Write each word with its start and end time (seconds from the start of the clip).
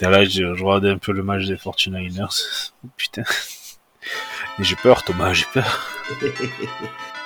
là, 0.00 0.24
je, 0.24 0.54
je 0.54 0.64
regardais 0.64 0.90
un 0.90 0.98
peu 0.98 1.12
le 1.12 1.22
match 1.22 1.46
des 1.46 1.56
49ers. 1.56 2.72
Putain. 2.96 3.24
J'ai 4.60 4.76
peur, 4.76 5.04
Thomas, 5.04 5.32
j'ai 5.32 5.46
peur. 5.52 5.90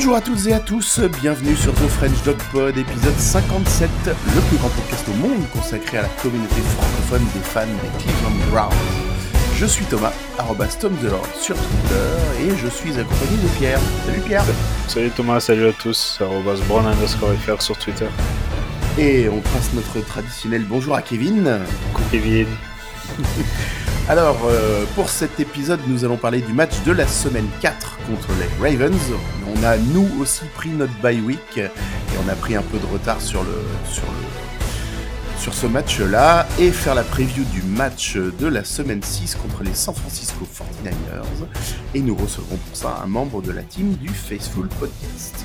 Bonjour 0.00 0.14
à 0.14 0.20
toutes 0.20 0.46
et 0.46 0.52
à 0.52 0.60
tous, 0.60 1.00
bienvenue 1.20 1.56
sur 1.56 1.74
The 1.74 1.88
French 1.88 2.22
Dog 2.22 2.36
Pod, 2.52 2.76
épisode 2.78 3.18
57, 3.18 3.90
le 4.06 4.40
plus 4.42 4.56
grand 4.56 4.68
podcast 4.68 5.04
au 5.08 5.14
monde 5.14 5.42
consacré 5.52 5.98
à 5.98 6.02
la 6.02 6.08
communauté 6.22 6.54
francophone 6.54 7.26
des 7.34 7.40
fans 7.40 7.66
des 7.66 8.04
Cleveland 8.04 8.48
Browns. 8.48 8.70
Je 9.56 9.66
suis 9.66 9.84
Thomas, 9.86 10.12
arrobas 10.38 10.76
Tom 10.80 10.94
Delord 11.02 11.26
sur 11.34 11.56
Twitter, 11.56 12.46
et 12.46 12.56
je 12.56 12.68
suis 12.68 12.92
accompagné 12.92 13.42
de 13.42 13.48
Pierre. 13.58 13.80
Salut 14.06 14.20
Pierre 14.20 14.44
Salut 14.86 15.10
Thomas, 15.10 15.40
salut 15.40 15.66
à 15.66 15.72
tous. 15.72 16.18
Arrobas 16.20 16.60
Brown 16.68 16.86
underscore 16.86 17.32
FR 17.32 17.60
sur 17.60 17.76
Twitter. 17.76 18.06
Et 18.98 19.28
on 19.28 19.40
passe 19.40 19.72
notre 19.74 20.06
traditionnel 20.06 20.64
bonjour 20.64 20.94
à 20.94 21.02
Kevin. 21.02 21.58
Coucou 21.92 22.08
Kevin. 22.12 22.46
Alors, 24.08 24.38
euh, 24.46 24.86
pour 24.94 25.10
cet 25.10 25.38
épisode, 25.38 25.80
nous 25.86 26.02
allons 26.02 26.16
parler 26.16 26.40
du 26.40 26.54
match 26.54 26.82
de 26.86 26.92
la 26.92 27.06
semaine 27.06 27.46
4 27.60 27.98
contre 28.06 28.28
les 28.40 28.70
Ravens. 28.70 28.98
On 29.54 29.62
a, 29.62 29.76
nous 29.76 30.08
aussi, 30.18 30.46
pris 30.54 30.70
notre 30.70 30.94
bye 31.02 31.20
week 31.20 31.58
et 31.58 31.68
on 32.24 32.26
a 32.30 32.34
pris 32.34 32.56
un 32.56 32.62
peu 32.62 32.78
de 32.78 32.86
retard 32.86 33.20
sur, 33.20 33.42
le, 33.42 33.60
sur, 33.92 34.04
le, 34.04 35.38
sur 35.38 35.52
ce 35.52 35.66
match-là 35.66 36.48
et 36.58 36.70
faire 36.70 36.94
la 36.94 37.02
preview 37.02 37.44
du 37.52 37.60
match 37.60 38.16
de 38.16 38.46
la 38.46 38.64
semaine 38.64 39.02
6 39.02 39.34
contre 39.34 39.62
les 39.62 39.74
San 39.74 39.94
Francisco 39.94 40.48
49ers. 40.54 41.46
Et 41.94 42.00
nous 42.00 42.16
recevrons 42.16 42.56
pour 42.56 42.76
ça 42.76 43.02
un 43.04 43.08
membre 43.08 43.42
de 43.42 43.52
la 43.52 43.62
team 43.62 43.92
du 43.96 44.08
Faithful 44.08 44.68
Podcast. 44.80 45.44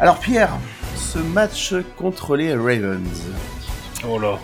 Alors, 0.00 0.18
Pierre, 0.20 0.56
ce 0.96 1.18
match 1.18 1.74
contre 1.98 2.34
les 2.34 2.54
Ravens. 2.54 3.26
Oh 4.08 4.18
là. 4.18 4.38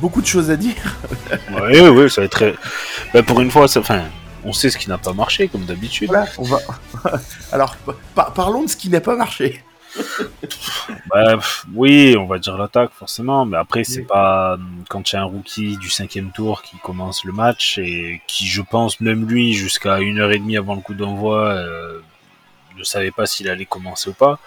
Beaucoup 0.00 0.20
de 0.20 0.26
choses 0.26 0.50
à 0.50 0.56
dire. 0.56 0.74
Oui, 1.50 1.80
oui, 1.80 2.10
ça 2.10 2.20
va 2.20 2.26
être 2.26 2.32
très. 2.32 2.54
Bah, 3.14 3.22
pour 3.22 3.40
une 3.40 3.50
fois, 3.50 3.66
ça... 3.68 3.80
enfin, 3.80 4.04
on 4.44 4.52
sait 4.52 4.70
ce 4.70 4.78
qui 4.78 4.88
n'a 4.88 4.98
pas 4.98 5.12
marché, 5.12 5.48
comme 5.48 5.64
d'habitude. 5.64 6.08
Voilà, 6.08 6.26
on 6.38 6.44
va. 6.44 6.58
Alors, 7.52 7.76
par- 8.14 8.32
parlons 8.32 8.62
de 8.64 8.68
ce 8.68 8.76
qui 8.76 8.88
n'a 8.88 9.00
pas 9.00 9.16
marché. 9.16 9.62
Bah, 11.10 11.38
oui, 11.74 12.16
on 12.18 12.26
va 12.26 12.38
dire 12.38 12.56
l'attaque, 12.58 12.90
forcément, 12.92 13.46
mais 13.46 13.56
après, 13.56 13.84
c'est 13.84 14.02
pas. 14.02 14.58
Quand 14.88 15.02
tu 15.02 15.16
as 15.16 15.22
un 15.22 15.24
rookie 15.24 15.76
du 15.78 15.88
cinquième 15.88 16.30
tour 16.32 16.62
qui 16.62 16.76
commence 16.78 17.24
le 17.24 17.32
match 17.32 17.78
et 17.78 18.20
qui, 18.26 18.46
je 18.46 18.62
pense, 18.62 19.00
même 19.00 19.26
lui, 19.26 19.54
jusqu'à 19.54 20.00
une 20.00 20.18
heure 20.18 20.30
et 20.30 20.38
demie 20.38 20.56
avant 20.56 20.74
le 20.74 20.80
coup 20.80 20.94
d'envoi, 20.94 21.48
euh, 21.48 22.00
ne 22.76 22.84
savait 22.84 23.10
pas 23.10 23.26
s'il 23.26 23.48
allait 23.48 23.66
commencer 23.66 24.10
ou 24.10 24.14
pas. 24.14 24.38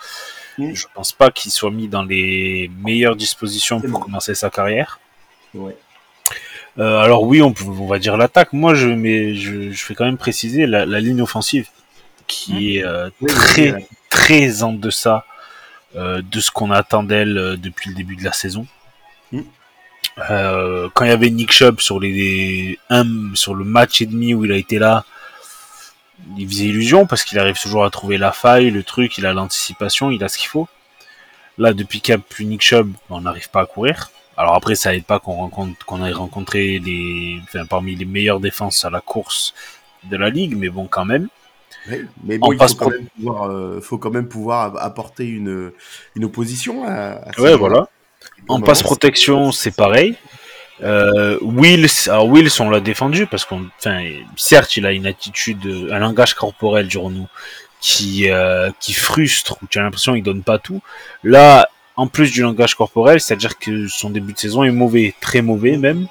Mm. 0.57 0.73
Je 0.73 0.85
pense 0.93 1.11
pas 1.11 1.31
qu'il 1.31 1.51
soit 1.51 1.71
mis 1.71 1.87
dans 1.87 2.03
les 2.03 2.69
meilleures 2.83 3.15
dispositions 3.15 3.81
pour 3.81 3.89
bon. 3.89 3.99
commencer 3.99 4.35
sa 4.35 4.49
carrière. 4.49 4.99
Ouais. 5.53 5.75
Euh, 6.77 6.99
alors 6.99 7.23
oui, 7.23 7.41
on, 7.41 7.53
va 7.87 7.99
dire 7.99 8.15
l'attaque. 8.17 8.53
Moi, 8.53 8.73
je, 8.73 8.87
mais 8.87 9.35
je, 9.35 9.71
je 9.71 9.83
fais 9.83 9.95
quand 9.95 10.05
même 10.05 10.17
préciser 10.17 10.65
la, 10.65 10.85
la 10.85 10.99
ligne 10.99 11.21
offensive 11.21 11.67
qui 12.27 12.77
est 12.77 12.85
euh, 12.85 13.09
Oui, 13.21 13.33
très 13.33 13.73
oui, 13.73 13.85
très 14.09 14.63
en 14.63 14.73
deçà 14.73 15.25
euh, 15.95 16.21
de 16.21 16.39
ce 16.39 16.51
qu'on 16.51 16.71
attend 16.71 17.03
d'elle 17.03 17.57
depuis 17.57 17.89
le 17.89 17.95
début 17.95 18.15
de 18.15 18.23
la 18.23 18.31
saison. 18.31 18.67
Mm. 19.31 19.41
Euh, 20.29 20.89
quand 20.93 21.05
il 21.05 21.09
y 21.09 21.13
avait 21.13 21.29
Nick 21.29 21.51
Chubb 21.51 21.79
sur 21.79 21.99
les 21.99 22.77
un, 22.89 23.33
sur 23.35 23.55
le 23.55 23.65
match 23.65 24.01
et 24.01 24.05
demi 24.05 24.33
où 24.33 24.45
il 24.45 24.51
a 24.51 24.57
été 24.57 24.79
là, 24.79 25.05
il 26.37 26.47
faisait 26.47 26.65
illusion 26.65 27.05
parce 27.05 27.23
qu'il 27.23 27.39
arrive 27.39 27.59
toujours 27.59 27.85
à 27.85 27.89
trouver 27.89 28.17
la 28.17 28.31
faille, 28.31 28.69
le 28.69 28.83
truc, 28.83 29.17
il 29.17 29.25
a 29.25 29.33
l'anticipation, 29.33 30.11
il 30.11 30.23
a 30.23 30.29
ce 30.29 30.37
qu'il 30.37 30.47
faut. 30.47 30.67
Là, 31.57 31.73
depuis 31.73 32.01
qu'il 32.01 32.15
n'y 32.15 32.21
a 32.21 32.23
plus 32.27 32.45
Nick 32.45 32.61
Chubb, 32.61 32.93
on 33.09 33.21
n'arrive 33.21 33.49
pas 33.49 33.61
à 33.61 33.65
courir. 33.65 34.11
Alors 34.39 34.55
après, 34.55 34.75
ça 34.75 34.95
aide 34.95 35.03
pas 35.03 35.19
qu'on 35.19 35.33
rencontre, 35.33 35.85
qu'on 35.85 36.03
ait 36.05 36.13
rencontré 36.13 36.79
les, 36.79 37.39
enfin, 37.43 37.65
parmi 37.65 37.93
les 37.95 38.05
meilleures 38.05 38.39
défenses 38.39 38.85
à 38.85 38.89
la 38.89 39.01
course 39.01 39.53
de 40.05 40.15
la 40.15 40.29
ligue, 40.29 40.55
mais 40.57 40.69
bon, 40.69 40.87
quand 40.87 41.03
même. 41.03 41.27
Mais 42.23 42.37
bon, 42.37 42.53
il 42.53 42.57
passe 42.57 42.71
faut 42.71 42.77
quand, 42.77 42.89
pro- 42.89 42.97
même 42.99 43.07
pouvoir, 43.17 43.49
euh, 43.49 43.81
faut 43.81 43.97
quand 43.97 44.11
même 44.11 44.29
pouvoir 44.29 44.81
apporter 44.81 45.25
une, 45.25 45.71
une 46.15 46.23
opposition 46.23 46.85
à, 46.87 47.15
à 47.15 47.39
Ouais, 47.41 47.55
voilà. 47.55 47.89
En 48.47 48.55
Comment 48.55 48.65
passe 48.65 48.81
protection, 48.81 49.51
c'est 49.51 49.75
pareil. 49.75 50.15
Euh, 50.81 51.37
Wills, 51.41 52.07
alors 52.07 52.29
Wills, 52.31 52.61
on 52.61 52.69
l'a 52.69 52.79
défendu 52.79 53.27
parce 53.27 53.43
qu'on, 53.43 53.67
enfin, 53.79 54.01
certes, 54.37 54.77
il 54.77 54.85
a 54.85 54.93
une 54.93 55.05
attitude, 55.05 55.65
euh, 55.65 55.93
un 55.93 55.99
langage 55.99 56.33
corporel, 56.33 56.87
dirons-nous, 56.87 57.27
qui, 57.81 58.29
euh, 58.31 58.71
qui 58.79 58.93
frustre, 58.93 59.57
où 59.61 59.67
tu 59.67 59.79
as 59.79 59.81
l'impression 59.81 60.13
qu'il 60.13 60.23
donne 60.23 60.43
pas 60.43 60.59
tout. 60.59 60.81
Là, 61.23 61.67
en 61.99 62.07
plus 62.07 62.31
du 62.31 62.41
langage 62.41 62.75
corporel, 62.75 63.19
c'est-à-dire 63.19 63.57
que 63.59 63.87
son 63.87 64.09
début 64.09 64.33
de 64.33 64.39
saison 64.39 64.63
est 64.63 64.71
mauvais, 64.71 65.13
très 65.19 65.41
mauvais 65.41 65.77
même. 65.77 66.07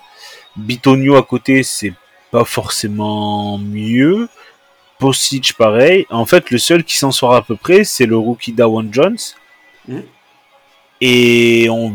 Bitonio 0.56 1.16
à 1.16 1.22
côté, 1.22 1.62
c'est 1.62 1.94
pas 2.30 2.44
forcément 2.44 3.58
mieux. 3.58 4.28
Posic, 4.98 5.54
pareil. 5.56 6.06
En 6.10 6.26
fait, 6.26 6.50
le 6.50 6.58
seul 6.58 6.82
qui 6.84 6.98
s'en 6.98 7.12
sort 7.12 7.34
à 7.34 7.42
peu 7.42 7.56
près, 7.56 7.84
c'est 7.84 8.04
le 8.06 8.16
rookie 8.16 8.52
Dawan 8.52 8.88
Jones. 8.92 9.16
Mhm. 9.86 10.02
Et 11.00 11.68
on, 11.70 11.92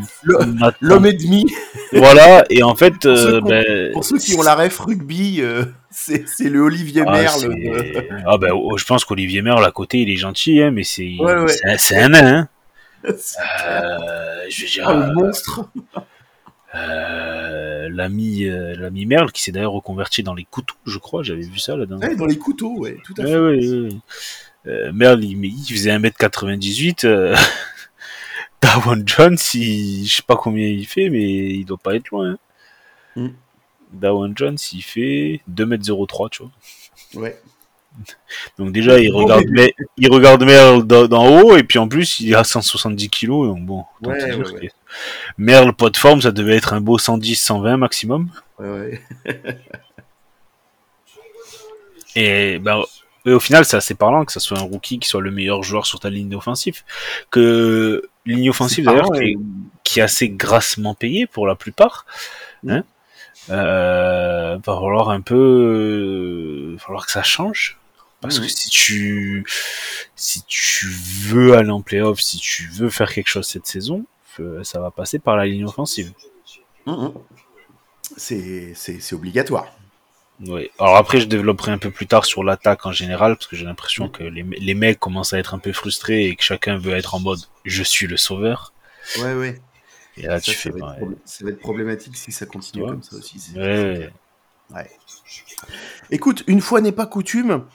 L'homme 0.80 1.06
et 1.06 1.12
demi, 1.12 1.46
voilà, 1.92 2.46
et 2.50 2.64
en 2.64 2.74
fait, 2.74 2.94
Pour 3.02 3.18
ceux 3.18 3.36
euh, 3.36 3.42
ben, 3.42 3.92
pour 3.92 4.06
ceux 4.06 4.18
qui 4.18 4.34
ont 4.36 4.42
la 4.42 4.56
ref 4.56 4.80
rugby, 4.80 5.42
euh, 5.42 5.66
c'est 5.92 6.24
le 6.50 6.62
Olivier 6.62 7.04
ah, 7.06 7.12
Merle. 7.12 7.54
ah, 8.26 8.38
ben, 8.38 8.52
oh, 8.54 8.78
je 8.78 8.86
pense 8.86 9.04
qu'Olivier 9.04 9.42
Merle 9.42 9.66
à 9.66 9.72
côté, 9.72 9.98
il 9.98 10.10
est 10.10 10.16
gentil, 10.16 10.62
hein, 10.62 10.72
mais 10.72 10.86
c'est 10.86 11.18
Ouais, 11.20 11.36
ouais. 11.36 11.48
c'est 11.50 11.68
un- 11.70 11.78
c'est 11.78 11.98
un 11.98 12.10
nain. 12.10 12.34
Hein. 12.38 12.48
Euh, 13.06 14.46
je 14.50 14.64
veux 14.64 14.70
dire, 14.70 14.88
un 14.90 15.14
monstre. 15.14 15.70
euh, 16.76 17.88
l'ami 17.92 18.46
euh, 18.46 18.76
l'ami 18.76 19.06
Merle 19.06 19.32
qui 19.32 19.44
s'est 19.44 19.52
d'ailleurs 19.52 19.74
reconverti 19.74 20.24
dans 20.24 20.34
les 20.34 20.46
couteaux, 20.46 20.76
je 20.86 20.98
crois, 20.98 21.22
j'avais 21.24 21.42
vu 21.44 21.60
ça 21.60 21.76
là 21.76 21.86
dedans 21.86 22.00
Ouais, 22.00 22.16
dans 22.16 22.26
les 22.26 22.38
couteaux, 22.38 22.78
ouais, 22.80 22.98
tout 23.04 23.14
à 23.20 23.24
Ouais, 23.24 23.30
fait. 23.30 23.38
ouais. 23.40 23.90
Euh, 24.66 24.92
Merle, 24.94 25.24
il, 25.24 25.44
il 25.46 25.66
faisait 25.74 25.92
1m98. 25.92 27.06
Euh... 27.06 27.36
Dawan 28.62 29.04
Jones, 29.06 29.38
il, 29.56 30.06
je 30.08 30.16
sais 30.16 30.24
pas 30.26 30.38
combien 30.38 30.66
il 30.68 30.88
fait, 30.88 31.10
mais 31.10 31.22
il 31.50 31.66
doit 31.66 31.78
pas 31.78 31.96
être 31.96 32.10
loin. 32.12 32.32
Hein. 32.32 32.38
Mm. 33.18 33.28
Dawan 33.92 34.34
Jones, 34.36 34.58
il 34.72 34.82
fait 34.82 35.42
2m03, 35.54 36.30
tu 36.30 36.44
vois. 36.44 37.22
Ouais. 37.22 37.40
Donc 38.58 38.72
déjà, 38.72 39.00
il 39.00 39.12
regarde, 39.14 39.46
mais, 39.50 39.74
il 39.98 40.12
regarde 40.12 40.44
Merle 40.44 40.84
d'en 40.86 41.28
haut, 41.42 41.56
et 41.58 41.64
puis 41.64 41.80
en 41.80 41.88
plus, 41.88 42.20
il 42.20 42.34
a 42.36 42.44
170 42.44 43.10
kilos, 43.10 43.48
donc 43.48 43.66
bon. 43.66 43.86
Ouais, 44.02 44.20
ouais, 44.24 44.52
ouais. 44.62 44.72
Merle, 45.38 45.74
pas 45.74 45.90
de 45.90 45.98
forme, 45.98 46.22
ça 46.22 46.32
devait 46.32 46.56
être 46.56 46.74
un 46.74 46.82
beau 46.82 46.98
110, 46.98 47.36
120 47.36 47.78
maximum. 47.78 48.30
Et, 52.16 52.60
ben, 52.60 52.84
et 53.26 53.32
au 53.32 53.40
final, 53.40 53.66
c'est 53.66 53.78
assez 53.78 53.96
parlant 53.96 54.26
que 54.26 54.32
ça 54.32 54.40
soit 54.40 54.60
un 54.60 54.64
rookie 54.64 55.00
qui 55.00 55.08
soit 55.10 55.22
le 55.22 55.32
meilleur 55.32 55.64
joueur 55.64 55.86
sur 55.86 56.00
ta 56.00 56.10
ligne 56.10 56.36
offensive. 56.36 56.82
Que 57.32 58.04
ligne 58.26 58.50
offensive 58.50 58.86
d'ailleurs 58.86 59.12
qui, 59.12 59.32
est- 59.32 59.38
qui 59.84 60.00
est 60.00 60.04
assez 60.04 60.30
grassement 60.30 60.94
payée 60.94 61.26
pour 61.26 61.48
la 61.48 61.56
plupart. 61.56 62.06
Hein 62.68 62.84
euh, 63.50 64.58
va 64.58 64.62
falloir 64.64 65.10
un 65.10 65.22
peu, 65.22 65.36
euh, 65.36 66.74
va 66.76 66.80
falloir 66.80 67.06
que 67.06 67.12
ça 67.12 67.24
change. 67.24 67.78
Parce 68.24 68.40
que 68.40 68.48
si 68.48 68.70
tu, 68.70 69.46
si 70.16 70.42
tu 70.48 70.88
veux 70.88 71.56
aller 71.56 71.70
en 71.70 71.82
playoff, 71.82 72.20
si 72.20 72.38
tu 72.38 72.68
veux 72.70 72.90
faire 72.90 73.14
quelque 73.14 73.28
chose 73.28 73.46
cette 73.48 73.68
saison, 73.68 74.06
euh, 74.40 74.64
ça 74.64 74.80
va 74.80 74.90
passer 74.92 75.20
par 75.20 75.38
la 75.38 75.46
ligne 75.46 75.66
offensive. 75.66 76.12
Mhm. 76.88 77.14
C'est 78.18 79.14
obligatoire. 79.14 79.68
Oui. 80.46 80.70
Alors 80.80 80.98
après, 80.98 81.20
je 81.22 81.26
développerai 81.26 81.72
un 81.72 81.78
peu 81.78 81.92
plus 81.92 82.08
tard 82.08 82.26
sur 82.26 82.44
l'attaque 82.44 82.86
en 82.86 82.92
général, 82.92 83.36
parce 83.36 83.48
que 83.48 83.56
j'ai 83.56 83.66
l'impression 83.66 84.10
que 84.10 84.24
les, 84.24 84.44
les 84.44 84.74
mecs 84.74 85.00
commencent 85.00 85.34
à 85.34 85.38
être 85.40 85.54
un 85.54 85.60
peu 85.60 85.72
frustrés 85.72 86.26
et 86.28 86.36
que 86.36 86.44
chacun 86.44 86.78
veut 86.78 86.94
être 86.96 87.16
en 87.16 87.20
mode 87.20 87.40
je 87.66 87.84
suis 87.84 88.08
le 88.08 88.18
sauveur. 88.18 88.74
Ouais, 89.20 89.34
ouais. 89.36 89.62
Et 90.18 90.24
là, 90.24 90.40
Ça, 90.40 90.52
tu 90.52 90.52
ça 90.52 90.58
fais 90.58 90.70
va 90.72 90.98
ça 91.26 91.44
va 91.46 91.52
être 91.52 91.60
problématique 91.60 92.18
si 92.18 92.32
ça 92.32 92.46
continue 92.46 92.84
Ouais. 92.84 92.90
comme 92.90 93.04
ça 93.04 93.16
aussi. 93.16 93.40
Ouais. 93.56 94.10
Ouais. 94.74 94.90
Écoute, 96.12 96.44
une 96.48 96.62
fois 96.62 96.82
n'est 96.82 96.92
pas 96.92 97.06
coutume, 97.06 97.66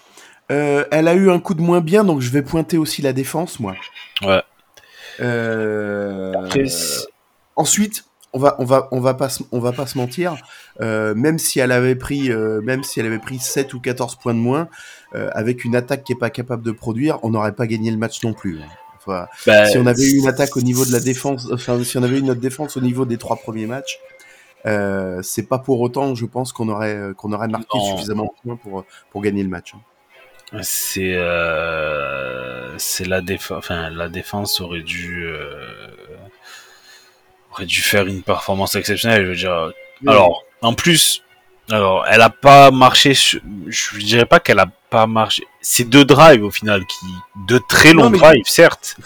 euh, 0.50 0.84
elle 0.90 1.08
a 1.08 1.14
eu 1.14 1.30
un 1.30 1.38
coup 1.40 1.54
de 1.54 1.60
moins 1.62 1.80
bien, 1.80 2.04
donc 2.04 2.20
je 2.20 2.30
vais 2.30 2.42
pointer 2.42 2.78
aussi 2.78 3.02
la 3.02 3.12
défense, 3.12 3.60
moi. 3.60 3.74
Ouais. 4.22 4.42
Euh, 5.20 6.32
Après, 6.44 6.64
ensuite, 7.56 8.04
on 8.32 8.38
va, 8.38 8.56
on 8.58 8.64
va, 8.64 8.88
on 8.92 9.00
va 9.00 9.14
pas, 9.14 9.28
se- 9.28 9.42
on 9.52 9.58
va 9.58 9.72
pas 9.72 9.86
se 9.86 9.96
mentir. 9.98 10.36
euh, 10.80 11.14
même 11.14 11.38
si 11.38 11.58
elle 11.60 11.72
avait 11.72 11.96
pris, 11.96 12.30
euh, 12.30 12.60
même 12.60 12.84
si 12.84 13.00
elle 13.00 13.06
avait 13.06 13.18
pris 13.18 13.38
7 13.38 13.74
ou 13.74 13.80
14 13.80 14.14
points 14.16 14.34
de 14.34 14.38
moins, 14.38 14.68
euh, 15.14 15.28
avec 15.32 15.64
une 15.64 15.74
attaque 15.74 16.04
qui 16.04 16.12
est 16.12 16.16
pas 16.18 16.30
capable 16.30 16.62
de 16.62 16.70
produire, 16.72 17.18
on 17.24 17.30
n'aurait 17.30 17.54
pas 17.54 17.66
gagné 17.66 17.90
le 17.90 17.96
match 17.96 18.22
non 18.22 18.32
plus. 18.32 18.60
hein. 18.60 18.66
Enfin, 18.98 19.26
Bah, 19.46 19.64
si 19.66 19.78
on 19.78 19.86
avait 19.86 20.04
eu 20.04 20.18
une 20.18 20.28
attaque 20.28 20.56
au 20.56 20.60
niveau 20.60 20.84
de 20.84 20.92
la 20.92 21.00
défense, 21.00 21.48
enfin, 21.52 21.82
si 21.82 21.96
on 21.98 22.02
avait 22.02 22.18
eu 22.18 22.22
notre 22.22 22.40
défense 22.40 22.76
au 22.76 22.80
niveau 22.80 23.06
des 23.06 23.16
trois 23.16 23.36
premiers 23.36 23.66
matchs, 23.66 23.98
euh, 24.66 25.20
c'est 25.22 25.44
pas 25.48 25.58
pour 25.58 25.80
autant, 25.80 26.14
je 26.14 26.26
pense, 26.26 26.52
qu'on 26.52 26.68
aurait, 26.68 26.98
qu'on 27.16 27.32
aurait 27.32 27.48
marqué 27.48 27.66
Non. 27.78 27.96
suffisamment 27.96 28.24
de 28.24 28.30
points 28.42 28.56
pour, 28.56 28.84
pour 29.10 29.22
gagner 29.22 29.42
le 29.42 29.48
match. 29.48 29.72
hein. 29.74 29.80
C'est 30.62 31.14
euh, 31.14 32.76
c'est 32.78 33.06
la 33.06 33.20
défense 33.20 33.58
enfin 33.58 33.90
la 33.90 34.08
défense 34.08 34.60
aurait 34.60 34.80
dû 34.82 35.26
euh, 35.26 35.66
aurait 37.52 37.66
dû 37.66 37.80
faire 37.80 38.06
une 38.06 38.22
performance 38.22 38.74
exceptionnelle 38.74 39.24
je 39.24 39.28
veux 39.30 39.36
dire 39.36 39.72
alors 40.06 40.44
en 40.62 40.74
plus 40.74 41.22
alors 41.70 42.06
elle 42.08 42.22
a 42.22 42.30
pas 42.30 42.70
marché 42.70 43.12
sur- 43.14 43.40
je 43.66 43.98
dirais 43.98 44.24
pas 44.24 44.40
qu'elle 44.40 44.58
a 44.58 44.70
pas 44.90 45.06
marché 45.06 45.44
c'est 45.60 45.84
deux 45.84 46.06
drives 46.06 46.42
au 46.42 46.50
final 46.50 46.80
qui 46.86 47.06
de 47.46 47.60
très 47.68 47.92
longs 47.92 48.08
Non, 48.08 48.16
drives 48.18 48.46
certes 48.46 48.96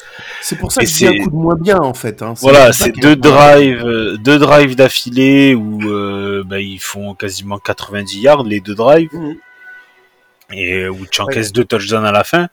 C'est 0.42 0.56
pour 0.56 0.70
ça 0.70 0.82
que 0.82 0.86
c'est 0.86 1.08
un 1.08 1.24
coup 1.24 1.30
de 1.30 1.34
moins 1.34 1.56
bien 1.56 1.78
en 1.78 1.92
fait. 1.94 2.22
Hein. 2.22 2.34
voilà 2.40 2.72
c'est 2.72 2.92
deux 2.92 3.16
drives 3.16 3.84
euh, 3.84 4.16
deux 4.16 4.38
drives 4.38 4.76
d'affilée 4.76 5.56
où 5.56 5.78
bah, 6.44 6.60
ils 6.60 6.78
font 6.78 7.14
quasiment 7.14 7.58
90 7.58 8.20
yards 8.20 8.44
les 8.44 8.60
deux 8.60 8.76
drives 8.76 9.08
Mhm. 9.12 9.36
Et 10.52 10.88
où 10.88 11.06
tu 11.06 11.20
encaisses 11.20 11.52
deux 11.52 11.64
touchdowns 11.64 12.04
à 12.04 12.12
la 12.12 12.24
fin 12.24 12.48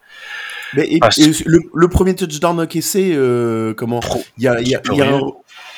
Mais 0.74 0.84
et- 0.86 0.96
et 1.18 1.32
le, 1.44 1.60
le 1.74 1.88
premier 1.88 2.14
touchdown 2.14 2.58
encaissé, 2.60 3.12
euh, 3.14 3.74
comment 3.74 4.00
Il 4.38 4.44
y 4.44 4.48
a, 4.48 4.60
y 4.60 4.74
a- 4.74 4.80
y 4.92 5.02
a 5.02 5.14
un, 5.16 5.20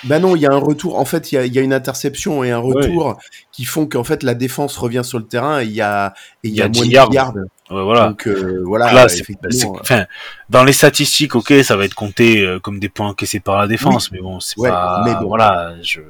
bah 0.04 0.18
non, 0.18 0.34
il 0.34 0.42
y 0.42 0.46
a 0.46 0.50
un 0.50 0.58
retour. 0.58 0.98
En 0.98 1.04
fait, 1.04 1.30
il 1.30 1.36
y 1.36 1.38
a, 1.38 1.46
y 1.46 1.58
a 1.58 1.62
une 1.62 1.72
interception 1.72 2.42
et 2.42 2.50
un 2.50 2.58
retour 2.58 3.18
qui 3.52 3.64
font 3.64 3.86
qu'en 3.86 4.02
fait 4.04 4.22
la 4.24 4.34
défense 4.34 4.76
revient 4.76 5.02
sur 5.04 5.18
le 5.18 5.24
terrain 5.26 5.60
et 5.60 5.64
il 5.64 5.70
y 5.72 5.80
a, 5.80 6.12
et 6.42 6.48
il 6.48 6.54
y 6.54 6.60
a, 6.60 6.64
moins 6.64 6.72
10 6.72 6.88
de 6.88 6.92
yards. 6.94 7.12
yards. 7.12 7.34
Ouais, 7.70 7.82
voilà 7.84 8.08
Donc 8.08 8.26
euh, 8.26 8.60
voilà, 8.66 8.92
là, 8.92 9.06
effectivement. 9.06 9.48
c'est- 9.50 9.80
enfin, 9.80 10.04
dans 10.50 10.64
les 10.64 10.72
statistiques, 10.74 11.36
ok, 11.36 11.54
ça 11.62 11.76
va 11.76 11.84
être 11.86 11.94
compté 11.94 12.40
euh, 12.44 12.58
comme 12.58 12.80
des 12.80 12.88
points 12.88 13.08
encaissés 13.08 13.40
par 13.40 13.58
la 13.58 13.66
défense, 13.68 14.10
mais 14.12 14.20
bon, 14.20 14.40
c'est 14.40 14.58
Ouais, 14.58 14.68
pas, 14.68 15.02
mais 15.06 15.14
bon. 15.14 15.28
voilà, 15.28 15.72
je, 15.82 16.00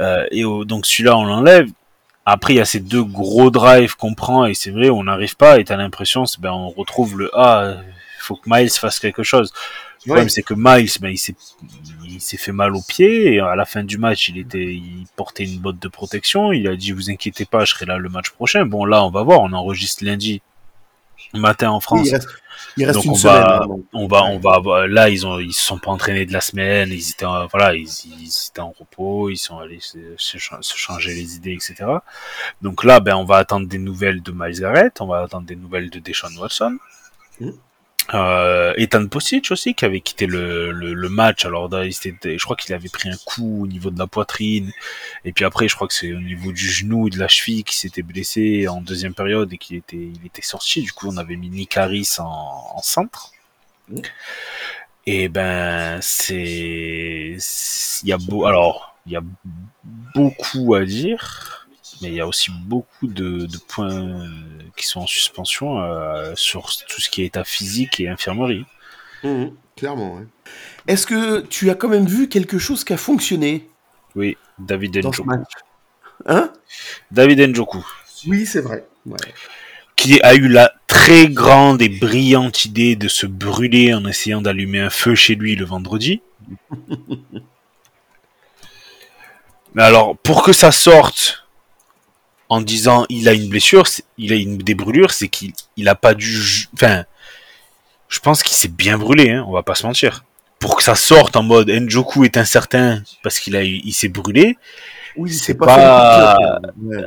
euh, 0.00 0.26
et 0.30 0.42
donc 0.66 0.84
celui-là, 0.86 1.16
on 1.16 1.24
l'enlève. 1.24 1.66
Après, 2.26 2.52
il 2.54 2.56
y 2.56 2.60
a 2.60 2.64
ces 2.64 2.80
deux 2.80 3.02
gros 3.02 3.50
drives 3.50 3.96
qu'on 3.96 4.14
prend, 4.14 4.44
et 4.44 4.54
c'est 4.54 4.70
vrai, 4.70 4.90
on 4.90 5.04
n'arrive 5.04 5.36
pas, 5.36 5.58
et 5.58 5.64
t'as 5.64 5.76
l'impression, 5.76 6.26
c'est, 6.26 6.40
ben, 6.40 6.52
on 6.52 6.68
retrouve 6.68 7.18
le, 7.18 7.30
ah, 7.34 7.76
il 7.86 8.22
faut 8.22 8.36
que 8.36 8.42
Miles 8.46 8.70
fasse 8.70 8.98
quelque 8.98 9.22
chose. 9.22 9.52
Le 10.04 10.10
problème, 10.10 10.28
c'est 10.28 10.42
que 10.42 10.54
Miles, 10.56 10.90
ben, 11.00 11.08
il 11.08 11.18
s'est, 11.18 11.34
il 12.04 12.20
s'est 12.20 12.36
fait 12.36 12.52
mal 12.52 12.76
au 12.76 12.82
pied, 12.82 13.34
et 13.34 13.40
à 13.40 13.56
la 13.56 13.64
fin 13.64 13.84
du 13.84 13.98
match, 13.98 14.28
il 14.28 14.38
était, 14.38 14.74
il 14.74 15.06
portait 15.16 15.44
une 15.44 15.58
botte 15.58 15.78
de 15.78 15.88
protection, 15.88 16.52
il 16.52 16.68
a 16.68 16.76
dit, 16.76 16.92
vous 16.92 17.10
inquiétez 17.10 17.46
pas, 17.46 17.64
je 17.64 17.74
serai 17.74 17.86
là 17.86 17.98
le 17.98 18.08
match 18.08 18.30
prochain. 18.30 18.64
Bon, 18.66 18.84
là, 18.84 19.04
on 19.04 19.10
va 19.10 19.22
voir, 19.22 19.40
on 19.40 19.52
enregistre 19.52 20.04
lundi 20.04 20.42
matin 21.34 21.70
en 21.70 21.76
Oui, 21.76 21.82
France. 21.82 22.08
il 22.08 22.14
reste, 22.14 22.28
il 22.80 22.84
reste 22.86 22.96
Donc 22.96 23.04
une 23.04 23.10
on 23.12 23.14
semaine. 23.14 23.34
va- 23.42 23.60
hein. 23.62 23.76
On 23.92 24.06
va, 24.06 24.24
on 24.24 24.38
va, 24.38 24.86
là, 24.86 25.08
ils 25.08 25.26
ont, 25.26 25.38
ils 25.38 25.52
se 25.52 25.62
sont 25.64 25.78
pas 25.78 25.90
entraînés 25.90 26.26
de 26.26 26.32
la 26.32 26.40
semaine, 26.40 26.90
ils 26.90 27.10
étaient, 27.10 27.24
en- 27.24 27.46
voilà, 27.46 27.74
ils, 27.74 27.86
ils 28.20 28.32
étaient 28.50 28.60
en 28.60 28.70
repos, 28.78 29.30
ils 29.30 29.36
sont 29.36 29.58
allés 29.58 29.80
se, 29.80 29.98
se 30.16 30.38
cha- 30.38 30.58
se 30.60 30.76
changer 30.76 31.14
les 31.14 31.36
idées, 31.36 31.52
etc. 31.52 31.84
Donc 32.62 32.84
là, 32.84 33.00
ben, 33.00 33.14
on 33.16 33.24
va 33.24 33.36
attendre 33.36 33.66
des 33.68 33.78
nouvelles 33.78 34.22
de 34.22 34.32
Miles 34.34 34.60
Garrett, 34.60 35.00
on 35.00 35.06
va 35.06 35.20
attendre 35.22 35.46
des 35.46 35.56
nouvelles 35.56 35.90
de 35.90 35.98
Deshaun 36.00 36.36
Watson. 36.38 36.78
Mhm. 37.40 37.54
Euh, 38.14 38.72
Ethan 38.76 39.06
Posich 39.06 39.50
aussi, 39.52 39.74
qui 39.74 39.84
avait 39.84 40.00
quitté 40.00 40.26
le, 40.26 40.70
le, 40.72 40.94
le 40.94 41.08
match. 41.08 41.44
Alors, 41.44 41.68
là, 41.68 41.84
il 41.84 41.92
je 41.92 42.42
crois 42.42 42.56
qu'il 42.56 42.74
avait 42.74 42.88
pris 42.88 43.08
un 43.08 43.16
coup 43.24 43.62
au 43.62 43.66
niveau 43.66 43.90
de 43.90 43.98
la 43.98 44.06
poitrine. 44.06 44.72
Et 45.24 45.32
puis 45.32 45.44
après, 45.44 45.68
je 45.68 45.74
crois 45.74 45.86
que 45.86 45.94
c'est 45.94 46.12
au 46.12 46.20
niveau 46.20 46.50
du 46.52 46.68
genou 46.68 47.06
et 47.08 47.10
de 47.10 47.18
la 47.18 47.28
cheville 47.28 47.62
qui 47.64 47.76
s'était 47.76 48.02
blessé 48.02 48.66
en 48.68 48.80
deuxième 48.80 49.14
période 49.14 49.52
et 49.52 49.58
qu'il 49.58 49.76
était, 49.76 49.96
il 49.96 50.26
était 50.26 50.42
sorti. 50.42 50.82
Du 50.82 50.92
coup, 50.92 51.08
on 51.08 51.16
avait 51.18 51.36
mis 51.36 51.50
Nick 51.50 51.76
Harris 51.76 52.08
en, 52.18 52.24
en 52.74 52.82
centre. 52.82 53.32
Et 55.06 55.28
ben, 55.28 55.98
c'est- 56.00 57.36
il 58.02 58.08
y 58.08 58.12
a 58.12 58.18
beau, 58.18 58.44
alors, 58.46 58.96
il 59.06 59.12
y 59.12 59.16
a 59.16 59.22
beaucoup 60.14 60.74
à 60.74 60.84
dire, 60.84 61.59
mais 62.00 62.08
il 62.08 62.14
y 62.14 62.20
a 62.20 62.26
aussi 62.26 62.50
beaucoup 62.50 63.06
de, 63.06 63.46
de 63.46 63.58
points 63.68 64.26
qui 64.76 64.86
sont 64.86 65.00
en 65.00 65.06
suspension 65.06 65.80
euh, 65.82 66.32
sur 66.36 66.66
tout 66.88 67.00
ce 67.00 67.10
qui 67.10 67.22
est 67.22 67.26
état 67.26 67.44
physique 67.44 68.00
et 68.00 68.08
infirmerie. 68.08 68.64
Mhm, 69.22 69.52
clairement. 69.76 70.14
ouais. 70.16 70.24
Est-ce 70.86 71.06
que 71.06 71.40
tu 71.42 71.70
as 71.70 71.74
quand 71.74 71.88
même 71.88 72.06
vu 72.06 72.28
quelque 72.28 72.58
chose 72.58 72.84
qui 72.84 72.92
a 72.92 72.96
fonctionné? 72.96 73.68
Oui, 74.16 74.36
David 74.58 74.96
Njoku. 74.98 75.24
Hein? 76.26 76.52
David 77.10 77.40
Njoku, 77.50 77.84
Oui, 78.26 78.46
c'est 78.46 78.60
vrai. 78.60 78.86
Ouais. 79.06 79.16
qui 79.96 80.20
a 80.22 80.34
eu 80.34 80.48
la 80.48 80.72
très 80.86 81.28
grande 81.28 81.80
et 81.82 81.88
brillante 81.88 82.64
idée 82.64 82.96
de 82.96 83.08
se 83.08 83.26
brûler 83.26 83.94
en 83.94 84.04
essayant 84.06 84.40
d'allumer 84.42 84.80
un 84.80 84.90
feu 84.90 85.14
chez 85.14 85.34
lui 85.34 85.54
le 85.56 85.64
vendredi. 85.64 86.20
Mais 89.74 89.82
alors, 89.82 90.16
pour 90.18 90.42
que 90.42 90.52
ça 90.52 90.72
sorte 90.72 91.46
en 92.50 92.60
disant 92.60 93.06
il 93.08 93.26
a 93.28 93.32
une 93.32 93.48
blessure, 93.48 93.84
il 94.18 94.32
a 94.32 94.36
une 94.36 94.58
des 94.58 94.74
brûlures, 94.74 95.12
c'est 95.12 95.28
qu'il 95.28 95.52
il 95.78 95.88
a 95.88 95.94
pas 95.94 96.12
dû. 96.14 96.66
Enfin, 96.74 97.04
je 98.08 98.18
pense 98.20 98.42
qu'il 98.42 98.56
s'est 98.56 98.68
bien 98.68 98.98
brûlé, 98.98 99.30
hein, 99.30 99.44
on 99.48 99.52
va 99.52 99.62
pas 99.62 99.74
se 99.74 99.86
mentir. 99.86 100.24
Pour 100.58 100.76
que 100.76 100.82
ça 100.82 100.94
sorte 100.94 101.36
en 101.36 101.42
mode 101.42 101.70
Njoku 101.70 102.24
est 102.24 102.36
incertain 102.36 103.02
parce 103.22 103.38
qu'il 103.38 103.56
a 103.56 103.64
eu- 103.64 103.80
il 103.82 103.92
s'est 103.94 104.08
brûlé, 104.10 104.58
Oui, 105.16 105.32
C'est 105.32 105.54
pas. 105.54 106.36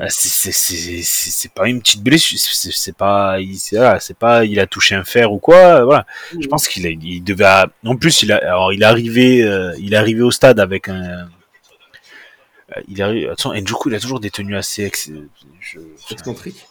Ah, 0.01 0.07
c'est- 0.09 1.53
pas 1.53 1.67
une 1.69 1.79
petite 1.79 2.03
blessure, 2.03 2.37
c'est- 2.37 2.97
pas, 2.97 3.37
il, 3.39 3.57
c'est 3.57 4.17
pas, 4.17 4.43
il 4.43 4.59
a 4.59 4.67
touché 4.67 4.93
un 4.95 5.05
fer 5.05 5.31
ou 5.31 5.39
quoi, 5.39 5.85
voilà. 5.85 6.05
Je 6.37 6.45
pense 6.47 6.67
qu'il 6.67 6.85
il 6.85 7.23
devait, 7.23 7.45
en 7.85 7.95
plus 7.95 8.23
il 8.23 8.31
a, 8.33 8.37
alors 8.37 8.73
il 8.73 8.81
est 8.81 8.85
arrivé, 8.85 9.43
euh, 9.43 9.73
il 9.79 9.93
est 9.93 9.97
arrivé 9.97 10.21
au 10.21 10.31
stade 10.31 10.59
avec 10.59 10.89
un, 10.89 11.29
il 12.87 13.01
arrive, 13.01 13.29
attention, 13.29 13.53
Njoku 13.53 13.89
il 13.89 13.95
a 13.95 13.99
toujours 13.99 14.19
des 14.19 14.29
tenues 14.31 14.55
assez, 14.57 14.83
ex- 14.83 15.09
je- 15.59 15.79
Excentrique. 16.11 16.65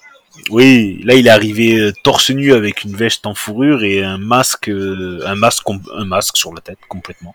oui, 0.50 1.00
là 1.04 1.14
il 1.14 1.26
est 1.26 1.30
arrivé 1.30 1.78
euh, 1.78 1.92
torse 2.04 2.30
nu 2.30 2.52
avec 2.52 2.84
une 2.84 2.96
veste 2.96 3.26
en 3.26 3.34
fourrure 3.34 3.84
et 3.84 4.02
un 4.02 4.18
masque, 4.18 4.68
euh, 4.68 5.22
un 5.26 5.34
masque, 5.34 5.64
un 5.94 6.04
masque 6.04 6.36
sur 6.36 6.52
la 6.54 6.60
tête 6.60 6.78
complètement, 6.88 7.34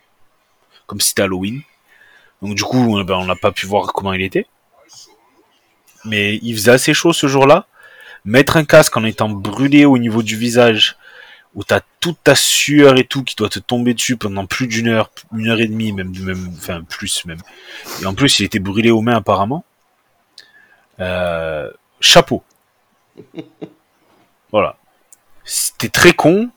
comme 0.86 1.00
si 1.02 1.10
c'était 1.10 1.24
Halloween. 1.24 1.62
Donc 2.42 2.56
du 2.56 2.64
coup, 2.64 3.02
ben, 3.04 3.16
on 3.16 3.26
n'a 3.26 3.36
pas 3.36 3.52
pu 3.52 3.66
voir 3.66 3.94
comment 3.94 4.14
il 4.14 4.22
était. 4.22 4.46
Mais 6.06 6.40
il 6.44 6.54
faisait 6.56 6.72
assez 6.72 6.94
chaud 6.94 7.12
ce 7.14 7.28
jour-là. 7.28 7.68
Mettre 8.26 8.58
un 8.58 8.66
casque 8.66 8.96
en 8.98 9.04
étant 9.04 9.30
brûlé 9.30 9.86
au 9.86 9.98
niveau 9.98 10.22
du 10.22 10.36
visage, 10.38 10.98
où 11.58 11.64
t'as 11.64 11.82
toute 12.00 12.24
ta 12.24 12.36
sueur 12.36 12.98
et 13.00 13.04
tout 13.04 13.24
qui 13.24 13.36
doit 13.36 13.50
te 13.50 13.58
tomber 13.58 13.96
dessus 13.96 14.16
pendant 14.16 14.46
plus 14.46 14.68
d'une 14.68 14.88
heure, 14.88 15.10
une 15.36 15.50
heure 15.50 15.60
et 15.60 15.68
demie, 15.68 15.92
même, 15.92 16.14
même, 16.24 16.52
enfin 16.56 16.84
plus 16.84 17.26
même. 17.26 17.40
Et 18.02 18.06
en 18.06 18.14
plus, 18.14 18.40
il 18.40 18.46
était 18.46 18.60
brûlé 18.60 18.92
aux 18.92 19.02
mains 19.02 19.16
apparemment. 19.18 19.66
Euh, 21.02 21.70
chapeau. 22.00 22.44
Voilà. 24.54 24.78
C'était 25.44 25.90
très 25.90 26.14
con, 26.14 26.50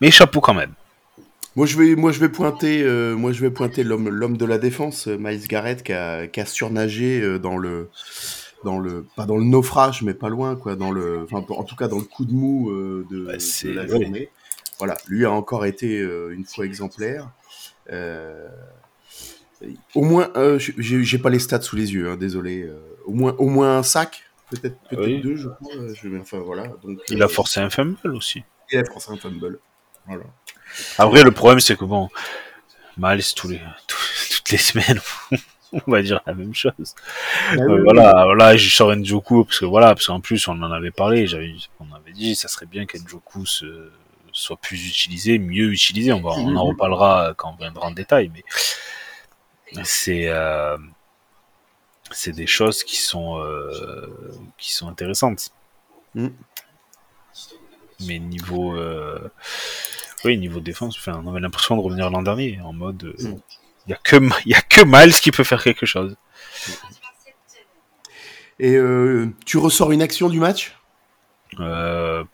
mais 0.00 0.10
chapeau 0.10 0.40
quand 0.40 0.52
même. 0.52 0.72
Moi 1.54 1.64
je 1.64 1.78
vais, 1.78 1.94
moi 1.94 2.10
je 2.10 2.18
vais 2.18 2.28
pointer, 2.28 2.82
euh, 2.82 3.14
moi 3.14 3.30
je 3.30 3.40
vais 3.40 3.52
pointer 3.52 3.84
l'homme, 3.84 4.08
l'homme 4.08 4.36
de 4.36 4.44
la 4.44 4.58
défense, 4.58 5.06
euh, 5.06 5.16
Miles 5.16 5.46
Garrett, 5.46 5.80
qui 5.84 5.92
a, 5.92 6.26
qui 6.26 6.40
a 6.40 6.44
surnagé 6.44 7.38
dans 7.38 7.56
le, 7.56 7.88
dans 8.64 8.78
le, 8.78 9.04
pas 9.16 9.26
dans 9.26 9.36
le 9.36 9.44
naufrage, 9.44 10.02
mais 10.02 10.14
pas 10.14 10.28
loin, 10.28 10.56
quoi, 10.56 10.76
dans 10.76 10.90
le, 10.90 11.24
enfin, 11.30 11.44
en 11.54 11.64
tout 11.64 11.76
cas 11.76 11.88
dans 11.88 11.98
le 11.98 12.04
coup 12.04 12.24
de 12.24 12.32
mou 12.32 12.70
euh, 12.70 13.06
de, 13.10 13.26
Bah, 13.26 13.32
la 13.74 13.82
ouais. 13.82 13.88
journée. 13.88 14.28
Voilà, 14.78 14.96
lui 15.08 15.24
a 15.24 15.30
encore 15.30 15.64
été 15.66 16.00
euh, 16.00 16.34
une 16.34 16.44
fois 16.44 16.64
exemplaire. 16.64 17.30
Euh, 17.92 18.48
au 19.94 20.02
moins, 20.02 20.30
j'ai 20.58 21.18
pas 21.18 21.30
les 21.30 21.38
stats 21.38 21.60
sous 21.60 21.76
les 21.76 21.92
yeux, 21.92 22.10
hein, 22.10 22.16
désolé. 22.16 22.68
au 23.04 23.12
moins, 23.12 23.34
au 23.38 23.48
moins 23.48 23.78
un 23.78 23.82
sac, 23.82 24.22
peut-être, 24.50 24.78
peut-être 24.88 25.04
Oui. 25.04 25.20
deux, 25.20 25.36
je 25.36 25.48
crois. 25.48 25.72
Je, 25.94 26.08
enfin 26.18 26.38
voilà. 26.38 26.68
Donc, 26.82 26.98
Il 27.10 27.22
a 27.22 27.28
forcé 27.28 27.60
un 27.60 27.68
fumble 27.70 27.98
aussi. 28.14 28.42
Il 28.72 28.78
a 28.78 28.84
forcé 28.84 29.10
un 29.12 29.16
fumble. 29.16 29.58
Voilà. 30.06 30.24
Après, 30.98 31.22
le 31.22 31.30
problème, 31.30 31.60
c'est 31.60 31.76
que 31.76 31.84
bon, 31.84 32.08
Miles, 32.96 33.22
tous 33.34 33.48
les, 33.48 33.60
toutes 33.86 34.50
les 34.50 34.58
semaines, 34.58 35.00
on 35.86 35.90
va 35.90 36.02
dire 36.02 36.20
la 36.26 36.34
même 36.34 36.54
chose. 36.54 36.94
Bah 37.56 37.62
Euh, 37.62 37.76
oui, 37.76 37.80
voilà, 37.84 38.12
voilà, 38.24 38.56
je 38.56 38.68
sors 38.74 38.94
Njoku 38.94 39.44
parce 39.44 39.60
que 39.60 39.64
voilà, 39.66 39.88
parce 39.94 40.06
qu'en 40.06 40.20
plus, 40.20 40.46
on 40.48 40.52
en 40.62 40.72
avait 40.72 40.90
parlé, 40.90 41.26
j'avais, 41.26 41.54
on 41.78 41.92
avait 41.94 42.12
dit, 42.12 42.34
ça 42.34 42.48
serait 42.48 42.66
bien 42.66 42.86
qu'Njoku 42.86 43.46
se, 43.46 43.90
soit 44.32 44.56
plus 44.56 44.88
utilisé, 44.88 45.38
mieux 45.38 45.72
utilisé. 45.72 46.12
On 46.12 46.20
va, 46.20 46.30
on 46.30 46.48
en 46.56 46.64
Mhm. 46.64 46.70
reparlera 46.70 47.34
quand 47.36 47.52
on 47.52 47.56
viendra 47.56 47.86
en 47.86 47.90
détail, 47.92 48.30
mais 48.34 48.44
c'est, 49.84 50.28
euh, 50.28 50.76
c'est 52.10 52.32
des 52.32 52.46
choses 52.46 52.82
qui 52.82 52.96
sont, 52.96 53.38
euh, 53.38 54.06
qui 54.58 54.72
sont 54.74 54.88
intéressantes. 54.88 55.50
Mhm. 56.16 56.32
Mais 58.06 58.18
niveau, 58.18 58.74
oui, 60.24 60.36
niveau 60.38 60.60
défense, 60.60 60.96
enfin, 60.98 61.22
on 61.24 61.28
avait 61.30 61.40
l'impression 61.40 61.76
de 61.76 61.82
revenir 61.82 62.10
l'an 62.10 62.22
dernier 62.22 62.60
en 62.62 62.72
mode, 62.72 63.14
il 63.18 63.28
Mhm. 63.28 63.40
y 63.88 63.92
a 63.92 63.96
que, 63.96 64.16
que 64.84 64.86
Miles 64.86 65.14
qui 65.14 65.30
peut 65.30 65.44
faire 65.44 65.62
quelque 65.62 65.86
chose. 65.86 66.16
Et 68.58 68.74
euh, 68.74 69.32
tu 69.46 69.56
ressors 69.56 69.92
une 69.92 70.02
action 70.02 70.28
du 70.28 70.38
match? 70.38 70.76
Euh, 71.58 72.24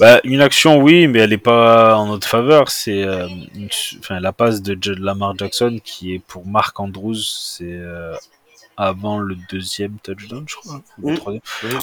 bah, 0.00 0.20
une 0.24 0.40
action, 0.40 0.78
oui, 0.78 1.06
mais 1.06 1.20
elle 1.20 1.30
n'est 1.30 1.38
pas 1.38 1.96
en 1.96 2.06
notre 2.06 2.26
faveur. 2.26 2.68
C'est 2.68 3.04
euh, 3.04 3.28
enfin, 4.00 4.18
la 4.18 4.32
passe 4.32 4.60
de 4.60 4.94
Lamar 4.94 5.36
Jackson 5.38 5.78
qui 5.82 6.14
est 6.14 6.18
pour 6.18 6.46
Mark 6.46 6.78
Andrews. 6.80 7.22
C'est 7.22 7.80
avant 8.76 9.20
le 9.20 9.36
deuxième 9.50 9.98
touchdown, 10.02 10.44
je 10.48 10.56
crois. 10.56 10.82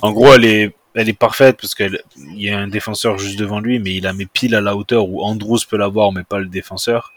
En 0.01 0.12
gros, 0.12 0.34
elle 0.34 0.46
est, 0.46 0.75
elle 0.94 1.08
est 1.08 1.18
parfaite 1.18 1.58
parce 1.60 1.74
qu'il 1.74 2.01
y 2.36 2.50
a 2.50 2.60
un 2.60 2.68
défenseur 2.68 3.18
juste 3.18 3.40
devant 3.40 3.62
lui, 3.62 3.80
mais 3.80 3.96
il 3.96 4.04
la 4.04 4.12
met 4.12 4.25
pile 4.25 4.56
à 4.56 4.62
la 4.62 4.75
hauteur 4.75 5.08
où 5.08 5.24
Andrews 5.24 5.60
peut 5.70 5.78
l'avoir, 5.78 6.12
mais 6.12 6.24
pas 6.24 6.40
le 6.40 6.48
défenseur. 6.48 7.13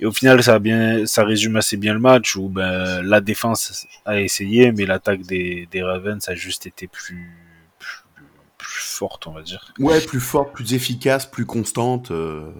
Et 0.00 0.06
au 0.06 0.12
final, 0.12 0.42
ça, 0.42 0.54
a 0.54 0.58
bien, 0.58 1.06
ça 1.06 1.24
résume 1.24 1.56
assez 1.56 1.76
bien 1.76 1.94
le 1.94 2.00
match 2.00 2.34
où 2.36 2.48
ben, 2.48 3.00
la 3.02 3.20
défense 3.20 3.86
a 4.04 4.20
essayé, 4.20 4.72
mais 4.72 4.86
l'attaque 4.86 5.22
des, 5.22 5.68
des 5.70 5.82
Ravens 5.82 6.28
a 6.28 6.34
juste 6.34 6.66
été 6.66 6.88
plus, 6.88 7.30
plus, 7.78 8.82
forte, 8.82 9.26
on 9.26 9.32
va 9.32 9.42
dire. 9.42 9.72
Ouais, 9.78 10.00
plus 10.00 10.20
forte, 10.20 10.52
plus 10.52 10.74
efficace, 10.74 11.26
plus 11.26 11.46
constante. 11.46 12.10
Euh. 12.10 12.50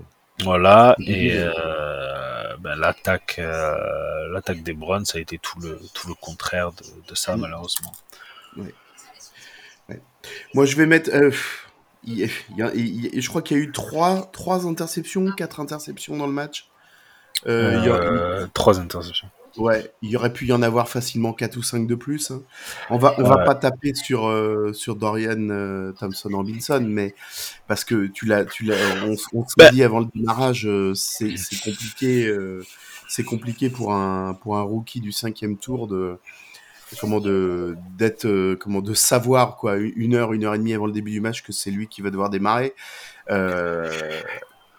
Voilà, 0.42 0.96
et 0.98 1.32
euh, 1.34 2.56
ben, 2.58 2.74
l'attaque, 2.74 3.36
euh, 3.38 4.28
l'attaque 4.32 4.64
des 4.64 4.72
Browns 4.72 5.04
a 5.14 5.18
été 5.18 5.38
tout 5.38 5.60
le, 5.60 5.78
tout 5.92 6.08
le 6.08 6.14
contraire 6.14 6.72
de, 6.72 6.82
de 7.08 7.14
ça, 7.14 7.36
mm. 7.36 7.40
malheureusement. 7.40 7.92
Ouais. 8.56 8.74
Ouais. 9.88 10.00
Moi, 10.54 10.66
je 10.66 10.76
vais 10.76 10.86
mettre. 10.86 11.10
Il, 12.02 12.28
il, 12.74 13.20
je 13.20 13.28
crois 13.28 13.42
qu'il 13.42 13.56
y 13.56 13.60
a 13.60 13.62
eu 13.62 13.70
trois, 13.70 14.28
trois 14.32 14.66
interceptions, 14.66 15.30
quatre 15.32 15.60
interceptions 15.60 16.16
dans 16.16 16.26
le 16.26 16.32
match. 16.32 16.68
Euh, 17.46 17.76
il 17.78 17.84
y 17.84 17.88
euh, 17.88 18.46
Trois 18.54 18.80
interceptions. 18.80 19.28
Ouais, 19.56 19.92
il 20.02 20.10
y 20.10 20.16
aurait 20.16 20.32
pu 20.32 20.46
y 20.46 20.52
en 20.52 20.62
avoir 20.62 20.88
facilement 20.88 21.32
4 21.32 21.56
ou 21.56 21.62
5 21.62 21.86
de 21.86 21.94
plus. 21.94 22.32
Hein. 22.32 22.42
On 22.90 22.98
va, 22.98 23.14
on 23.18 23.22
va 23.22 23.44
pas 23.44 23.54
taper 23.54 23.94
sur, 23.94 24.26
euh, 24.26 24.72
sur 24.72 24.96
Dorian 24.96 25.92
Thompson 25.98 26.30
Robinson, 26.32 26.84
mais 26.84 27.14
parce 27.68 27.84
que 27.84 28.06
tu 28.08 28.26
l'as, 28.26 28.44
tu 28.44 28.64
l'as, 28.64 28.76
on, 29.04 29.14
on 29.32 29.46
s'est 29.46 29.54
bah. 29.56 29.70
dit 29.70 29.84
avant 29.84 30.00
le 30.00 30.06
démarrage, 30.12 30.68
c'est, 30.94 31.36
c'est 31.36 31.60
compliqué, 31.62 32.36
c'est 33.08 33.22
compliqué 33.22 33.70
pour 33.70 33.94
un, 33.94 34.34
pour 34.34 34.56
un 34.56 34.62
rookie 34.62 35.00
du 35.00 35.12
cinquième 35.12 35.56
tour 35.56 35.86
de, 35.86 36.18
comment 37.00 37.20
de, 37.20 37.76
d'être, 37.96 38.56
comment 38.56 38.80
de 38.80 38.94
savoir 38.94 39.54
quoi, 39.54 39.76
une 39.76 40.14
heure, 40.16 40.32
une 40.32 40.44
heure 40.44 40.56
et 40.56 40.58
demie 40.58 40.74
avant 40.74 40.86
le 40.86 40.92
début 40.92 41.12
du 41.12 41.20
match 41.20 41.44
que 41.44 41.52
c'est 41.52 41.70
lui 41.70 41.86
qui 41.86 42.02
va 42.02 42.10
devoir 42.10 42.28
démarrer. 42.28 42.74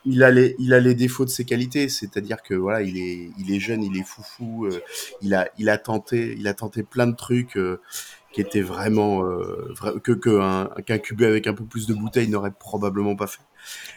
Il 0.05 0.23
a 0.23 0.31
les, 0.31 0.95
défauts 0.95 1.25
de 1.25 1.29
ses 1.29 1.45
qualités, 1.45 1.89
c'est-à-dire 1.89 2.41
que 2.43 2.53
voilà, 2.53 2.81
il 2.81 2.97
est, 2.97 3.59
jeune, 3.59 3.83
il 3.83 3.97
est 3.97 4.05
foufou, 4.05 4.65
euh, 4.65 4.81
il 5.21 5.33
a, 5.33 5.77
tenté, 5.77 6.35
il 6.37 6.47
a 6.47 6.53
tenté 6.53 6.83
plein 6.83 7.07
de 7.07 7.15
trucs 7.15 7.57
euh, 7.57 7.81
qui 8.31 8.41
étaient 8.41 8.61
vraiment 8.61 9.23
euh, 9.23 9.73
que 10.03 10.11
qu'un 10.11 10.97
QB 10.97 11.21
avec 11.23 11.47
un 11.47 11.53
peu 11.53 11.65
plus 11.65 11.87
de 11.87 11.93
bouteilles 11.93 12.27
n'aurait 12.27 12.51
probablement 12.51 13.15
pas 13.15 13.27
fait. 13.27 13.41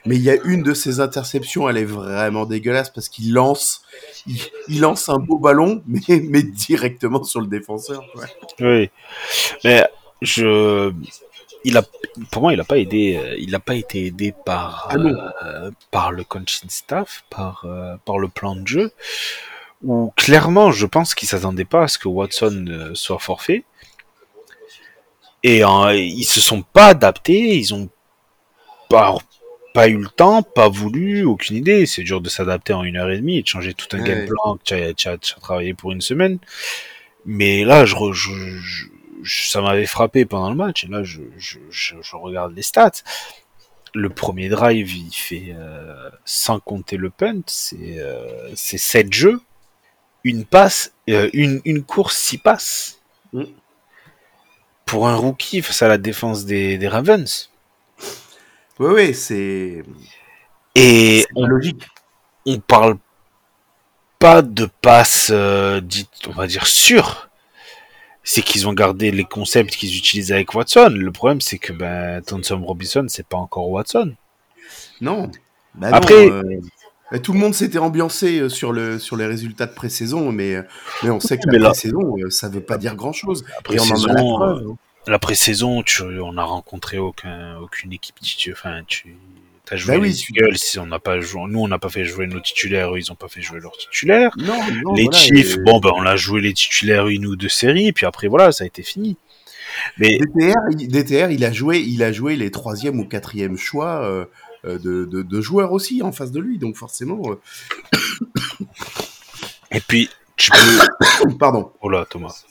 Mais 0.06 0.16
il 0.16 0.22
y 0.22 0.30
a 0.30 0.36
une 0.44 0.62
de 0.62 0.72
ses 0.72 1.00
interceptions, 1.00 1.68
elle 1.68 1.76
est 1.76 1.84
vraiment 1.84 2.46
dégueulasse 2.46 2.90
parce 2.90 3.08
qu'il 3.08 3.34
lance, 3.34 3.82
il, 4.68 4.80
lance 4.80 5.08
un 5.08 5.18
beau 5.18 5.38
ballon, 5.38 5.82
mais, 5.86 6.22
mais 6.22 6.42
directement 6.42 7.22
sur 7.24 7.40
le 7.40 7.48
défenseur. 7.48 8.02
Oui, 8.60 8.90
mais 9.64 9.84
je 10.22 10.92
il 11.64 11.76
a, 11.76 11.82
pour 12.30 12.42
moi, 12.42 12.52
il 12.52 12.56
n'a 12.56 12.64
pas 12.64 12.78
aidé, 12.78 13.16
euh, 13.16 13.36
il 13.38 13.50
n'a 13.50 13.60
pas 13.60 13.74
été 13.74 14.06
aidé 14.06 14.32
par, 14.44 14.88
ah 14.90 14.96
euh, 14.96 15.70
par 15.90 16.12
le 16.12 16.24
coaching 16.24 16.68
staff, 16.68 17.24
par, 17.30 17.64
euh, 17.64 17.96
par 18.04 18.18
le 18.18 18.28
plan 18.28 18.56
de 18.56 18.66
jeu, 18.66 18.92
où 19.82 20.12
clairement, 20.16 20.70
je 20.70 20.86
pense 20.86 21.14
qu'ils 21.14 21.28
s'attendaient 21.28 21.64
pas 21.64 21.84
à 21.84 21.88
ce 21.88 21.98
que 21.98 22.08
Watson 22.08 22.92
soit 22.94 23.18
forfait. 23.18 23.64
Et 25.44 25.58
ils 25.60 26.24
se 26.24 26.40
sont 26.40 26.62
pas 26.62 26.86
adaptés, 26.86 27.56
ils 27.56 27.72
ont 27.72 27.88
pas, 28.90 29.16
pas 29.72 29.88
eu 29.88 29.96
le 29.96 30.08
temps, 30.08 30.42
pas 30.42 30.68
voulu, 30.68 31.24
aucune 31.24 31.56
idée. 31.56 31.86
C'est 31.86 32.02
dur 32.02 32.20
de 32.20 32.28
s'adapter 32.28 32.72
en 32.72 32.82
une 32.82 32.96
heure 32.96 33.10
et 33.10 33.18
demie 33.18 33.38
et 33.38 33.42
de 33.42 33.46
changer 33.46 33.72
tout 33.72 33.86
un 33.96 34.02
game 34.02 34.26
plan 34.26 34.56
que 34.56 34.92
tu 34.92 35.08
as, 35.08 35.16
travaillé 35.40 35.74
pour 35.74 35.92
une 35.92 36.00
semaine. 36.00 36.38
Mais 37.24 37.62
là, 37.62 37.84
je, 37.84 37.94
je 38.12 38.86
ça 39.28 39.60
m'avait 39.60 39.86
frappé 39.86 40.24
pendant 40.24 40.50
le 40.50 40.56
match. 40.56 40.84
Et 40.84 40.88
là, 40.88 41.02
je, 41.02 41.20
je, 41.36 41.58
je, 41.70 42.16
regarde 42.16 42.54
les 42.54 42.62
stats. 42.62 43.02
Le 43.94 44.10
premier 44.10 44.48
drive, 44.48 44.94
il 44.94 45.12
fait, 45.12 45.54
euh, 45.56 46.10
sans 46.24 46.60
compter 46.60 46.96
le 46.96 47.10
punt, 47.10 47.42
c'est 47.46 47.98
euh, 47.98 48.54
7 48.54 49.12
jeux, 49.12 49.40
une 50.24 50.44
passe, 50.44 50.92
euh, 51.08 51.30
une, 51.32 51.60
une 51.64 51.82
course, 51.82 52.16
6 52.18 52.38
passes. 52.38 53.00
Mm. 53.32 53.44
Pour 54.84 55.08
un 55.08 55.16
rookie 55.16 55.60
face 55.62 55.82
à 55.82 55.88
la 55.88 55.98
défense 55.98 56.44
des, 56.44 56.78
des 56.78 56.88
Ravens. 56.88 57.50
Oui, 58.78 58.92
oui, 58.94 59.14
c'est. 59.14 59.82
Et 60.74 61.26
on, 61.34 61.46
logique. 61.46 61.86
On 62.46 62.58
parle 62.60 62.96
pas 64.18 64.42
de 64.42 64.66
passe, 64.80 65.30
euh, 65.30 65.80
on 66.26 66.32
va 66.32 66.46
dire, 66.46 66.66
sûre 66.66 67.27
c'est 68.28 68.42
qu'ils 68.42 68.68
ont 68.68 68.74
gardé 68.74 69.10
les 69.10 69.24
concepts 69.24 69.74
qu'ils 69.74 69.96
utilisent 69.96 70.32
avec 70.32 70.52
Watson. 70.54 70.92
Le 70.94 71.10
problème, 71.10 71.40
c'est 71.40 71.56
que 71.56 71.72
ben, 71.72 72.20
Thompson 72.20 72.60
Robinson, 72.62 73.06
c'est 73.08 73.26
pas 73.26 73.38
encore 73.38 73.70
Watson. 73.70 74.12
Non. 75.00 75.30
Bah 75.74 75.88
Après. 75.92 76.28
Euh, 76.30 77.18
tout 77.22 77.32
le 77.32 77.38
monde 77.38 77.54
s'était 77.54 77.78
ambiancé 77.78 78.40
euh, 78.40 78.48
sur, 78.50 78.72
le, 78.72 78.98
sur 78.98 79.16
les 79.16 79.24
résultats 79.24 79.64
de 79.64 79.72
pré-saison, 79.72 80.30
mais, 80.30 80.56
euh, 80.56 80.62
mais 81.02 81.08
on 81.08 81.20
sait 81.20 81.38
que 81.38 81.48
la 81.56 81.70
pré-saison, 81.70 82.16
ça 82.28 82.50
veut 82.50 82.60
pas 82.60 82.76
dire 82.76 82.96
grand-chose. 82.96 83.46
La 83.70 83.78
saison 83.78 84.42
hein. 84.42 84.76
la 85.06 85.18
pré-saison, 85.18 85.82
on 86.02 86.32
n'a 86.34 86.44
rencontré 86.44 86.98
aucun, 86.98 87.56
aucune 87.62 87.94
équipe. 87.94 88.16
Enfin, 88.52 88.82
tu, 88.86 89.16
T'as 89.68 89.76
joué 89.76 89.98
bah 89.98 90.04
les 90.04 90.56
si 90.56 90.78
on 90.78 90.86
n'a 90.86 90.98
pas 90.98 91.20
joué, 91.20 91.42
nous 91.48 91.60
on 91.60 91.68
n'a 91.68 91.78
pas 91.78 91.90
fait 91.90 92.04
jouer 92.04 92.26
nos 92.26 92.40
titulaires, 92.40 92.94
eux 92.94 92.98
ils 92.98 93.12
ont 93.12 93.16
pas 93.16 93.28
fait 93.28 93.42
jouer 93.42 93.60
leurs 93.60 93.76
titulaires. 93.76 94.30
les 94.96 95.08
Chiefs, 95.12 95.58
bon 95.58 95.78
ben 95.78 95.90
on 95.94 96.06
a 96.06 96.16
joué 96.16 96.40
les 96.40 96.54
titulaires 96.54 97.08
une 97.08 97.26
ou 97.26 97.36
deux 97.36 97.50
séries, 97.50 97.92
puis 97.92 98.06
après 98.06 98.28
voilà, 98.28 98.50
ça 98.50 98.64
a 98.64 98.66
été 98.66 98.82
fini. 98.82 99.18
Mais 99.98 100.18
DTR, 100.18 101.30
il 101.30 101.44
a 101.44 101.52
joué, 101.52 101.80
il 101.80 102.02
a 102.02 102.12
joué 102.12 102.36
les 102.36 102.50
troisième 102.50 102.98
ou 102.98 103.04
quatrième 103.04 103.58
choix 103.58 104.02
euh, 104.04 104.24
euh, 104.64 104.78
de, 104.78 105.04
de, 105.04 105.40
joueurs 105.40 105.72
aussi 105.72 106.02
en 106.02 106.12
face 106.12 106.32
de 106.32 106.40
lui, 106.40 106.58
donc 106.58 106.76
forcément. 106.76 107.20
Euh, 107.30 107.38
Et 109.70 109.80
puis 109.80 110.08
tu 110.36 110.50
peux. 110.50 111.36
Pardon. 111.38 111.72
Oh 111.82 111.90
là, 111.90 112.06
Thomas. 112.08 112.42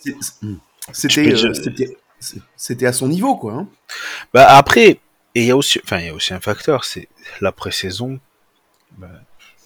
C'était, 0.93 1.33
c'était 2.55 2.86
à 2.86 2.93
son 2.93 3.07
niveau 3.07 3.36
quoi. 3.36 3.53
Hein. 3.53 3.67
Bah 4.33 4.45
après 4.50 5.00
et 5.38 5.41
il 5.41 5.46
y 5.46 5.51
a 5.51 5.56
aussi, 5.56 5.79
enfin, 5.84 6.00
il 6.00 6.08
y 6.08 6.10
a 6.10 6.15
aussi 6.15 6.34
un 6.34 6.39
facteur, 6.39 6.84
c'est 6.84 7.08
la 7.41 7.51
pré-saison. 7.51 8.20
Bah, 8.98 9.08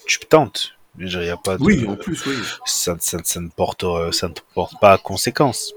tu 0.05 0.19
tentes. 0.19 0.73
Il 0.99 1.07
y 1.07 1.29
a 1.29 1.37
pas 1.37 1.55
oui, 1.61 1.87
en 1.87 1.95
plus, 1.95 2.25
oui. 2.25 2.35
Ça, 2.65 2.97
ça, 2.99 3.19
ça, 3.23 3.39
ne 3.39 3.47
porte, 3.47 3.85
ça 4.11 4.27
ne 4.27 4.33
porte 4.53 4.77
pas 4.81 4.91
à 4.91 4.97
conséquence. 4.97 5.73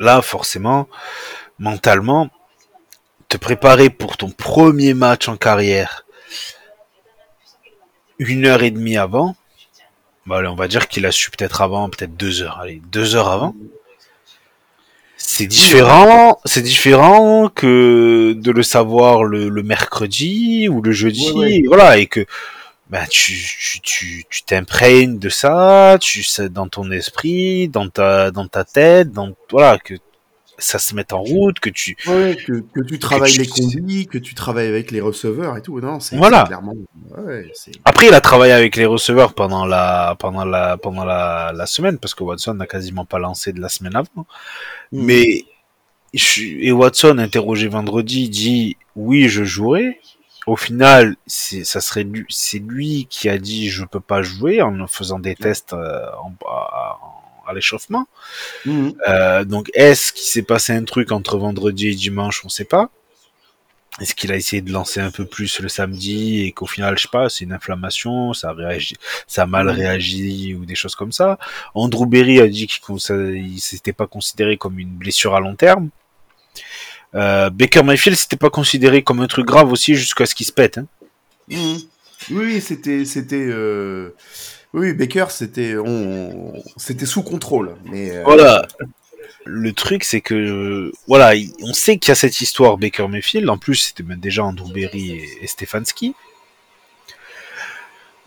Là, 0.00 0.20
forcément, 0.20 0.88
mentalement, 1.60 2.28
te 3.28 3.36
préparer 3.36 3.88
pour 3.88 4.16
ton 4.16 4.30
premier 4.30 4.94
match 4.94 5.28
en 5.28 5.36
carrière 5.36 6.04
une 8.18 8.46
heure 8.46 8.64
et 8.64 8.72
demie 8.72 8.96
avant, 8.96 9.36
bah, 10.26 10.42
on 10.44 10.56
va 10.56 10.66
dire 10.66 10.88
qu'il 10.88 11.06
a 11.06 11.12
su 11.12 11.30
peut-être 11.30 11.62
avant, 11.62 11.88
peut-être 11.88 12.16
deux 12.16 12.42
heures, 12.42 12.58
allez, 12.58 12.82
deux 12.90 13.14
heures 13.14 13.28
avant. 13.28 13.54
C'est 15.20 15.46
différent, 15.46 16.40
c'est 16.44 16.62
différent 16.62 17.50
que 17.52 18.34
de 18.36 18.50
le 18.52 18.62
savoir 18.62 19.24
le, 19.24 19.50
mercredi 19.62 20.68
ou 20.68 20.80
le 20.80 20.92
jeudi, 20.92 21.64
voilà, 21.66 21.98
et 21.98 22.06
que 22.06 22.24
bah, 22.88 23.04
tu 23.10 23.34
tu 23.82 24.24
tu 24.30 24.42
t'imprègnes 24.44 25.18
de 25.18 25.28
ça, 25.28 25.98
tu 26.00 26.22
sais 26.22 26.48
dans 26.48 26.68
ton 26.68 26.90
esprit, 26.92 27.68
dans 27.68 27.88
ta 27.88 28.30
dans 28.30 28.46
ta 28.46 28.64
tête, 28.64 29.12
dans 29.12 29.32
voilà 29.50 29.78
que 29.78 29.94
ça 30.58 30.78
se 30.78 30.94
mette 30.94 31.12
en 31.12 31.22
route, 31.22 31.60
que 31.60 31.70
tu 31.70 31.94
que, 31.94 32.60
que, 32.60 32.80
tu 32.82 32.98
travailles 32.98 33.36
les 33.36 33.46
conduits, 33.46 34.06
que 34.06 34.18
tu 34.18 34.34
travailles 34.34 34.66
avec 34.66 34.90
les 34.90 35.00
receveurs 35.00 35.56
et 35.56 35.62
tout. 35.62 35.80
Non, 35.80 36.00
c'est 36.00 36.16
voilà. 36.16 36.44
clairement. 36.44 36.74
Ouais, 37.16 37.50
Après, 37.84 38.08
il 38.08 38.14
a 38.14 38.20
travaillé 38.20 38.52
avec 38.52 38.76
les 38.76 38.86
receveurs 38.86 39.34
pendant 39.34 39.64
la 39.64 40.16
pendant 40.18 40.44
la 40.44 40.76
pendant 40.76 41.04
la, 41.04 41.52
la 41.54 41.66
semaine 41.66 41.98
parce 41.98 42.14
que 42.14 42.24
Watson 42.24 42.54
n'a 42.54 42.66
quasiment 42.66 43.04
pas 43.04 43.18
lancé 43.18 43.52
de 43.52 43.60
la 43.60 43.68
semaine 43.68 43.96
avant. 43.96 44.26
Mm. 44.92 45.04
Mais 45.04 45.44
et 46.12 46.72
Watson 46.72 47.18
interrogé 47.18 47.68
vendredi 47.68 48.28
dit 48.28 48.76
oui, 48.96 49.28
je 49.28 49.44
jouerai. 49.44 50.00
Au 50.46 50.56
final, 50.56 51.16
c'est 51.26 51.62
ça 51.64 51.80
serait 51.80 52.04
lui, 52.04 52.24
c'est 52.30 52.58
lui 52.58 53.06
qui 53.10 53.28
a 53.28 53.38
dit 53.38 53.68
je 53.68 53.84
peux 53.84 54.00
pas 54.00 54.22
jouer 54.22 54.62
en 54.62 54.86
faisant 54.86 55.18
des 55.18 55.34
tests 55.36 55.74
euh, 55.74 56.06
en, 56.22 56.32
en 56.46 57.17
à 57.48 57.54
l'échauffement. 57.54 58.06
Mhm. 58.66 58.94
Euh, 59.08 59.44
donc, 59.44 59.70
est-ce 59.74 60.12
qu'il 60.12 60.24
s'est 60.26 60.42
passé 60.42 60.72
un 60.72 60.84
truc 60.84 61.12
entre 61.12 61.38
vendredi 61.38 61.88
et 61.88 61.94
dimanche? 61.94 62.42
On 62.44 62.48
ne 62.48 62.52
sait 62.52 62.64
pas. 62.64 62.90
est-ce 64.00 64.14
qu'il 64.14 64.30
a 64.30 64.36
essayé 64.36 64.62
de 64.62 64.72
lancer 64.72 65.00
un 65.00 65.10
peu 65.10 65.24
plus 65.24 65.58
le 65.60 65.68
samedi 65.68 66.42
et 66.42 66.52
qu'au 66.52 66.66
final, 66.66 66.96
je 66.96 67.02
sais 67.02 67.08
pas, 67.10 67.28
c'est 67.28 67.44
une 67.44 67.52
inflammation, 67.52 68.32
ça 68.32 68.50
a 68.50 68.52
réagi, 68.52 68.94
ça 69.26 69.42
a 69.42 69.46
mal 69.46 69.68
réagi 69.68 70.54
ou 70.54 70.64
des 70.64 70.76
choses 70.76 70.94
comme 70.94 71.10
ça? 71.10 71.38
Andrew 71.74 72.06
Berry 72.06 72.40
a 72.40 72.46
dit 72.46 72.68
qu'il 72.68 73.60
s'était 73.60 73.92
pas 73.92 74.06
considéré 74.06 74.56
comme 74.56 74.78
une 74.78 74.90
blessure 74.90 75.34
à 75.34 75.40
long 75.40 75.56
terme. 75.56 75.90
Euh, 77.14 77.50
Baker 77.50 77.82
Mayfield, 77.82 78.16
c'était 78.18 78.36
pas 78.36 78.50
considéré 78.50 79.02
comme 79.02 79.20
un 79.20 79.26
truc 79.26 79.46
grave 79.46 79.72
aussi 79.72 79.94
jusqu'à 79.94 80.26
ce 80.26 80.34
qu'il 80.34 80.46
se 80.46 80.52
pète. 80.52 80.78
Hein. 80.78 80.86
Mmh. 81.48 81.76
Oui, 82.30 82.60
c'était, 82.60 83.04
c'était, 83.04 83.36
euh... 83.48 84.14
oui, 84.78 84.92
Baker, 84.92 85.26
c'était, 85.30 85.76
on, 85.76 86.52
c'était 86.76 87.06
sous 87.06 87.22
contrôle. 87.22 87.76
Mais 87.84 88.16
euh, 88.16 88.22
voilà. 88.24 88.66
Le 89.44 89.72
truc, 89.72 90.04
c'est 90.04 90.20
que, 90.20 90.92
voilà, 91.06 91.32
on 91.62 91.72
sait 91.72 91.98
qu'il 91.98 92.10
y 92.10 92.12
a 92.12 92.14
cette 92.14 92.40
histoire 92.40 92.76
Baker 92.76 93.08
Mayfield. 93.08 93.48
En 93.48 93.58
plus, 93.58 93.76
c'était 93.76 94.02
même 94.02 94.20
déjà 94.20 94.44
Andrew 94.44 94.72
Berry 94.72 95.22
et, 95.42 95.46
Stefanski. 95.46 96.14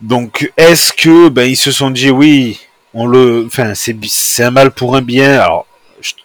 Donc, 0.00 0.52
est-ce 0.56 0.92
que, 0.92 1.28
ben, 1.28 1.44
ils 1.44 1.56
se 1.56 1.70
sont 1.70 1.90
dit, 1.90 2.10
oui, 2.10 2.60
on 2.92 3.06
le, 3.06 3.44
enfin, 3.46 3.74
c'est, 3.74 3.96
c'est 4.06 4.42
un 4.44 4.50
mal 4.50 4.72
pour 4.72 4.96
un 4.96 5.02
bien. 5.02 5.40
Alors, 5.40 5.66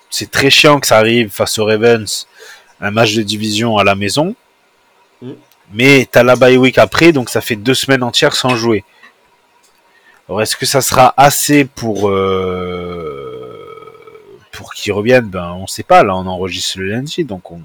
c'est 0.09 0.31
très 0.31 0.49
chiant 0.49 0.79
que 0.79 0.87
ça 0.87 0.97
arrive 0.97 1.29
face 1.29 1.59
aux 1.59 1.65
Ravens 1.65 2.27
un 2.79 2.91
match 2.91 3.15
de 3.15 3.23
division 3.23 3.77
à 3.77 3.83
la 3.83 3.95
maison. 3.95 4.35
Mm. 5.21 5.31
Mais 5.73 6.07
t'as 6.09 6.23
la 6.23 6.35
bye 6.35 6.57
week 6.57 6.77
après, 6.77 7.11
donc 7.11 7.29
ça 7.29 7.41
fait 7.41 7.55
deux 7.55 7.73
semaines 7.73 8.03
entières 8.03 8.35
sans 8.35 8.55
jouer. 8.55 8.83
Alors 10.27 10.41
est-ce 10.41 10.57
que 10.57 10.65
ça 10.65 10.81
sera 10.81 11.13
assez 11.15 11.63
pour 11.63 12.09
euh, 12.09 13.67
pour 14.51 14.73
qu'ils 14.73 14.91
reviennent 14.91 15.29
Ben 15.29 15.53
on 15.53 15.67
sait 15.67 15.83
pas. 15.83 16.03
Là 16.03 16.15
on 16.15 16.25
enregistre 16.27 16.79
le 16.79 16.89
lundi, 16.89 17.23
donc 17.23 17.49
on, 17.51 17.61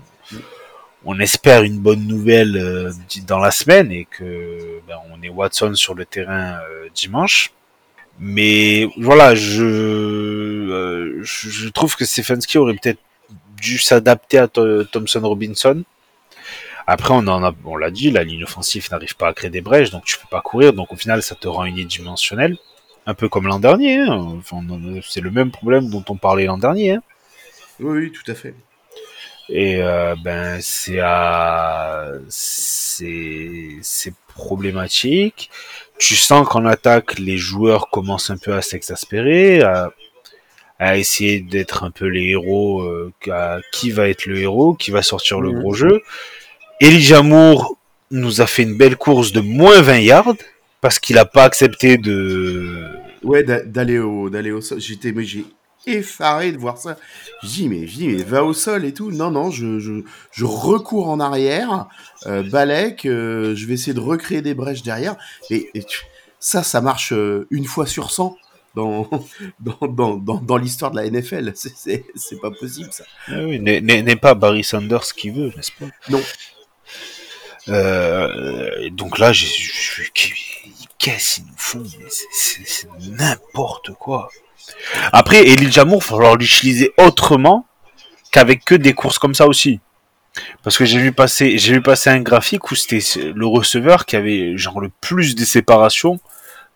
on 1.05 1.19
espère 1.19 1.65
une 1.65 1.79
bonne 1.79 2.07
nouvelle 2.07 2.57
euh, 2.57 2.93
dans 3.27 3.39
la 3.39 3.51
semaine 3.51 3.91
et 3.91 4.05
que 4.05 4.81
ben, 4.87 4.97
on 5.13 5.21
est 5.23 5.29
Watson 5.29 5.75
sur 5.75 5.95
le 5.95 6.05
terrain 6.05 6.61
euh, 6.71 6.89
dimanche. 6.95 7.53
Mais 8.21 8.89
voilà, 8.99 9.35
je, 9.35 11.21
je 11.23 11.69
trouve 11.71 11.97
que 11.97 12.05
Stefanski 12.05 12.59
aurait 12.59 12.75
peut-être 12.75 13.01
dû 13.57 13.79
s'adapter 13.79 14.39
à 14.39 14.49
Thompson 14.49 15.21
Robinson. 15.23 15.83
Après, 16.87 17.15
on 17.15 17.27
en 17.27 17.45
a, 17.45 17.55
on 17.65 17.77
l'a 17.77 17.91
dit, 17.91 18.11
la 18.11 18.25
ligne 18.25 18.45
offensive 18.45 18.89
n'arrive 18.91 19.17
pas 19.17 19.29
à 19.29 19.33
créer 19.33 19.51
des 19.51 19.61
brèches, 19.61 19.91
donc 19.91 20.05
tu 20.05 20.19
peux 20.19 20.29
pas 20.31 20.41
courir. 20.41 20.73
Donc 20.73 20.93
au 20.93 20.97
final, 20.97 21.23
ça 21.23 21.35
te 21.35 21.49
rend 21.49 21.65
unidimensionnel, 21.65 22.57
un 23.07 23.15
peu 23.15 23.29
comme 23.29 23.47
l'an 23.47 23.61
dernier. 23.61 23.99
Hein. 23.99 24.41
c'est 25.03 25.21
le 25.21 25.31
même 25.31 25.51
problème 25.51 25.91
dont 25.91 26.05
on 26.09 26.17
parlait 26.17 26.47
l'an 26.47 26.59
dernier. 26.59 26.93
Hein. 26.93 27.03
Oui, 27.81 28.13
tout 28.13 28.29
à 28.31 28.35
fait. 28.35 28.55
Et 29.49 29.83
euh, 29.83 30.15
ben 30.23 30.59
c'est 30.61 31.01
c'est 33.81 34.15
problématique. 34.29 35.51
Tu 35.99 36.15
sens 36.15 36.49
qu'en 36.49 36.65
attaque, 36.65 37.19
les 37.19 37.37
joueurs 37.37 37.91
commencent 37.91 38.31
un 38.31 38.39
peu 38.39 38.55
à 38.55 38.63
s'exaspérer, 38.63 39.63
à 40.79 40.97
essayer 40.97 41.41
d'être 41.41 41.85
un 41.85 41.91
peu 41.91 42.07
les 42.07 42.31
héros, 42.31 42.83
euh, 42.83 43.13
qui 43.73 43.91
va 43.91 44.09
être 44.09 44.27
le 44.27 44.39
héros, 44.39 44.75
qui 44.75 44.91
va 44.91 45.03
sortir 45.03 45.41
le 45.41 45.53
gros 45.53 45.75
jeu. 45.75 46.03
Elijah 46.83 47.23
Moore 47.23 47.79
nous 48.11 48.41
a 48.41 48.47
fait 48.47 48.65
une 48.65 48.77
belle 48.77 48.97
course 48.97 49.31
de 49.31 49.41
moins 49.41 49.81
20 49.81 49.99
yards 49.99 50.35
parce 50.81 50.99
qu'il 50.99 51.15
n'a 51.15 51.25
pas 51.25 51.45
accepté 51.45 51.97
de. 51.97 52.89
Ouais, 53.23 53.45
d'aller 53.45 54.01
au, 54.01 54.29
d'aller 54.29 54.51
au 54.51 54.61
sol. 54.61 54.81
J'étais, 54.81 55.13
mais 55.13 55.23
j'ai 55.23 55.45
effaré 55.87 56.51
de 56.51 56.59
voir 56.59 56.79
ça. 56.79 56.97
Je 57.45 57.49
dis, 57.49 57.69
mais, 57.69 57.87
je 57.87 57.95
dis, 57.95 58.09
mais 58.09 58.25
va 58.25 58.43
au 58.43 58.53
sol 58.53 58.85
et 58.85 58.93
tout. 58.93 59.13
Non, 59.13 59.31
non, 59.31 59.53
je, 59.53 59.79
je, 59.79 60.03
je 60.33 60.45
recours 60.45 61.09
en 61.09 61.21
arrière, 61.21 61.87
euh, 62.27 62.43
Balek, 62.43 63.07
euh, 63.07 63.55
je 63.55 63.65
vais 63.67 63.75
essayer 63.75 63.95
de 63.95 64.01
recréer 64.01 64.43
des 64.43 64.55
brèches 64.55 64.83
derrière. 64.83 65.15
Et, 65.51 65.71
ça, 66.41 66.65
ça 66.65 66.81
marche 66.81 67.13
euh, 67.13 67.47
une 67.53 67.67
fois 67.67 67.87
sur 67.87 68.11
100 68.11 68.37
dans, 68.75 69.09
dans, 69.61 70.17
dans, 70.17 70.41
dans, 70.41 70.57
l'histoire 70.57 70.91
de 70.91 70.97
la 70.97 71.09
NFL. 71.09 71.53
C'est 71.55 72.41
pas 72.41 72.51
possible, 72.51 72.89
ça. 72.91 73.05
Ah 73.29 73.45
oui, 73.45 73.61
n'est 73.61 74.17
pas 74.17 74.35
Barry 74.35 74.65
Sanders 74.65 75.15
qui 75.15 75.31
veut, 75.31 75.53
n'est-ce 75.55 75.71
pas? 75.79 75.87
Non. 76.09 76.21
Euh, 77.69 78.91
donc 78.91 79.19
là, 79.19 79.33
je 79.33 79.47
qu'est-ce 80.99 81.37
qu'ils 81.37 81.45
nous 81.45 81.55
font 81.57 81.85
C'est 82.11 82.89
n'importe 83.01 83.93
quoi. 83.93 84.29
Après, 85.13 85.47
Elijah 85.47 85.85
Moore, 85.85 86.03
il 86.03 86.11
va 86.11 86.17
falloir 86.17 86.37
l'utiliser 86.37 86.93
autrement 86.99 87.67
qu'avec 88.31 88.65
que 88.65 88.75
des 88.75 88.95
courses 88.95 89.19
comme 89.19 89.35
ça 89.35 89.47
aussi. 89.47 89.81
Parce 90.63 90.79
que 90.79 90.85
j'ai 90.85 90.99
vu 90.99 91.13
passer, 91.13 91.59
j'ai 91.59 91.75
vu 91.75 91.83
passer 91.83 92.09
un 92.09 92.21
graphique 92.21 92.71
où 92.71 92.75
c'était 92.75 93.01
le 93.35 93.47
receveur 93.47 94.07
qui 94.07 94.17
avait 94.17 94.57
genre 94.57 94.81
le 94.81 94.91
plus 95.01 95.35
de 95.35 95.45
séparation 95.45 96.21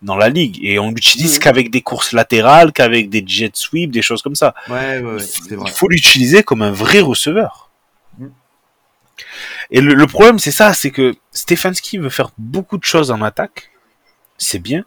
dans 0.03 0.15
la 0.15 0.29
ligue 0.29 0.59
et 0.61 0.77
on 0.77 0.91
l'utilise 0.91 1.37
mmh. 1.37 1.39
qu'avec 1.39 1.71
des 1.71 1.81
courses 1.81 2.11
latérales, 2.11 2.71
qu'avec 2.71 3.09
des 3.09 3.23
jet 3.25 3.55
sweeps, 3.55 3.91
des 3.91 4.03
choses 4.03 4.21
comme 4.21 4.35
ça. 4.35 4.53
Ouais, 4.69 4.99
ouais, 4.99 5.19
c'est 5.19 5.55
vrai. 5.55 5.65
Il 5.67 5.73
faut 5.73 5.87
l'utiliser 5.87 6.43
comme 6.43 6.61
un 6.61 6.71
vrai 6.71 6.99
receveur. 6.99 7.71
Mmh. 8.19 8.27
Et 9.69 9.81
le, 9.81 10.07
problème, 10.07 10.39
c'est 10.39 10.51
ça, 10.51 10.73
c'est 10.73 10.91
que 10.91 11.13
Stefanski 11.31 11.97
veut 11.97 12.09
faire 12.09 12.31
beaucoup 12.37 12.77
de 12.77 12.85
choses 12.85 13.11
en 13.11 13.21
attaque, 13.21 13.69
c'est 14.37 14.59
bien, 14.59 14.85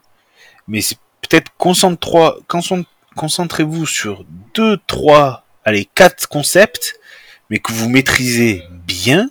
mais 0.67 0.81
peut-être 1.21 1.51
concentrez-vous 1.57 3.85
sur 3.85 4.25
deux, 4.55 4.77
trois, 4.87 5.45
allez, 5.65 5.85
quatre 5.85 6.27
concepts, 6.27 6.99
mais 7.49 7.59
que 7.59 7.71
vous 7.71 7.89
maîtrisez 7.89 8.63
bien, 8.71 9.29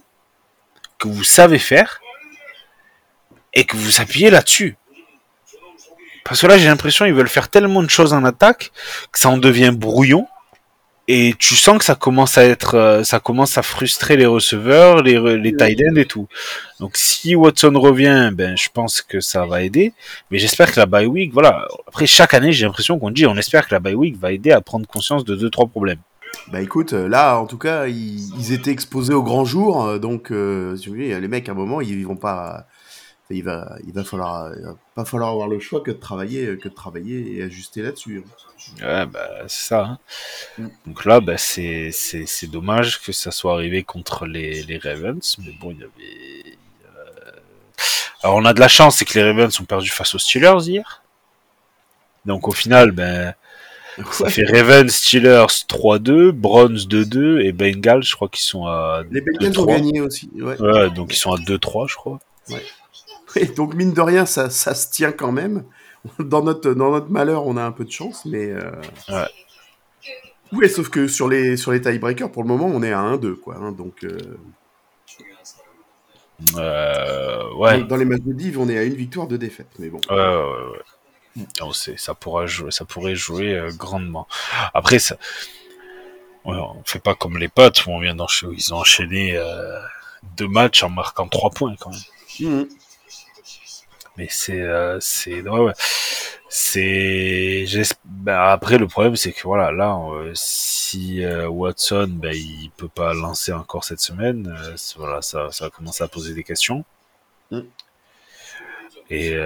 que 0.98 1.08
vous 1.08 1.24
savez 1.24 1.58
faire, 1.58 2.00
et 3.52 3.64
que 3.64 3.76
vous 3.76 4.00
appuyez 4.00 4.30
là-dessus. 4.30 4.76
Parce 6.24 6.42
que 6.42 6.46
là, 6.46 6.58
j'ai 6.58 6.66
l'impression 6.66 7.06
qu'ils 7.06 7.14
veulent 7.14 7.28
faire 7.28 7.48
tellement 7.48 7.82
de 7.82 7.90
choses 7.90 8.12
en 8.12 8.24
attaque 8.24 8.70
que 9.10 9.18
ça 9.18 9.30
en 9.30 9.38
devient 9.38 9.72
brouillon. 9.74 10.28
Et 11.12 11.34
tu 11.36 11.56
sens 11.56 11.76
que 11.78 11.84
ça 11.84 11.96
commence 11.96 12.38
à 12.38 12.44
être, 12.44 12.76
euh, 12.76 13.02
ça 13.02 13.18
commence 13.18 13.58
à 13.58 13.62
frustrer 13.62 14.16
les 14.16 14.26
receveurs, 14.26 15.02
les, 15.02 15.18
les 15.38 15.56
tight 15.56 15.80
ends 15.90 15.96
et 15.96 16.04
tout. 16.04 16.28
Donc 16.78 16.92
si 16.94 17.34
Watson 17.34 17.72
revient, 17.74 18.30
ben 18.32 18.56
je 18.56 18.68
pense 18.72 19.02
que 19.02 19.18
ça 19.18 19.44
va 19.44 19.62
aider. 19.62 19.92
Mais 20.30 20.38
j'espère 20.38 20.72
que 20.72 20.78
la 20.78 20.86
bye 20.86 21.06
week, 21.06 21.32
voilà. 21.32 21.66
Après 21.88 22.06
chaque 22.06 22.32
année, 22.32 22.52
j'ai 22.52 22.64
l'impression 22.64 22.96
qu'on 23.00 23.10
dit, 23.10 23.26
on 23.26 23.36
espère 23.36 23.66
que 23.66 23.74
la 23.74 23.80
bye 23.80 23.94
week 23.94 24.16
va 24.20 24.30
aider 24.30 24.52
à 24.52 24.60
prendre 24.60 24.86
conscience 24.86 25.24
de 25.24 25.34
deux 25.34 25.50
trois 25.50 25.66
problèmes. 25.66 25.98
Bah 26.52 26.60
écoute, 26.60 26.92
euh, 26.92 27.08
là 27.08 27.38
en 27.38 27.46
tout 27.46 27.58
cas, 27.58 27.86
ils, 27.86 28.52
étaient 28.52 28.70
exposés 28.70 29.14
au 29.14 29.22
grand 29.22 29.44
jour, 29.44 29.84
euh, 29.84 29.98
donc 29.98 30.30
euh, 30.30 30.76
les 30.86 31.28
mecs 31.28 31.48
à 31.48 31.52
un 31.52 31.54
moment 31.56 31.80
ils 31.80 32.06
vont 32.06 32.16
pas 32.16 32.66
il 33.34 33.44
va, 33.44 33.76
il 33.86 33.92
va 33.92 34.04
falloir, 34.04 34.52
pas 34.94 35.04
falloir 35.04 35.30
avoir 35.30 35.48
le 35.48 35.60
choix 35.60 35.80
que 35.80 35.90
de 35.90 35.96
travailler, 35.96 36.58
que 36.58 36.68
de 36.68 36.74
travailler 36.74 37.36
et 37.36 37.42
ajuster 37.42 37.82
là-dessus. 37.82 38.24
Hein. 38.26 38.40
Ouais, 38.80 39.06
bah, 39.06 39.28
c'est 39.46 39.68
ça. 39.68 39.84
Hein. 39.84 39.98
Mm. 40.58 40.68
Donc 40.86 41.04
là, 41.04 41.20
bah, 41.20 41.38
c'est, 41.38 41.90
c'est, 41.92 42.46
dommage 42.46 43.00
que 43.00 43.12
ça 43.12 43.30
soit 43.30 43.54
arrivé 43.54 43.82
contre 43.82 44.26
les, 44.26 44.62
les 44.62 44.78
Ravens, 44.78 45.36
mais 45.38 45.52
bon, 45.60 45.72
il 45.72 45.80
y 45.80 45.82
avait. 45.82 46.56
Euh, 46.84 47.30
alors, 48.22 48.36
on 48.36 48.44
a 48.44 48.52
de 48.52 48.60
la 48.60 48.68
chance, 48.68 48.96
c'est 48.96 49.04
que 49.04 49.18
les 49.18 49.24
Ravens 49.24 49.60
ont 49.60 49.64
perdu 49.64 49.88
face 49.88 50.14
aux 50.14 50.18
Steelers 50.18 50.66
hier. 50.66 51.02
Donc, 52.26 52.48
au 52.48 52.52
final, 52.52 52.92
ben. 52.92 53.34
Ça 54.12 54.30
fait 54.30 54.44
Ravens, 54.44 54.90
Steelers 54.90 55.46
3-2, 55.68 56.30
Browns 56.30 56.76
2-2 56.76 57.44
et 57.44 57.52
Bengals, 57.52 58.04
je 58.04 58.14
crois 58.14 58.28
qu'ils 58.28 58.44
sont 58.44 58.64
à. 58.66 59.02
Les 59.10 59.20
Bengals 59.20 59.58
ont 59.58 59.66
gagné 59.66 60.00
aussi. 60.00 60.30
Ouais. 60.36 60.58
ouais 60.58 60.90
donc 60.90 61.12
ils 61.12 61.18
sont 61.18 61.32
à 61.32 61.36
2-3, 61.36 61.90
je 61.90 61.96
crois. 61.96 62.18
Ouais. 62.48 62.62
Donc 63.56 63.74
mine 63.74 63.92
de 63.92 64.00
rien, 64.00 64.26
ça, 64.26 64.50
ça, 64.50 64.74
se 64.74 64.90
tient 64.90 65.12
quand 65.12 65.32
même. 65.32 65.64
Dans 66.18 66.42
notre, 66.42 66.72
dans 66.72 66.92
notre 66.92 67.10
malheur, 67.10 67.46
on 67.46 67.58
a 67.58 67.62
un 67.62 67.72
peu 67.72 67.84
de 67.84 67.90
chance, 67.90 68.24
mais. 68.24 68.50
Euh... 68.50 68.70
Ouais. 69.08 69.26
Oui, 70.52 70.68
sauf 70.68 70.88
que 70.88 71.06
sur 71.06 71.28
les, 71.28 71.56
sur 71.56 71.72
les 71.72 71.80
tiebreakers, 71.80 72.32
pour 72.32 72.42
le 72.42 72.48
moment, 72.48 72.66
on 72.66 72.82
est 72.82 72.92
à 72.92 73.00
1-2, 73.02 73.34
quoi. 73.34 73.56
Hein, 73.56 73.72
donc. 73.72 74.04
Euh... 74.04 74.18
Euh, 76.56 77.54
ouais. 77.54 77.84
Dans 77.84 77.96
les 77.96 78.04
matchs 78.04 78.22
de 78.22 78.32
div, 78.32 78.58
on 78.58 78.68
est 78.68 78.78
à 78.78 78.84
une 78.84 78.94
victoire, 78.94 79.26
deux 79.26 79.38
défaites, 79.38 79.70
mais 79.78 79.88
bon. 79.88 80.00
Ouais, 80.08 80.16
ouais, 80.16 80.72
ouais. 80.72 81.72
Ça, 81.96 82.14
pourra 82.14 82.46
jouer, 82.46 82.70
ça 82.70 82.84
pourrait 82.84 83.14
jouer 83.14 83.54
euh, 83.54 83.70
grandement. 83.70 84.26
Après, 84.74 84.98
ça, 84.98 85.16
ouais, 86.44 86.56
on 86.56 86.82
fait 86.84 86.98
pas 86.98 87.14
comme 87.14 87.38
les 87.38 87.48
potes 87.48 87.86
où 87.86 87.90
on 87.90 88.00
vient 88.00 88.14
d'enchaîner, 88.14 88.54
ils 88.56 88.74
ont 88.74 88.78
enchaîné 88.78 89.36
euh, 89.36 89.78
deux 90.36 90.48
matchs 90.48 90.82
en 90.82 90.90
marquant 90.90 91.28
trois 91.28 91.50
points 91.50 91.76
quand 91.78 91.90
même. 91.90 92.00
Mmh 92.40 92.64
mais 94.20 94.28
c'est 94.28 94.60
euh, 94.60 94.98
c'est 95.00 95.40
ouais, 95.40 95.60
ouais. 95.60 95.72
c'est 96.50 97.64
bah, 98.04 98.52
après 98.52 98.76
le 98.76 98.86
problème 98.86 99.16
c'est 99.16 99.32
que 99.32 99.42
voilà 99.44 99.72
là 99.72 99.98
euh, 100.12 100.32
si 100.34 101.24
euh, 101.24 101.48
Watson 101.48 102.10
ben 102.10 102.34
il 102.34 102.70
peut 102.76 102.88
pas 102.88 103.14
lancer 103.14 103.52
encore 103.52 103.84
cette 103.84 104.00
semaine 104.00 104.54
voilà 104.98 105.22
ça 105.22 105.50
ça 105.52 105.64
va 105.64 105.70
commencer 105.70 106.04
à 106.04 106.08
poser 106.08 106.34
des 106.34 106.44
questions 106.44 106.84
mm. 107.50 107.60
et 109.08 109.38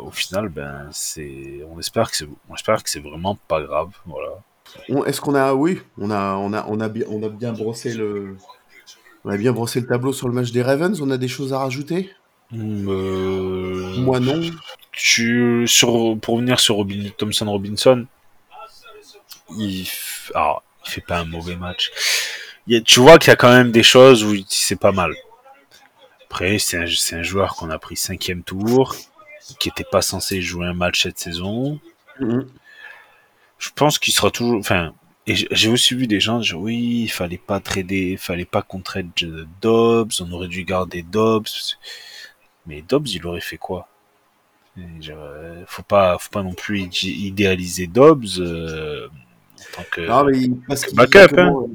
au 0.00 0.10
final 0.10 0.48
ben 0.48 0.88
c'est 0.90 1.60
on 1.70 1.78
espère 1.78 2.10
que 2.10 2.16
c'est 2.16 2.28
on 2.48 2.54
espère 2.56 2.82
que 2.82 2.90
c'est 2.90 3.04
vraiment 3.10 3.36
pas 3.46 3.62
grave 3.62 3.90
voilà 4.04 4.32
est-ce 5.06 5.20
qu'on 5.20 5.36
a 5.36 5.54
oui 5.54 5.80
on 5.96 6.10
a 6.10 6.34
on 6.34 6.52
a 6.52 6.66
on 6.66 6.80
a 6.80 6.88
bien 6.88 7.06
on 7.08 7.22
a 7.22 7.28
bien 7.28 7.52
brossé 7.52 7.94
le 7.94 8.36
On 9.24 9.30
a 9.30 9.36
bien 9.36 9.52
brossé 9.52 9.80
le 9.80 9.86
tableau 9.86 10.12
sur 10.14 10.28
le 10.28 10.34
match 10.34 10.50
des 10.50 10.62
Ravens. 10.62 10.98
On 11.02 11.10
a 11.10 11.18
des 11.18 11.28
choses 11.28 11.52
à 11.52 11.58
rajouter? 11.58 12.10
Euh, 12.52 13.96
Moi 13.98 14.20
non. 14.20 14.40
tu, 14.92 15.64
sur, 15.66 16.18
pour 16.20 16.34
revenir 16.36 16.58
sur 16.60 16.76
Robin, 16.76 17.08
Thompson 17.16 17.46
Robinson, 17.50 18.06
il, 19.56 19.84
f- 19.84 20.30
alors, 20.34 20.62
il 20.86 20.90
fait 20.90 21.00
pas 21.00 21.18
un 21.20 21.24
mauvais 21.24 21.56
match. 21.56 21.90
Il 22.66 22.74
y 22.74 22.76
a- 22.76 22.80
tu 22.80 23.00
vois 23.00 23.18
qu'il 23.18 23.28
y 23.28 23.32
a 23.32 23.36
quand 23.36 23.52
même 23.52 23.70
des 23.72 23.82
choses 23.82 24.24
où 24.24 24.34
c'est 24.48 24.78
pas 24.78 24.92
mal. 24.92 25.12
Après, 26.26 26.58
c'est 26.58 26.78
un, 26.78 26.86
c'est 26.86 27.16
un 27.16 27.22
joueur 27.22 27.56
qu'on 27.56 27.70
a 27.70 27.78
pris 27.78 27.96
cinquième 27.96 28.42
tour, 28.42 28.94
qui 29.58 29.68
était 29.68 29.84
pas 29.90 30.02
censé 30.02 30.40
jouer 30.40 30.66
un 30.66 30.74
match 30.74 31.02
cette 31.02 31.18
saison. 31.18 31.80
Mhm. 32.20 32.48
Je 33.58 33.68
pense 33.74 33.98
qu'il 33.98 34.14
sera 34.14 34.30
toujours. 34.30 34.58
Enfin, 34.58 34.92
et 35.26 35.34
j'ai 35.50 35.68
aussi 35.68 35.94
vu 35.94 36.06
des 36.06 36.20
gens 36.20 36.38
dire 36.38 36.58
oui, 36.58 37.02
il 37.04 37.08
fallait 37.08 37.36
pas 37.38 37.60
trader, 37.60 38.12
il 38.12 38.18
fallait 38.18 38.44
pas 38.44 38.62
qu'on 38.62 38.80
trade 38.80 39.10
Dobbs, 39.60 40.12
on 40.20 40.30
aurait 40.32 40.48
dû 40.48 40.64
garder 40.64 41.02
Dobbs. 41.02 41.76
Mais 42.66 42.82
Dobbs, 42.82 43.08
il 43.08 43.26
aurait 43.26 43.40
fait 43.40 43.56
quoi? 43.58 43.88
Euh, 44.78 45.64
Faut 45.66 45.82
pas, 45.82 46.16
faut 46.18 46.30
pas 46.30 46.42
non 46.42 46.54
plus 46.54 46.80
idé- 46.80 47.08
idéaliser 47.08 47.86
Dobbs 47.86 48.38
euh, 48.38 49.08
en 49.08 49.76
tant 49.76 49.84
que. 49.90 50.00
Non, 50.02 50.24
mais 50.24 50.48
parce 50.68 50.92
backup, 50.94 51.34
comment, 51.34 51.62
euh, 51.62 51.66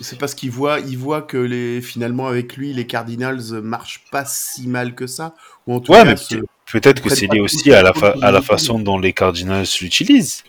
C'est 0.00 0.18
parce 0.18 0.34
qu'il 0.34 0.50
voit, 0.50 0.80
il 0.80 0.96
voit 0.96 1.22
que 1.22 1.36
les, 1.36 1.80
finalement 1.80 2.26
avec 2.28 2.56
lui, 2.56 2.72
les 2.72 2.86
Cardinals 2.86 3.60
marchent 3.62 4.04
pas 4.10 4.24
si 4.24 4.68
mal 4.68 4.94
que 4.94 5.06
ça. 5.06 5.34
Ou 5.66 5.74
en 5.74 5.80
tout 5.80 5.92
Ouais, 5.92 6.04
cas, 6.04 6.14
mais 6.32 6.40
peut-être 6.70 7.02
que 7.02 7.10
c'est 7.10 7.26
lié 7.26 7.40
aussi 7.40 7.72
à 7.72 7.82
la, 7.82 7.92
à 8.22 8.40
façon 8.42 8.78
dont 8.78 8.98
les 8.98 9.12
Cardinals 9.12 9.66
l'utilisent. 9.80 10.44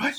Ouais. 0.00 0.12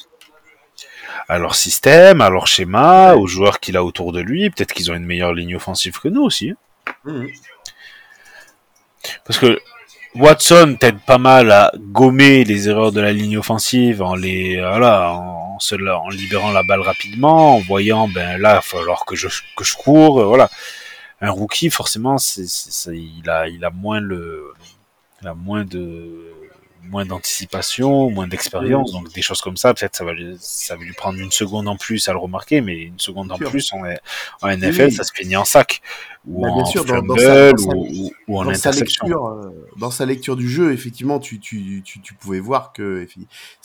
À 1.28 1.40
leur 1.40 1.56
système, 1.56 2.22
à 2.22 2.30
leur 2.30 2.48
schéma, 2.48 3.14
Ouais. 3.14 3.20
aux 3.22 3.28
joueurs 3.28 3.60
qu'il 3.60 3.78
a 3.78 3.84
autour 3.84 4.12
de 4.12 4.20
lui. 4.20 4.50
Peut-être 4.50 4.74
qu'ils 4.74 4.92
ont 4.92 4.96
une 4.96 5.06
meilleure 5.06 5.34
ligne 5.34 5.56
offensive 5.56 6.00
que 6.00 6.10
nous 6.10 6.22
aussi. 6.22 6.52
hein. 6.52 6.56
Mhm. 7.06 7.28
Parce 9.26 9.40
que 9.40 9.60
Watson 10.16 10.78
t'aide 10.80 11.00
pas 11.06 11.18
mal 11.18 11.52
à 11.52 11.72
gommer 11.78 12.44
les 12.44 12.70
erreurs 12.70 12.92
de 12.92 13.02
la 13.02 13.12
ligne 13.12 13.38
offensive 13.38 14.02
en 14.02 14.14
les 14.16 14.58
voilà 14.60 15.12
en, 15.14 15.60
se 15.60 15.76
la- 15.76 15.98
en 16.00 16.10
libérant 16.10 16.52
la 16.52 16.62
balle 16.64 16.82
rapidement, 16.82 17.56
en 17.56 17.60
voyant 17.60 18.08
ben 18.08 18.38
là 18.40 18.52
il 18.52 18.56
va 18.56 18.62
falloir 18.62 19.06
que 19.06 19.16
je 19.16 19.28
que 19.56 19.64
je 19.64 19.76
cours, 19.76 20.20
euh, 20.22 20.26
voilà. 20.26 20.50
Un 21.22 21.32
rookie 21.32 21.70
forcément 21.70 22.18
c'est 22.18 22.44
il 22.96 23.28
a 23.30 23.48
il 23.48 23.64
a 23.66 23.70
moins 23.72 24.00
le 24.02 24.54
il 25.22 25.28
a 25.28 25.34
moins 25.34 25.64
de 25.66 26.30
moins 26.90 27.06
d'anticipation, 27.06 28.10
moins 28.12 28.28
d'expérience, 28.28 28.92
donc 28.92 29.14
des 29.14 29.22
choses 29.22 29.40
comme 29.42 29.56
ça, 29.56 29.74
peut-être 29.74 29.96
ça 29.96 30.04
va 30.04 30.12
lui, 30.12 30.36
ça 30.42 30.76
va 30.76 30.84
lui 30.84 30.92
prendre 30.92 31.18
une 31.18 31.32
seconde 31.32 31.70
en 31.70 31.78
plus 31.78 32.10
à 32.10 32.12
le 32.12 32.18
remarquer, 32.18 32.60
mais 32.60 32.76
une 32.78 33.00
seconde 33.00 33.32
en 33.32 33.38
plus 33.50 33.72
en, 33.72 33.80
en 34.42 34.48
NFL, 34.58 34.92
ça 34.92 35.04
se 35.06 35.14
finit 35.14 35.38
en 35.38 35.46
sac 35.46 35.82
ou 36.26 36.42
Bah, 36.42 36.52
bien 36.54 36.62
en 36.64 36.66
sûr, 36.66 36.86
dans- 36.86 36.94
sa- 36.96 37.02
dans 37.02 37.18
sa- 37.18 37.52
ou, 37.52 37.86
ou- 37.86 38.12
ou 38.30 38.40
en 38.40 38.46
dans 38.46 38.54
sa 38.54 38.70
interception. 38.70 39.06
lecture, 39.06 39.28
euh, 39.28 39.50
dans 39.78 39.92
sa 39.92 40.06
lecture 40.06 40.36
du 40.38 40.48
jeu, 40.48 40.72
effectivement, 40.72 41.20
tu, 41.20 41.40
tu, 41.40 41.82
tu, 41.84 42.00
tu 42.02 42.14
pouvais 42.14 42.40
voir 42.40 42.72
que 42.72 43.06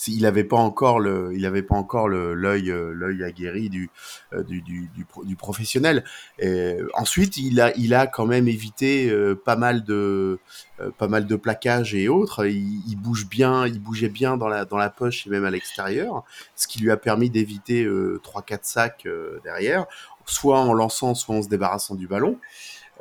il 0.09 0.27
avait 0.27 0.43
pas 0.45 0.57
encore 0.57 0.99
le, 0.99 1.31
il 1.35 1.47
avait 1.47 1.63
pas 1.63 1.77
encore 1.77 2.09
le 2.09 2.35
l'œil 2.35 2.71
euh, 2.71 2.93
l'œil 2.93 3.23
aguerri 3.23 3.69
du, 3.71 3.91
euh, 4.33 4.43
du, 4.43 4.61
du, 4.63 4.89
du, 4.95 5.05
pro- 5.05 5.25
du 5.25 5.37
professionnel. 5.37 6.03
Et 6.41 6.77
ensuite, 6.95 7.37
il 7.37 7.61
a 7.61 7.73
il 7.77 7.95
a 7.95 8.07
quand 8.09 8.27
même 8.27 8.49
évité 8.49 9.09
euh, 9.11 9.35
pas 9.37 9.55
mal 9.57 9.85
de 9.85 10.41
euh, 10.81 10.91
pas 10.99 11.07
mal 11.09 11.27
de 11.27 11.37
plaquages 11.37 11.95
et 11.95 12.09
autres. 12.09 12.47
Il, 12.47 12.83
il 12.89 12.97
bouge 12.97 13.29
bien, 13.29 13.67
il 13.69 13.81
bougeait 13.81 14.09
bien 14.09 14.37
dans 14.37 14.49
la 14.49 14.65
dans 14.65 14.77
la 14.79 14.91
poche 14.91 15.27
et 15.27 15.31
même 15.31 15.45
à 15.45 15.51
l'extérieur, 15.51 16.25
ce 16.57 16.67
qui 16.67 16.81
lui 16.81 16.91
a 16.91 16.97
permis 16.97 17.31
d'éviter 17.31 17.85
euh, 17.85 18.21
3-4 18.25 18.59
sacs 18.63 19.03
euh, 19.07 19.39
derrière, 19.45 19.87
soit 20.31 20.61
en 20.61 20.73
lançant, 20.73 21.15
soit 21.15 21.35
en 21.35 21.43
se 21.43 21.49
débarrassant 21.49 21.95
du 21.95 22.07
ballon. 22.07 22.39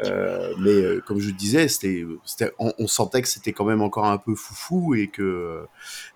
Euh, 0.03 0.53
mais 0.59 0.69
euh, 0.69 1.03
comme 1.05 1.19
je 1.19 1.31
disais, 1.31 1.67
c'était, 1.67 2.05
on, 2.59 2.71
on 2.77 2.87
sentait 2.87 3.21
que 3.21 3.27
c'était 3.27 3.51
quand 3.51 3.65
même 3.65 3.81
encore 3.81 4.05
un 4.05 4.17
peu 4.17 4.35
foufou 4.35 4.93
et 4.93 5.07
que 5.07 5.23
euh, 5.23 5.65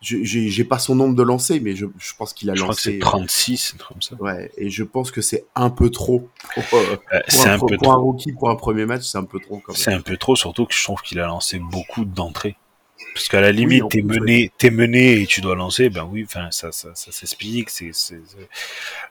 j'ai, 0.02 0.63
pas 0.63 0.78
son 0.78 0.95
nombre 0.95 1.15
de 1.15 1.24
lancers, 1.24 1.60
mais 1.62 1.76
je, 1.76 1.88
je 1.97 2.13
pense 2.15 2.34
qu'il 2.34 2.50
a 2.52 2.56
Je 2.56 2.62
crois 2.62 2.76
que 2.76 2.80
lancé. 2.80 2.93
c'est 2.93 3.00
36, 3.00 3.74
un 3.74 3.78
truc 3.78 3.93
comme 3.93 4.02
ça. 4.02 4.15
Ouais, 4.19 4.52
et 4.58 4.69
je 4.69 4.84
pense 4.84 5.10
que 5.10 5.21
c'est 5.21 5.45
un 5.56 5.71
peu 5.71 5.89
trop 5.89 6.30
pour, 6.54 6.80
euh, 6.80 6.95
pour 7.28 7.47
un, 7.47 7.60
peu 7.60 7.78
pour 7.78 7.91
un 7.91 7.95
trop. 7.95 8.04
rookie 8.04 8.34
pour 8.34 8.50
un 8.50 8.56
premier 8.56 8.86
match, 8.86 9.04
c'est 9.04 9.17
un 9.17 9.24
peu 9.24 9.39
trop. 9.39 9.62
C'est 9.74 9.93
un 9.93 10.02
peu 10.02 10.17
trop, 10.17 10.36
surtout 10.36 10.65
que 10.65 10.76
je 10.76 10.84
trouve 10.84 11.02
qu'il 11.02 11.19
a 11.19 11.26
lancé 11.26 11.58
beaucoup 11.58 12.06
d'entrées. 12.06 12.58
Parce 13.14 13.28
qu'à 13.28 13.42
la 13.42 13.52
limite, 13.52 13.84
en 13.84 13.88
t'es 13.90 14.02
mené, 14.02 14.52
t'es 14.58 14.70
mené 14.70 15.22
et 15.22 15.26
tu 15.26 15.42
dois 15.42 15.56
lancer, 15.56 15.90
ben 15.90 16.08
oui, 16.10 16.24
enfin 16.26 16.50
ça, 16.52 16.72
ça, 16.72 16.90
ça 16.96 17.12
s'explique. 17.12 17.70
C'est, 17.70 17.92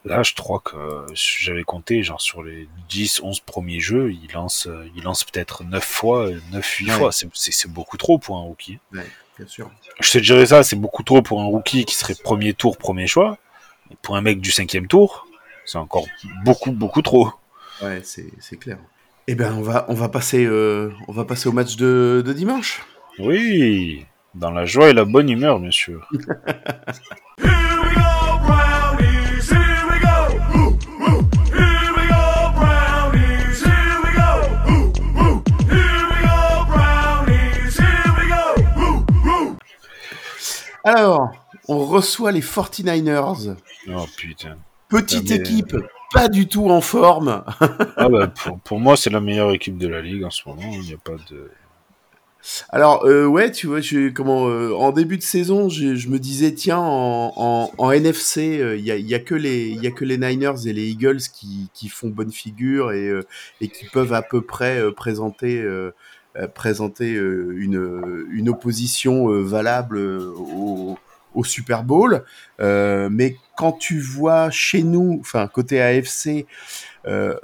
Là, 0.05 0.23
je 0.23 0.33
crois 0.35 0.61
que 0.61 0.77
j'avais 1.15 1.65
compté, 1.65 2.03
genre 2.03 2.21
sur 2.21 2.43
les 2.43 2.67
10, 2.89 3.21
11 3.23 3.41
premiers 3.41 3.81
jeux, 3.81 4.13
il 4.13 4.33
lance, 4.33 4.67
euh, 4.67 4.89
il 4.97 5.03
lance 5.03 5.25
peut-être 5.25 5.65
9 5.65 5.85
fois, 5.85 6.31
9, 6.53 6.67
8 6.67 6.87
Ouais. 6.87 6.93
fois. 6.97 7.11
C'est, 7.13 7.69
beaucoup 7.69 7.97
trop 7.99 8.19
pour 8.19 8.39
un 8.39 8.43
rookie. 8.43 8.79
Ouais, 8.93 9.07
bien 9.39 9.47
sûr. 9.47 9.71
Je 10.01 10.11
te 10.13 10.19
dirais 10.19 10.47
ça, 10.47 10.63
c'est 10.63 10.77
beaucoup 10.77 11.03
trop 11.03 11.21
pour 11.21 11.41
un 11.43 11.47
rookie 11.47 11.85
qui 11.85 11.95
serait 11.95 12.15
premier 12.15 12.55
tour, 12.55 12.79
premier 12.79 13.07
choix. 13.07 13.37
Et 13.91 13.97
pour 14.01 14.17
un 14.17 14.23
mec 14.23 14.41
du 14.41 14.51
cinquième 14.51 14.87
tour, 14.87 15.27
c'est 15.67 15.79
encore 15.79 16.07
beaucoup, 16.45 16.73
beaucoup 16.73 17.03
trop. 17.03 17.31
Ouais, 17.83 18.01
c'est, 18.03 18.27
c'est 18.41 18.57
clair. 18.57 18.79
Eh 19.27 19.35
ben, 19.35 19.55
on 19.55 19.63
va, 19.63 19.85
on 19.89 19.95
va 19.95 20.09
passer, 20.09 20.45
euh, 20.45 20.91
on 21.07 21.13
va 21.13 21.25
passer 21.25 21.49
au 21.49 21.53
match 21.53 21.77
de, 21.77 22.23
de 22.25 22.33
dimanche. 22.33 22.83
Oui, 23.19 24.07
dans 24.35 24.51
la 24.51 24.65
joie 24.65 24.91
et 24.91 24.93
la 24.93 25.05
bonne 25.05 25.29
humeur, 25.29 25.59
bien 25.61 25.71
sûr. 25.71 26.09
Here 26.13 27.49
we 27.83 27.95
go, 27.95 28.39
brownies. 28.47 29.51
Here 29.51 29.85
we 29.91 29.99
go. 30.01 30.17
Woo, 30.55 30.79
woo. 31.01 31.29
Here 31.53 31.93
we 31.97 32.07
go, 32.09 32.53
brownies. 32.57 33.63
Here 33.63 33.99
we 34.05 34.11
go. 34.15 34.31
Woo, 34.67 34.93
woo. 35.15 35.43
Here 35.69 36.05
we 36.09 36.19
go, 36.23 36.65
brownies. 36.69 37.77
Here 37.77 38.13
we 38.17 38.25
go. 38.29 38.45
Woo, 38.77 39.05
woo. 39.25 39.57
Alors, 40.85 41.31
on 41.69 41.85
reçoit 41.87 42.33
les 42.33 42.41
49ers. 42.43 43.57
Oh 43.93 44.07
putain. 44.17 44.57
Petite 44.89 45.31
mais- 45.31 45.37
équipe, 45.37 45.77
pas 46.13 46.29
du 46.29 46.49
tout 46.49 46.69
en 46.69 46.81
forme. 46.81 47.45
Ah 47.97 48.09
bah, 48.09 48.27
pour, 48.29 48.59
pour 48.61 48.81
moi, 48.81 48.97
c'est 48.97 49.11
la 49.11 49.21
meilleure 49.21 49.53
équipe 49.53 49.79
de 49.79 49.89
la 49.89 50.01
ligue 50.01 50.25
en 50.25 50.31
ce 50.31 50.49
moment. 50.49 50.63
Il 50.73 50.81
n'y 50.81 50.95
a 50.95 50.97
pas 50.97 51.17
de. 51.31 51.51
Alors, 52.71 53.05
euh, 53.05 53.27
ouais, 53.27 53.51
tu 53.51 53.67
vois, 53.67 53.81
je, 53.81 54.09
comment, 54.09 54.49
euh, 54.49 54.73
en 54.75 54.93
début 54.93 55.19
de 55.19 55.23
saison, 55.23 55.69
je, 55.69 56.09
me 56.09 56.19
disais, 56.19 56.53
tiens, 56.55 56.79
en, 56.79 57.71
en, 57.77 57.91
NFC, 57.91 58.61
euh, 58.61 58.77
il 58.77 58.85
y, 58.85 58.91
a, 58.91 58.97
y, 58.97 59.15
a 59.15 59.19
que 59.19 59.35
les- 59.35 59.69
y 59.71 59.87
a 59.87 59.91
que 59.91 60.05
les 60.05 60.17
Niners 60.19 60.67
et 60.67 60.73
les 60.73 60.89
Eagles 60.89 61.21
qui, 61.35 61.69
qui 61.75 61.89
font 61.89 62.09
bonne 62.09 62.33
figure 62.33 62.93
et, 62.93 63.09
euh, 63.09 63.23
et 63.61 63.69
qui 63.69 63.87
peuvent 63.87 64.13
à 64.13 64.23
peu 64.23 64.41
près 64.43 64.79
euh, 64.81 64.91
présenter, 64.93 65.61
euh, 65.61 65.93
euh, 66.37 66.47
présenter 66.49 67.15
euh, 67.15 67.55
une, 67.59 68.27
une 68.33 68.49
opposition 68.49 69.31
euh, 69.31 69.43
valable 69.43 69.99
euh, 69.99 70.33
au, 70.37 70.99
Super 71.45 71.85
Bowl. 71.85 72.25
Euh, 72.61 73.09
mais 73.11 73.37
quand 73.57 73.73
tu 73.73 73.99
vois 74.01 74.51
chez 74.51 74.83
nous, 74.83 75.19
enfin, 75.21 75.47
côté 75.47 75.81
AFC, 75.81 76.47
euh, 77.07 77.35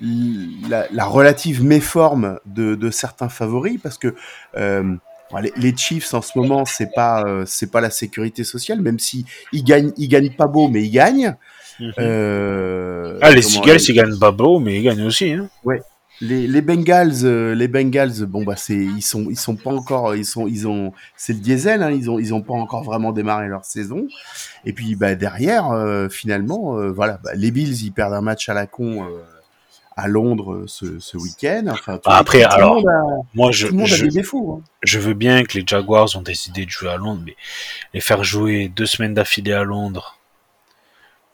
la, 0.00 0.86
la 0.92 1.04
relative 1.04 1.62
méforme 1.64 2.38
de, 2.46 2.74
de 2.74 2.90
certains 2.90 3.28
favoris 3.28 3.78
parce 3.82 3.98
que 3.98 4.14
euh, 4.56 4.94
les, 5.42 5.52
les 5.56 5.76
Chiefs 5.76 6.14
en 6.14 6.22
ce 6.22 6.38
moment 6.38 6.64
c'est 6.64 6.90
pas 6.94 7.22
euh, 7.24 7.44
c'est 7.46 7.70
pas 7.70 7.80
la 7.80 7.90
sécurité 7.90 8.44
sociale 8.44 8.80
même 8.80 8.98
si 8.98 9.24
ils 9.52 9.64
gagnent 9.64 9.92
ils 9.96 10.08
gagnent 10.08 10.34
pas 10.34 10.46
beau 10.46 10.68
mais 10.68 10.82
ils 10.84 10.90
gagnent 10.90 11.34
euh, 11.98 13.18
ah, 13.22 13.30
les 13.30 13.42
comment- 13.42 13.64
Eagles, 13.64 13.80
ils 13.88 13.94
gagnent 13.94 14.18
pas 14.18 14.32
beau, 14.32 14.58
mais 14.58 14.76
ils 14.78 14.82
gagnent 14.82 15.04
aussi. 15.06 15.30
Hein. 15.32 15.48
les, 16.20 16.48
les 16.48 16.60
Bengals 16.62 17.24
euh, 17.24 17.54
les 17.54 17.68
Bengals 17.68 18.26
bon 18.26 18.42
bah 18.42 18.56
c'est 18.56 18.74
ils 18.76 19.02
sont 19.02 19.26
ils 19.30 19.38
sont 19.38 19.54
pas 19.54 19.70
encore 19.70 20.16
ils 20.16 20.24
sont 20.24 20.48
ils 20.48 20.66
ont 20.66 20.92
c'est 21.16 21.32
le 21.32 21.38
diesel 21.38 21.82
hein, 21.84 21.90
ils 21.92 22.10
ont 22.10 22.18
ils 22.18 22.34
ont 22.34 22.42
pas 22.42 22.54
encore 22.54 22.82
vraiment 22.82 23.12
démarré 23.12 23.46
leur 23.46 23.64
saison 23.64 24.08
et 24.64 24.72
puis 24.72 24.96
bah 24.96 25.14
derrière 25.14 25.70
euh, 25.70 26.08
finalement 26.08 26.76
euh, 26.78 26.90
voilà 26.90 27.20
bah, 27.22 27.30
les 27.36 27.52
Bills 27.52 27.84
ils 27.84 27.92
perdent 27.92 28.14
un 28.14 28.20
match 28.22 28.48
à 28.48 28.54
la 28.54 28.66
con 28.66 29.04
euh, 29.04 29.22
à 30.00 30.06
Londres 30.06 30.54
euh, 30.54 30.64
ce, 30.68 30.98
ce 31.00 31.16
week-end 31.16 31.64
enfin 31.70 31.96
tout- 31.96 32.02
Ah, 32.06 32.18
après, 32.18 32.42
tout 32.42 32.48
alors, 32.52 32.76
monde 32.76 32.86
a- 32.88 33.26
Moi, 33.34 33.50
je, 33.50 33.66
tout 33.66 33.72
le 33.72 33.78
monde 33.80 33.88
a 33.88 33.94
je, 33.96 34.04
des 34.04 34.10
défauts. 34.10 34.60
hein. 34.62 34.64
je 34.82 34.98
veux 35.00 35.14
bien 35.14 35.42
que 35.44 35.58
les 35.58 35.64
Jaguars 35.66 36.08
ont 36.14 36.22
décidé 36.22 36.64
de 36.64 36.70
jouer 36.70 36.88
à 36.90 36.96
Londres, 36.96 37.22
mais 37.26 37.36
les 37.94 38.00
faire 38.00 38.22
jouer 38.22 38.68
deux 38.68 38.86
semaines 38.86 39.14
d'affilée 39.14 39.52
à 39.54 39.64
Londres 39.64 40.16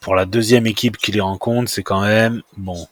pour 0.00 0.14
la 0.14 0.24
deuxième 0.27 0.66
équipe 0.66 0.96
qui 0.96 1.12
les 1.12 1.20
rencontre, 1.20 1.70
c'est 1.70 1.83
quand 1.83 2.00
même 2.03 2.42
bon. 2.57 2.88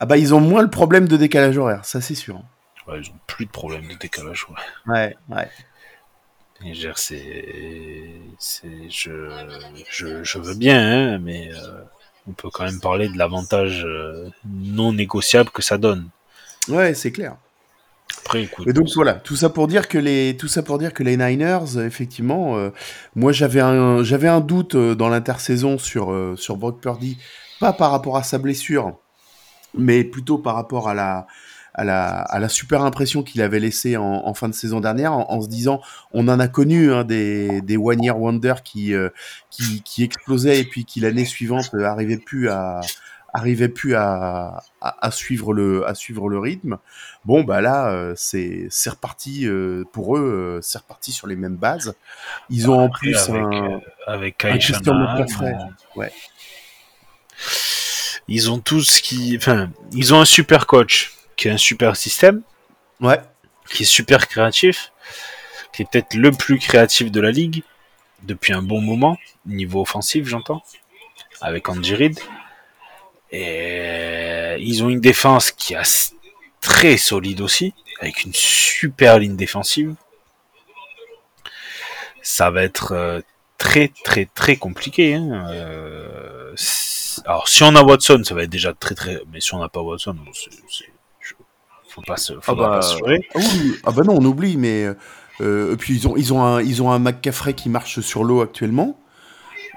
Ah 0.00 0.06
bah 0.06 0.16
ils 0.18 0.34
ont 0.34 0.40
moins 0.40 0.62
le 0.62 0.70
problème 0.70 1.08
de 1.08 1.16
décalage 1.16 1.56
horaire, 1.56 1.84
ça 1.84 2.00
c'est 2.00 2.14
sûr. 2.14 2.40
Ouais, 2.86 3.00
ils 3.02 3.08
ont 3.10 3.18
plus 3.26 3.46
de 3.46 3.50
problème 3.50 3.86
de 3.88 3.94
décalage. 3.94 4.46
Ouais. 4.86 4.92
Ouais, 4.94 5.16
ouais. 5.34 5.48
Je, 8.88 9.28
je, 9.90 10.24
je 10.24 10.38
veux 10.38 10.54
bien, 10.54 10.78
hein, 11.14 11.18
mais 11.18 11.50
euh, 11.52 11.82
on 12.28 12.32
peut 12.32 12.50
quand 12.50 12.64
même 12.64 12.80
parler 12.80 13.08
de 13.08 13.18
l'avantage 13.18 13.84
euh, 13.84 14.28
non 14.44 14.92
négociable 14.92 15.50
que 15.50 15.62
ça 15.62 15.78
donne. 15.78 16.08
Ouais, 16.68 16.94
c'est 16.94 17.12
clair. 17.12 17.36
Après, 18.20 18.42
écoute, 18.44 18.66
Et 18.66 18.72
donc 18.72 18.88
voilà, 18.94 19.14
tout 19.14 19.36
ça 19.36 19.50
pour 19.50 19.66
dire 19.66 19.88
que 19.88 19.98
les, 19.98 20.36
tout 20.36 20.48
ça 20.48 20.62
pour 20.62 20.78
dire 20.78 20.92
que 20.92 21.02
les 21.02 21.16
Niners, 21.16 21.78
effectivement, 21.78 22.56
euh, 22.56 22.70
moi 23.14 23.32
j'avais 23.32 23.60
un, 23.60 24.02
j'avais 24.02 24.28
un 24.28 24.40
doute 24.40 24.74
euh, 24.74 24.94
dans 24.94 25.08
l'intersaison 25.08 25.78
sur 25.78 26.12
euh, 26.12 26.34
sur 26.36 26.56
Brock 26.56 26.80
Purdy, 26.80 27.18
pas 27.60 27.72
par 27.72 27.90
rapport 27.90 28.16
à 28.16 28.22
sa 28.22 28.38
blessure, 28.38 28.96
mais 29.76 30.04
plutôt 30.04 30.38
par 30.38 30.54
rapport 30.54 30.88
à 30.88 30.94
la, 30.94 31.26
à 31.74 31.84
la, 31.84 32.20
à 32.20 32.38
la 32.38 32.48
super 32.48 32.82
impression 32.82 33.22
qu'il 33.22 33.42
avait 33.42 33.60
laissée 33.60 33.96
en, 33.96 34.04
en 34.26 34.34
fin 34.34 34.48
de 34.48 34.54
saison 34.54 34.80
dernière, 34.80 35.12
en, 35.12 35.30
en 35.30 35.40
se 35.42 35.48
disant, 35.48 35.80
on 36.12 36.28
en 36.28 36.38
a 36.40 36.48
connu 36.48 36.92
hein, 36.92 37.04
des, 37.04 37.60
des 37.62 37.76
one 37.76 38.02
year 38.02 38.18
wonder 38.18 38.54
qui, 38.64 38.94
euh, 38.94 39.08
qui, 39.50 39.82
qui 39.82 40.04
explosaient 40.04 40.60
et 40.60 40.64
puis 40.64 40.84
qui 40.84 41.00
l'année 41.00 41.24
suivante 41.24 41.70
euh, 41.74 41.84
arrivaient 41.84 42.18
plus 42.18 42.48
à 42.48 42.80
arrivait 43.36 43.68
plus 43.68 43.96
à, 43.96 44.62
à, 44.80 45.06
à 45.06 45.10
suivre 45.10 45.52
le 45.52 45.84
à 45.88 45.96
suivre 45.96 46.28
le 46.28 46.38
rythme. 46.38 46.78
Bon 47.24 47.42
bah 47.42 47.60
là 47.60 47.90
euh, 47.90 48.14
c'est 48.16 48.68
c'est 48.70 48.90
reparti 48.90 49.48
euh, 49.48 49.82
pour 49.92 50.16
eux 50.16 50.20
euh, 50.22 50.60
c'est 50.62 50.78
reparti 50.78 51.10
sur 51.10 51.26
les 51.26 51.34
mêmes 51.34 51.56
bases. 51.56 51.96
Ils 52.48 52.70
ont 52.70 52.78
en 52.78 52.88
plus 52.90 53.16
avec, 53.16 53.42
un, 53.42 53.52
euh, 53.52 53.78
avec 54.06 54.44
un 54.44 54.56
Christian 54.56 55.00
euh, 55.00 55.52
Ouais. 55.96 56.12
ils 58.28 58.50
ont 58.52 58.60
tous 58.60 59.00
qui, 59.00 59.36
enfin, 59.36 59.68
ils 59.92 60.14
ont 60.14 60.20
un 60.20 60.24
super 60.24 60.68
coach 60.68 61.12
qui 61.36 61.48
a 61.48 61.52
un 61.52 61.58
super 61.58 61.96
système, 61.96 62.42
Ouais. 63.00 63.20
qui 63.70 63.82
est 63.82 63.86
super 63.86 64.28
créatif, 64.28 64.92
qui 65.72 65.82
est 65.82 65.90
peut-être 65.90 66.14
le 66.14 66.30
plus 66.30 66.58
créatif 66.58 67.10
de 67.10 67.20
la 67.20 67.30
ligue 67.30 67.62
depuis 68.22 68.52
un 68.52 68.62
bon 68.62 68.80
moment, 68.80 69.18
niveau 69.46 69.82
offensif, 69.82 70.26
j'entends, 70.26 70.62
avec 71.40 71.68
Andy 71.68 71.94
Reid. 71.94 72.18
Et 73.30 74.56
ils 74.60 74.82
ont 74.84 74.88
une 74.88 75.00
défense 75.00 75.50
qui 75.50 75.74
est 75.74 76.14
très 76.60 76.96
solide 76.96 77.40
aussi, 77.40 77.74
avec 78.00 78.24
une 78.24 78.32
super 78.34 79.18
ligne 79.18 79.36
défensive. 79.36 79.94
Ça 82.22 82.50
va 82.50 82.62
être 82.62 82.92
euh, 82.92 83.20
très 83.58 83.88
très 84.04 84.26
très 84.26 84.56
compliqué. 84.56 85.14
Hein. 85.14 85.46
Euh, 85.50 86.54
alors 87.26 87.48
si 87.48 87.62
on 87.62 87.74
a 87.76 87.82
Watson, 87.82 88.22
ça 88.24 88.34
va 88.34 88.44
être 88.44 88.50
déjà 88.50 88.72
très 88.72 88.94
très. 88.94 89.20
Mais 89.32 89.40
si 89.40 89.52
on 89.54 89.58
n'a 89.58 89.68
pas 89.68 89.82
Watson, 89.82 90.14
bon, 90.14 90.30
c'est, 90.32 90.90
faut 91.94 92.02
pas 92.02 92.16
se, 92.16 92.32
faudra 92.40 92.68
bah, 92.68 92.74
pas 92.76 92.82
se 92.82 92.98
leurrer. 92.98 93.20
Ah, 93.34 93.38
oui, 93.38 93.74
ah 93.84 93.90
bah 93.92 94.02
non, 94.04 94.16
on 94.18 94.24
oublie, 94.24 94.56
mais 94.56 94.86
euh, 95.40 95.72
et 95.72 95.76
puis 95.76 95.94
ils 95.94 96.08
ont 96.08 96.16
ils 96.16 96.32
ont 96.32 96.42
un 96.42 96.60
ils 96.62 96.82
ont 96.82 96.90
un 96.90 96.98
McCaffrey 96.98 97.54
qui 97.54 97.68
marche 97.68 98.00
sur 98.00 98.24
l'eau 98.24 98.40
actuellement. 98.40 98.98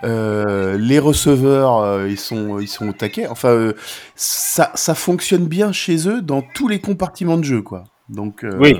Euh, 0.03 0.77
les 0.77 0.99
receveurs, 0.99 1.77
euh, 1.80 2.08
ils 2.08 2.19
sont 2.19 2.60
ils 2.60 2.67
sont 2.67 2.89
au 2.89 2.93
taquet. 2.93 3.27
Enfin, 3.27 3.49
euh, 3.49 3.73
ça 4.15 4.71
ça 4.75 4.93
fonctionne 4.95 5.45
bien 5.47 5.71
chez 5.71 6.08
eux 6.08 6.21
dans 6.21 6.41
tous 6.41 6.67
les 6.67 6.80
compartiments 6.80 7.38
de 7.38 7.43
jeu, 7.43 7.62
quoi. 7.62 7.86
Donc 8.10 8.43
euh, 8.43 8.56
Oui. 8.60 8.80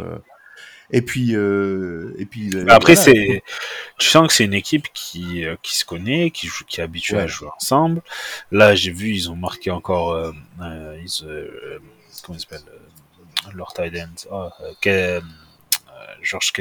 Et 0.92 1.02
puis 1.02 1.36
euh, 1.36 2.14
et 2.18 2.26
puis. 2.26 2.50
euh, 2.56 2.64
Mais 2.66 2.72
Après, 2.72 2.94
voilà. 2.96 3.12
c'est, 3.14 3.44
tu 3.98 4.08
sens 4.08 4.28
que 4.28 4.34
c'est 4.34 4.46
une 4.46 4.54
équipe 4.54 4.88
qui, 4.94 5.44
euh, 5.44 5.56
qui 5.62 5.76
se 5.76 5.84
connaît, 5.84 6.32
qui 6.32 6.48
joue, 6.48 6.64
qui 6.66 6.80
est 6.80 6.84
habituée 6.84 7.18
à 7.20 7.28
jouer 7.28 7.50
ensemble. 7.60 8.02
Là, 8.52 8.74
j'ai 8.74 8.92
vu, 8.92 9.10
ils 9.10 9.30
ont 9.30 9.36
marqué 9.36 9.70
encore, 9.70 10.12
euh, 10.12 10.32
euh, 10.62 10.98
ils, 11.04 11.26
euh, 11.26 11.80
comment 12.24 12.38
il 12.38 12.42
s'appelle, 12.42 12.62
euh, 12.70 12.78
leur 13.54 13.74
tight 13.74 13.94
end, 13.96 14.28
oh, 14.32 14.50
euh, 14.62 14.72
Ke- 14.82 14.88
euh, 14.88 15.20
George. 16.22 16.52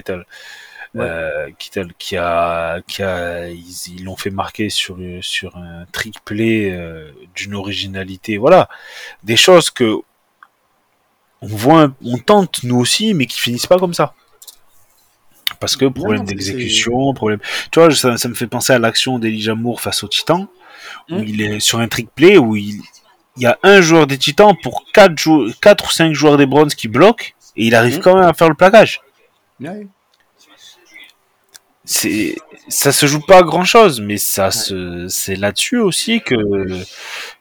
Ouais. 0.94 1.02
Euh, 1.04 1.50
Kittle 1.58 1.92
qui 1.98 2.16
a, 2.16 2.80
qui 2.86 3.02
a, 3.02 3.48
ils 3.48 4.02
l'ont 4.04 4.16
fait 4.16 4.30
marquer 4.30 4.70
sur 4.70 4.96
sur 5.20 5.56
un 5.56 5.84
trick 5.92 6.24
play 6.24 6.70
euh, 6.72 7.10
d'une 7.34 7.54
originalité, 7.54 8.38
voilà, 8.38 8.68
des 9.22 9.36
choses 9.36 9.68
que 9.68 9.96
on 11.42 11.48
voit, 11.48 11.92
on 12.02 12.16
tente 12.16 12.62
nous 12.62 12.78
aussi, 12.78 13.12
mais 13.12 13.26
qui 13.26 13.38
finissent 13.40 13.66
pas 13.66 13.78
comme 13.78 13.92
ça. 13.92 14.14
Parce 15.60 15.76
que 15.76 15.84
problème 15.86 16.24
d'exécution, 16.24 17.12
problème. 17.14 17.40
Tu 17.70 17.78
vois, 17.78 17.90
ça, 17.94 18.16
ça 18.16 18.28
me 18.28 18.34
fait 18.34 18.46
penser 18.46 18.72
à 18.72 18.78
l'action 18.78 19.18
d'Elijah 19.18 19.54
Moore 19.54 19.80
face 19.82 20.02
aux 20.02 20.08
Titans, 20.08 20.46
où 21.10 21.16
Mm. 21.16 21.24
il 21.26 21.42
est 21.42 21.60
sur 21.60 21.78
un 21.80 21.88
trick 21.88 22.08
play 22.14 22.38
où 22.38 22.56
il, 22.56 22.80
il 23.36 23.42
y 23.42 23.46
a 23.46 23.58
un 23.62 23.80
joueur 23.80 24.06
des 24.06 24.18
Titans 24.18 24.54
pour 24.62 24.84
quatre, 24.92 25.16
jou- 25.18 25.50
quatre 25.60 25.86
ou 25.88 25.92
cinq 25.92 26.12
joueurs 26.14 26.36
des 26.36 26.46
Browns 26.46 26.70
qui 26.70 26.88
bloquent, 26.88 27.26
et 27.56 27.66
il 27.66 27.74
arrive 27.74 27.98
Mm. 27.98 28.02
quand 28.02 28.14
même 28.16 28.24
à 28.24 28.32
faire 28.34 28.48
le 28.48 28.54
plaquage. 28.54 29.00
Ouais. 29.60 29.86
C'est, 31.84 32.34
ça 32.68 32.90
se 32.92 33.06
joue 33.06 33.20
pas 33.20 33.38
à 33.38 33.42
grand 33.42 33.64
chose, 33.64 34.00
mais 34.00 34.18
ça 34.18 34.50
se, 34.50 35.06
c'est 35.08 35.36
là-dessus 35.36 35.78
aussi 35.78 36.20
que, 36.20 36.34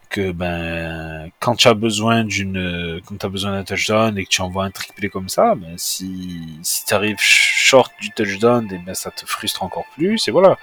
que 0.10 0.31
ben, 0.31 1.31
quand 1.39 1.55
tu 1.55 1.67
as 1.67 1.73
besoin 1.73 2.23
d'une, 2.23 3.01
quand 3.08 3.17
tu 3.17 3.25
as 3.25 3.29
besoin 3.29 3.51
d'un 3.53 3.63
touchdown 3.63 4.15
et 4.19 4.23
que 4.25 4.29
tu 4.29 4.41
envoies 4.41 4.63
un 4.65 4.69
trick 4.71 4.93
play 4.95 5.10
comme 5.10 5.29
ça, 5.29 5.55
ben, 5.55 5.73
si, 5.77 6.60
si 6.62 6.86
tu 6.86 6.93
arrives 6.93 7.17
short 7.19 7.91
du 7.99 8.12
touchdown, 8.12 8.67
et 8.71 8.77
ben, 8.77 8.93
ça 8.93 9.10
te 9.10 9.25
frustre 9.25 9.63
encore 9.63 9.86
plus, 9.95 10.27
et 10.27 10.31
voilà. 10.31 10.58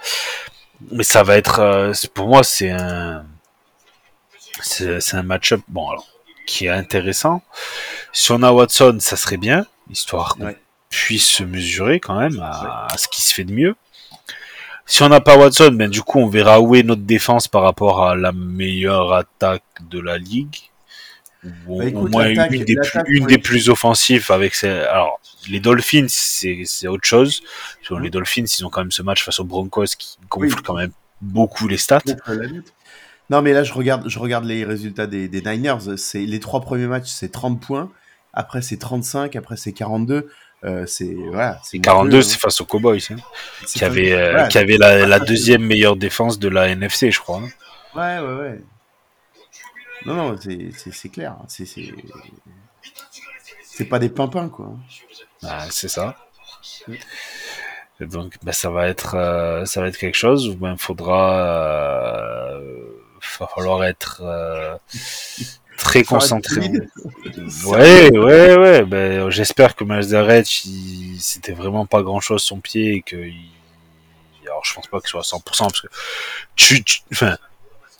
Mais 0.91 1.03
ça 1.03 1.23
va 1.23 1.37
être, 1.37 1.59
euh, 1.59 1.91
pour 2.13 2.27
moi, 2.29 2.43
c'est 2.43 2.71
un, 2.71 3.25
c'est, 4.63 5.15
un 5.15 5.23
match-up, 5.23 5.61
bon, 5.67 5.89
alors, 5.89 6.07
qui 6.45 6.65
est 6.65 6.69
intéressant. 6.69 7.41
Si 8.11 8.31
on 8.31 8.41
a 8.43 8.51
Watson, 8.51 8.97
ça 8.99 9.15
serait 9.15 9.37
bien, 9.37 9.65
histoire 9.89 10.35
qu'on 10.35 10.45
Ouais. 10.47 10.57
puisse 10.89 11.27
se 11.29 11.43
mesurer 11.43 11.99
quand 11.99 12.19
même 12.19 12.39
à, 12.41 12.87
à 12.91 12.97
ce 12.97 13.07
qui 13.07 13.21
se 13.21 13.33
fait 13.33 13.43
de 13.43 13.53
mieux. 13.53 13.75
Si 14.85 15.01
on 15.03 15.09
n'a 15.09 15.21
pas 15.21 15.37
Watson, 15.37 15.71
ben 15.73 15.89
du 15.89 16.01
coup 16.01 16.19
on 16.19 16.27
verra 16.27 16.59
où 16.59 16.75
est 16.75 16.83
notre 16.83 17.03
défense 17.03 17.47
par 17.47 17.61
rapport 17.63 18.03
à 18.05 18.15
la 18.15 18.33
meilleure 18.33 19.13
attaque 19.13 19.63
de 19.89 19.99
la 19.99 20.17
ligue. 20.17 20.57
Ou 21.67 21.79
Bah, 21.79 21.85
au 21.99 22.07
moins 22.09 22.27
une 22.27 22.47
des 22.49 22.75
plus, 22.75 22.75
l'attaque, 22.75 23.05
une 23.07 23.23
ouais. 23.23 23.29
des 23.29 23.37
plus 23.37 23.69
offensives 23.69 24.29
avec 24.31 24.53
ces... 24.55 24.67
Alors, 24.69 25.19
les 25.49 25.59
Dolphins, 25.61 26.07
c'est 26.09 26.87
autre 26.87 27.05
chose. 27.07 27.41
Les 28.01 28.09
Dolphins, 28.09 28.43
ils 28.45 28.65
ont 28.65 28.69
quand 28.69 28.81
même 28.81 28.91
ce 28.91 29.01
match 29.03 29.23
face 29.23 29.39
aux 29.39 29.43
Broncos 29.45 29.85
qui 29.97 30.17
gonfle 30.29 30.55
Oui. 30.57 30.61
quand 30.63 30.73
même 30.75 30.91
beaucoup 31.21 31.67
les 31.69 31.77
stats. 31.77 31.99
Non, 33.29 33.41
mais 33.41 33.53
là, 33.53 33.63
je 33.63 33.73
regarde, 33.73 34.07
je 34.09 34.19
regarde 34.19 34.45
les 34.45 34.63
résultats 34.65 35.07
des, 35.07 35.27
des 35.27 35.41
Niners. 35.41 35.97
C'est 35.97 36.25
les 36.25 36.39
trois 36.39 36.61
premiers 36.61 36.87
matchs, 36.87 37.07
c'est 37.09 37.29
30 37.31 37.59
points. 37.61 37.91
Après, 38.33 38.61
c'est 38.61 38.77
35. 38.77 39.35
Après, 39.35 39.57
c'est 39.57 39.73
42. 39.73 40.29
Euh, 40.65 40.85
c'est 40.85 41.13
voilà. 41.13 41.59
C'est 41.63 41.77
Et 41.77 41.81
42, 41.81 42.17
monstrueux, 42.17 42.31
c'est 42.33 42.39
face 42.39 42.61
aux 42.61 42.65
Cowboys, 42.65 42.99
hein, 43.11 43.15
hein. 43.19 43.65
Qui 43.67 43.83
avait, 43.83 44.13
euh, 44.13 44.31
voilà. 44.31 44.47
qui 44.47 44.57
avait 44.57 44.77
la, 44.77 45.05
la 45.05 45.19
deuxième 45.19 45.61
meilleure 45.63 45.95
défense 45.97 46.39
de 46.39 46.47
la 46.47 46.67
NFC, 46.69 47.11
je 47.11 47.19
crois. 47.19 47.39
hein. 47.39 47.49
Ouais, 47.95 48.25
ouais, 48.27 48.35
ouais. 48.41 48.61
Non, 50.05 50.15
non, 50.15 50.37
c'est- 50.39 51.09
clair. 51.09 51.33
hein. 51.39 51.45
C'est 53.63 53.85
pas 53.85 53.99
des 53.99 54.09
pimpins, 54.09 54.49
quoi. 54.49 54.73
Ah, 55.43 55.65
c'est 55.69 55.87
ça. 55.89 56.15
Et 57.99 58.05
donc, 58.05 58.37
ben, 58.43 58.51
ça 58.51 58.69
va 58.69 58.87
être, 58.87 59.15
euh, 59.15 59.65
ça 59.65 59.81
va 59.81 59.87
être 59.87 59.97
quelque 59.97 60.15
chose 60.17 60.47
où 60.49 60.55
ben, 60.55 60.77
faudra, 60.77 62.59
va 63.39 63.47
falloir 63.47 63.83
être 63.83 64.21
euh, 64.23 64.75
très 65.77 66.03
concentré. 66.03 66.61
Ouais, 67.65 68.09
ouais, 68.17 68.57
ouais. 68.57 68.83
Ben, 68.85 69.29
j'espère 69.29 69.75
que 69.75 69.83
Garrett, 70.09 70.65
il- 70.65 71.17
c'était 71.19 71.53
vraiment 71.53 71.85
pas 71.85 72.01
grand 72.03 72.19
chose 72.19 72.41
son 72.43 72.59
pied 72.59 72.95
et 72.95 73.01
que, 73.01 73.15
il- 73.15 73.49
alors 74.45 74.63
je 74.65 74.73
pense 74.73 74.87
pas 74.87 74.99
qu'il 74.99 75.09
soit 75.09 75.21
à 75.21 75.23
100% 75.23 75.41
parce 75.67 75.81
que 75.81 75.87
tu, 76.55 76.83
tu- 76.83 77.01
enfin. 77.11 77.37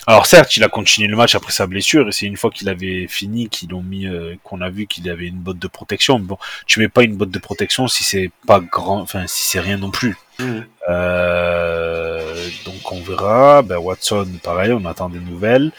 Alors 0.06 0.26
certes, 0.26 0.58
il 0.58 0.64
a 0.66 0.68
continué 0.68 1.08
le 1.08 1.16
match 1.16 1.34
après 1.34 1.54
sa 1.54 1.66
blessure 1.66 2.10
et 2.10 2.12
c'est 2.12 2.26
une 2.26 2.36
fois 2.36 2.52
qu'il 2.52 2.68
avait 2.68 3.08
fini 3.08 3.48
qu'ils 3.48 3.70
l'ont 3.70 3.82
mis, 3.82 4.06
euh, 4.06 4.36
qu'on 4.44 4.60
a 4.60 4.70
vu 4.70 4.86
qu'il 4.86 5.10
avait 5.10 5.28
une 5.28 5.38
botte 5.38 5.60
de 5.60 5.68
protection. 5.70 6.20
Mais 6.20 6.26
bon, 6.26 6.38
tu 6.66 6.82
mets 6.82 6.90
pas 6.90 7.04
une 7.04 7.16
botte 7.16 7.32
de 7.32 7.40
protection 7.40 7.88
si 7.88 8.04
c'est 8.04 8.30
pas 8.46 8.60
grand, 8.60 9.00
enfin 9.00 9.28
si 9.28 9.46
c'est 9.46 9.62
rien 9.62 9.78
non 9.78 9.92
plus. 9.92 10.18
Mhm. 10.40 10.66
Euh, 10.90 12.48
donc 12.66 12.92
on 12.92 13.02
verra. 13.02 13.62
Ben 13.62 13.78
Watson, 13.78 14.28
pareil, 14.44 14.72
on 14.74 14.86
attend 14.86 15.10
des 15.10 15.20
nouvelles. 15.20 15.72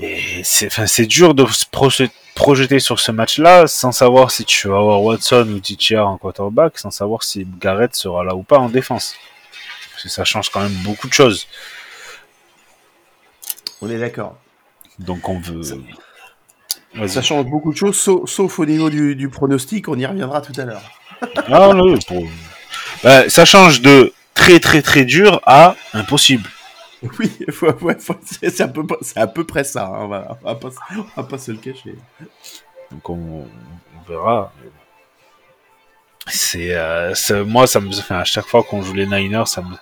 Et 0.00 0.42
c'est, 0.44 0.66
enfin, 0.68 0.86
c'est 0.86 1.06
dur 1.06 1.34
de 1.34 1.44
se 1.46 1.64
proje- 1.64 2.08
projeter 2.36 2.78
sur 2.78 3.00
ce 3.00 3.10
match-là 3.10 3.66
sans 3.66 3.90
savoir 3.90 4.30
si 4.30 4.44
tu 4.44 4.68
vas 4.68 4.76
avoir 4.78 5.02
Watson 5.02 5.48
ou 5.52 5.58
Tichiar 5.58 6.06
en 6.06 6.18
quarterback, 6.18 6.78
sans 6.78 6.92
savoir 6.92 7.24
si 7.24 7.44
Garrett 7.60 7.94
sera 7.96 8.22
là 8.22 8.34
ou 8.36 8.42
pas 8.44 8.58
en 8.58 8.68
défense. 8.68 9.14
Parce 9.90 10.04
que 10.04 10.08
ça 10.08 10.24
change 10.24 10.50
quand 10.50 10.60
même 10.60 10.74
beaucoup 10.84 11.08
de 11.08 11.12
choses. 11.12 11.48
On 13.82 13.90
est 13.90 13.98
d'accord. 13.98 14.36
Donc 15.00 15.28
on 15.28 15.40
veut. 15.40 15.62
Ça- 17.08 17.22
change 17.22 17.46
beaucoup 17.46 17.72
de 17.72 17.76
choses, 17.76 17.98
sauf, 17.98 18.28
sauf 18.30 18.58
au 18.60 18.66
niveau 18.66 18.90
du, 18.90 19.14
du 19.16 19.28
pronostic. 19.28 19.88
On 19.88 19.98
y 19.98 20.06
reviendra 20.06 20.40
tout 20.40 20.52
à 20.60 20.64
l'heure. 20.64 20.82
Ah, 21.48 21.72
non, 21.74 21.98
pour- 22.06 22.22
Ben, 23.04 23.28
ça 23.28 23.44
change 23.44 23.80
de 23.80 24.12
très 24.34 24.60
très 24.60 24.82
très 24.82 25.04
dur 25.04 25.40
à 25.46 25.76
impossible. 25.94 26.48
Oui, 27.18 27.30
ouais, 27.80 27.96
c'est 27.98 28.60
à, 28.60 28.68
peu 28.68 28.84
près- 28.86 28.96
c'est 29.02 29.18
à 29.20 29.26
peu 29.28 29.44
près 29.44 29.62
ça. 29.64 29.84
hein, 29.86 29.98
On 30.00 30.08
va, 30.08 30.38
on 30.42 30.46
va 30.48 30.54
pas, 30.56 30.70
se- 30.70 30.76
on 30.98 31.20
va 31.22 31.28
pas 31.28 31.38
se 31.38 31.52
le 31.52 31.58
cacher. 31.58 31.94
Donc 32.90 33.08
on, 33.08 33.14
on 33.46 34.10
verra. 34.12 34.52
C'est 36.26 36.74
euh, 36.74 37.14
c'est- 37.14 37.42
moi 37.44 37.66
ça 37.66 37.80
me 37.80 37.88
enfin, 37.88 38.18
à 38.18 38.24
chaque 38.24 38.46
fois 38.46 38.62
qu'on 38.62 38.82
joue 38.82 38.92
les 38.94 39.06
Niners 39.06 39.46
ça 39.46 39.62
me 39.62 39.74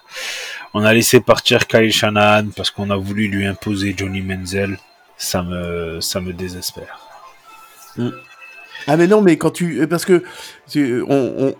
on 0.74 0.84
a 0.84 0.92
laissé 0.92 1.20
partir 1.20 1.66
Kyle 1.66 1.90
Shanahan 1.92 2.48
parce 2.54 2.70
qu'on 2.70 2.90
a 2.90 2.96
voulu 2.96 3.26
lui 3.28 3.46
imposer 3.46 3.94
Johnny 3.96 4.20
Menzel 4.20 4.78
ça 5.16 5.42
me 5.42 6.00
ça 6.00 6.20
me 6.20 6.32
désespère 6.32 7.00
Ah 8.86 8.96
mais 8.96 9.06
non, 9.08 9.22
mais 9.22 9.36
quand 9.38 9.50
tu... 9.50 9.86
Parce 9.88 10.04
que 10.04 10.22
on, 11.08 11.54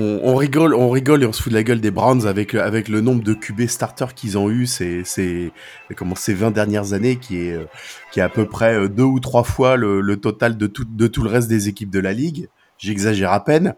on- 0.00 0.36
rigole, 0.36 0.74
on 0.74 0.90
rigole 0.90 1.22
et 1.22 1.26
on 1.26 1.32
se 1.32 1.42
fout 1.42 1.50
de 1.52 1.56
la 1.56 1.62
gueule 1.62 1.80
des 1.80 1.90
Browns 1.90 2.26
avec 2.26 2.54
avec 2.54 2.88
le 2.88 3.00
nombre 3.00 3.22
de 3.22 3.34
QB 3.34 3.66
starters 3.66 4.14
qu'ils 4.14 4.38
ont 4.38 4.48
eu 4.50 4.66
ces 4.66 5.04
ces 5.04 5.52
comment 5.96 6.14
ces 6.14 6.34
20 6.34 6.50
dernières 6.50 6.92
années 6.92 7.16
qui 7.16 7.38
est 7.48 7.52
euh, 7.52 7.64
qui 8.10 8.20
est 8.20 8.22
à 8.22 8.28
peu 8.28 8.46
près 8.46 8.74
euh, 8.74 8.88
deux 8.88 9.02
ou 9.02 9.20
trois 9.20 9.44
fois 9.44 9.76
le, 9.76 10.16
total 10.16 10.56
de 10.56 10.66
tout 10.66 10.84
de 10.84 11.06
tout 11.06 11.22
le 11.22 11.28
reste 11.30 11.48
des 11.48 11.68
équipes 11.68 11.90
de 11.90 12.00
la 12.00 12.12
ligue. 12.12 12.48
J'exagère 12.78 13.32
à 13.32 13.44
peine, 13.44 13.74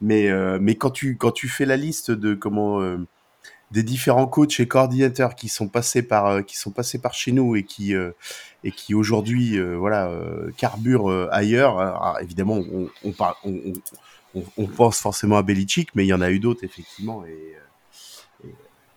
mais 0.00 0.28
euh, 0.30 0.58
mais 0.60 0.76
quand 0.76 0.90
tu 0.90 1.16
quand 1.16 1.32
tu 1.32 1.48
fais 1.48 1.66
la 1.66 1.76
liste 1.76 2.10
de 2.10 2.34
comment 2.34 2.80
euh, 2.80 2.98
des 3.72 3.82
différents 3.82 4.28
coachs 4.28 4.60
et 4.60 4.68
coordinateurs 4.68 5.34
qui 5.34 5.48
sont 5.48 5.66
passés 5.68 6.02
par 6.02 6.26
euh, 6.26 6.42
qui 6.42 6.56
sont 6.56 6.70
passés 6.70 6.98
par 6.98 7.12
chez 7.14 7.32
nous 7.32 7.56
et 7.56 7.64
qui 7.64 7.94
euh, 7.94 8.12
qui 8.76 8.94
aujourd'hui 8.94 9.58
euh, 9.58 9.76
voilà 9.76 10.06
euh, 10.08 10.50
carburent 10.56 11.10
euh, 11.10 11.28
ailleurs. 11.32 11.78
Alors, 11.80 12.18
évidemment, 12.22 12.60
on, 13.04 13.12
parle- 13.12 13.34
on 14.56 14.66
pense 14.66 15.00
forcément 15.00 15.36
à 15.36 15.42
Belichick, 15.42 15.94
mais 15.94 16.04
il 16.04 16.08
y 16.08 16.14
en 16.14 16.20
a 16.20 16.30
eu 16.30 16.38
d'autres 16.38 16.64
effectivement 16.64 17.24
et 17.24 17.54
euh, 18.44 18.48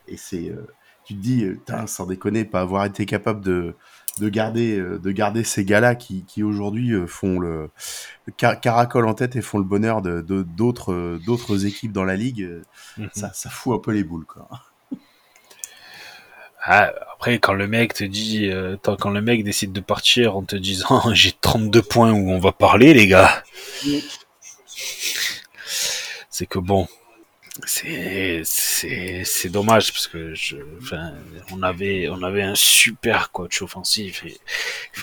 et, 0.07 0.13
et 0.13 0.17
c'est 0.17 0.49
euh, 0.49 0.67
tu 1.05 1.15
te 1.15 1.19
dis 1.19 1.45
sans 1.87 2.05
déconner 2.05 2.45
pas 2.45 2.61
avoir 2.61 2.85
été 2.85 3.05
capable 3.05 3.41
de 3.43 3.75
de 4.19 4.29
garder 4.29 4.77
euh, 4.77 4.99
de 4.99 5.11
garder 5.11 5.43
ces 5.43 5.65
gars-là 5.65 5.95
qui 5.95 6.23
qui 6.25 6.43
aujourd'hui 6.43 6.93
font 7.07 7.39
le 7.39 7.69
car- 8.37 8.59
caracolent 8.59 9.07
en 9.07 9.13
tête 9.13 9.35
et 9.35 9.41
font 9.41 9.57
le 9.57 9.63
bonheur 9.63 10.01
de 10.01 10.21
d'autres 10.21 11.19
d'autres 11.25 11.65
équipes 11.65 11.91
dans 11.93 12.05
la 12.05 12.15
ligue. 12.15 12.47
Mhm. 12.97 13.09
Ça 13.13 13.31
ça 13.33 13.49
fout 13.49 13.75
un 13.75 13.79
peu 13.79 13.91
les 13.91 14.03
boules 14.03 14.25
quoi. 14.25 14.47
Ah, 16.61 16.91
après, 17.13 17.39
quand 17.39 17.53
le 17.53 17.67
mec 17.67 17.93
te 17.93 18.03
dit, 18.03 18.47
euh, 18.49 18.75
quand 18.83 19.09
le 19.09 19.21
mec 19.21 19.43
décide 19.43 19.71
de 19.71 19.79
partir 19.79 20.35
en 20.35 20.43
te 20.43 20.55
disant 20.57 21.01
j'ai 21.13 21.31
32 21.31 21.81
points 21.81 22.11
où 22.11 22.29
on 22.29 22.39
va 22.39 22.51
parler, 22.51 22.93
les 22.93 23.07
gars, 23.07 23.43
c'est 26.29 26.45
que 26.45 26.59
bon, 26.59 26.87
c'est 27.65 28.41
c'est 28.43 29.49
dommage 29.49 29.91
parce 29.91 30.07
que 30.07 30.33
je, 30.33 30.57
on 31.51 31.61
avait 31.63 32.07
on 32.09 32.23
avait 32.23 32.43
un 32.43 32.55
super 32.55 33.31
coach 33.31 33.61
offensif 33.61 34.23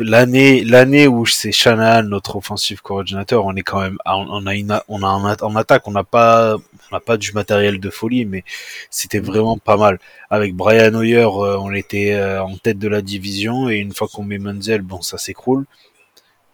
l'année 0.00 0.64
l'année 0.64 1.06
où 1.06 1.26
c'est 1.26 1.52
Shanahan 1.52 2.04
notre 2.04 2.36
offensive 2.36 2.80
coordinateur, 2.82 3.44
on 3.44 3.54
est 3.56 3.62
quand 3.62 3.80
même 3.80 3.98
on 4.06 4.46
a 4.46 4.54
une 4.54 4.80
on 4.88 5.02
a 5.02 5.36
en 5.42 5.56
attaque 5.56 5.86
on 5.88 5.92
n'a 5.92 6.04
pas 6.04 6.56
pas 7.04 7.16
du 7.16 7.32
matériel 7.32 7.80
de 7.80 7.90
folie 7.90 8.24
mais 8.24 8.44
c'était 8.90 9.20
vraiment 9.20 9.58
pas 9.58 9.76
mal 9.76 9.98
avec 10.30 10.54
Brian 10.54 10.94
Hoyer, 10.94 11.18
euh, 11.18 11.58
on 11.58 11.72
était 11.72 12.14
euh, 12.14 12.42
en 12.42 12.56
tête 12.56 12.78
de 12.78 12.88
la 12.88 13.02
division 13.02 13.68
et 13.68 13.76
une 13.76 13.92
fois 13.92 14.08
qu'on 14.12 14.24
met 14.24 14.38
Menzel, 14.38 14.82
bon, 14.82 15.02
ça 15.02 15.18
s'écroule. 15.18 15.66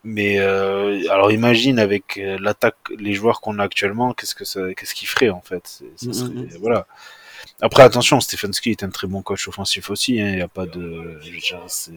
Mais 0.05 0.39
euh, 0.41 1.01
alors 1.11 1.31
imagine 1.31 1.79
avec 1.79 2.19
euh, 2.19 2.37
l'attaque, 2.41 2.77
les 2.99 3.15
joueurs 3.15 3.41
qu'on 3.41 3.59
a 3.61 3.65
actuellement, 3.65 4.13
qu'est-ce 4.15 4.35
que 4.35 4.45
ça, 4.45 4.75
qu'est-ce 4.75 4.95
qu'ils 4.97 5.07
feraient 5.09 5.31
en 5.31 5.41
fait? 5.43 5.67
Ça 5.97 6.07
Mhm, 6.07 6.13
serait- 6.13 6.29
mhm. 6.31 6.49
Voilà. 6.61 6.87
Après 7.61 7.83
attention, 7.85 8.19
Stefanski 8.21 8.71
est 8.71 8.83
un 8.83 8.91
très 8.91 9.07
bon 9.07 9.23
coach 9.23 9.47
offensif 9.47 9.91
aussi. 9.91 10.17
Il 10.17 10.35
n'y 10.35 10.41
a 10.41 10.49
pas 10.49 10.67
de, 10.67 11.19
je 11.23 11.31
veux 11.31 11.39
dire, 11.39 11.61
c'est, 11.69 11.93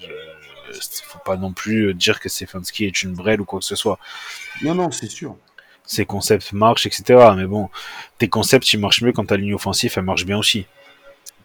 je- 0.00 0.78
faut 1.04 1.18
pas 1.18 1.36
non 1.36 1.52
plus 1.52 1.92
dire 1.94 2.20
que 2.20 2.28
Stefanski 2.30 2.84
est 2.86 3.02
une 3.02 3.12
brêle 3.14 3.40
ou 3.40 3.44
quoi 3.44 3.58
que 3.58 3.64
ce 3.66 3.76
soit. 3.76 3.98
Non 4.62 4.74
non, 4.74 4.90
c'est 4.90 5.10
sûr. 5.10 5.36
Ses 5.84 6.04
concepts 6.06 6.52
marchent, 6.52 6.86
etc. 6.86 7.30
Mais 7.36 7.46
bon, 7.46 7.70
tes 8.18 8.28
concepts, 8.28 8.72
ils 8.72 8.78
marchent 8.80 9.00
mieux 9.02 9.12
quand 9.12 9.24
ta 9.26 9.36
ligne 9.36 9.54
offensive, 9.54 9.92
elle 9.96 10.02
marche 10.02 10.24
bien 10.26 10.36
aussi. 10.38 10.66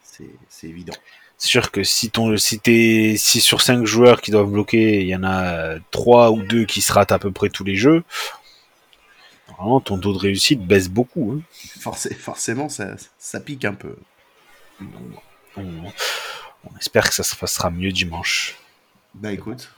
C'est 0.03 0.29
c'est 0.49 0.67
évident. 0.67 0.93
C'est 1.43 1.49
sûr 1.49 1.71
que 1.71 1.83
si 1.83 2.09
ton 2.09 2.37
si 2.37 2.57
t'es 2.57 3.15
si 3.17 3.41
sur 3.41 3.59
cinq 3.59 3.85
joueurs 3.85 4.21
qui 4.21 4.31
doivent 4.31 4.49
bloquer, 4.49 5.01
il 5.01 5.07
y 5.09 5.15
en 5.15 5.25
a 5.25 5.75
trois 5.91 6.31
ou 6.31 6.41
deux 6.41 6.63
qui 6.63 6.79
se 6.79 6.93
ratent 6.93 7.11
à 7.11 7.19
peu 7.19 7.31
près 7.33 7.49
tous 7.49 7.65
les 7.65 7.75
jeux, 7.75 8.05
normalement 9.49 9.81
ton 9.81 9.97
taux 9.97 10.13
de 10.13 10.19
réussite 10.19 10.65
baisse 10.65 10.87
beaucoup. 10.87 11.33
hein. 11.37 11.41
Forcé- 11.81 12.15
forcément, 12.15 12.69
ça, 12.69 12.95
ça 13.19 13.41
pique 13.41 13.65
un 13.65 13.73
peu. 13.73 13.97
On, 15.57 15.63
on 16.63 16.77
espère 16.79 17.09
que 17.09 17.13
ça 17.13 17.23
se 17.23 17.35
passera 17.35 17.69
mieux 17.69 17.91
dimanche. 17.91 18.55
Bah 19.13 19.33
écoute, 19.33 19.69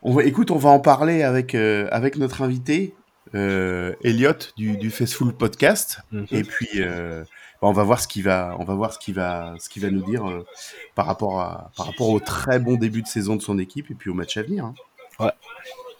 on 0.00 0.14
va, 0.14 0.24
écoute, 0.24 0.50
on 0.50 0.56
va 0.56 0.70
en 0.70 0.80
parler 0.80 1.22
avec 1.22 1.54
euh, 1.54 1.86
avec 1.92 2.16
notre 2.16 2.40
invité 2.40 2.94
euh, 3.34 3.94
Elliot 4.02 4.32
du, 4.56 4.78
du 4.78 4.90
Faceful 4.90 5.34
Podcast, 5.34 5.98
Mhm. 6.12 6.26
et 6.30 6.44
puis 6.44 6.68
euh, 6.76 7.24
on 7.68 7.72
va 7.72 7.82
voir 7.84 8.00
ce 8.00 8.08
qu'il 8.08 8.22
va, 8.22 8.56
on 8.58 8.64
va 8.64 8.74
voir 8.74 8.92
ce 8.92 8.98
qu'il 8.98 9.14
va, 9.14 9.54
ce 9.58 9.68
qu'il 9.68 9.82
va 9.82 9.90
nous 9.90 10.02
dire 10.02 10.28
euh, 10.28 10.46
par 10.94 11.06
rapport 11.06 11.40
à 11.40 11.70
par 11.76 11.86
rapport 11.86 12.08
au 12.08 12.20
très 12.20 12.58
bon 12.58 12.74
début 12.76 13.02
de 13.02 13.06
saison 13.06 13.36
de 13.36 13.42
son 13.42 13.58
équipe 13.58 13.90
et 13.90 13.94
puis 13.94 14.10
au 14.10 14.14
match 14.14 14.36
à 14.36 14.42
venir. 14.42 14.64
hein. 14.64 14.74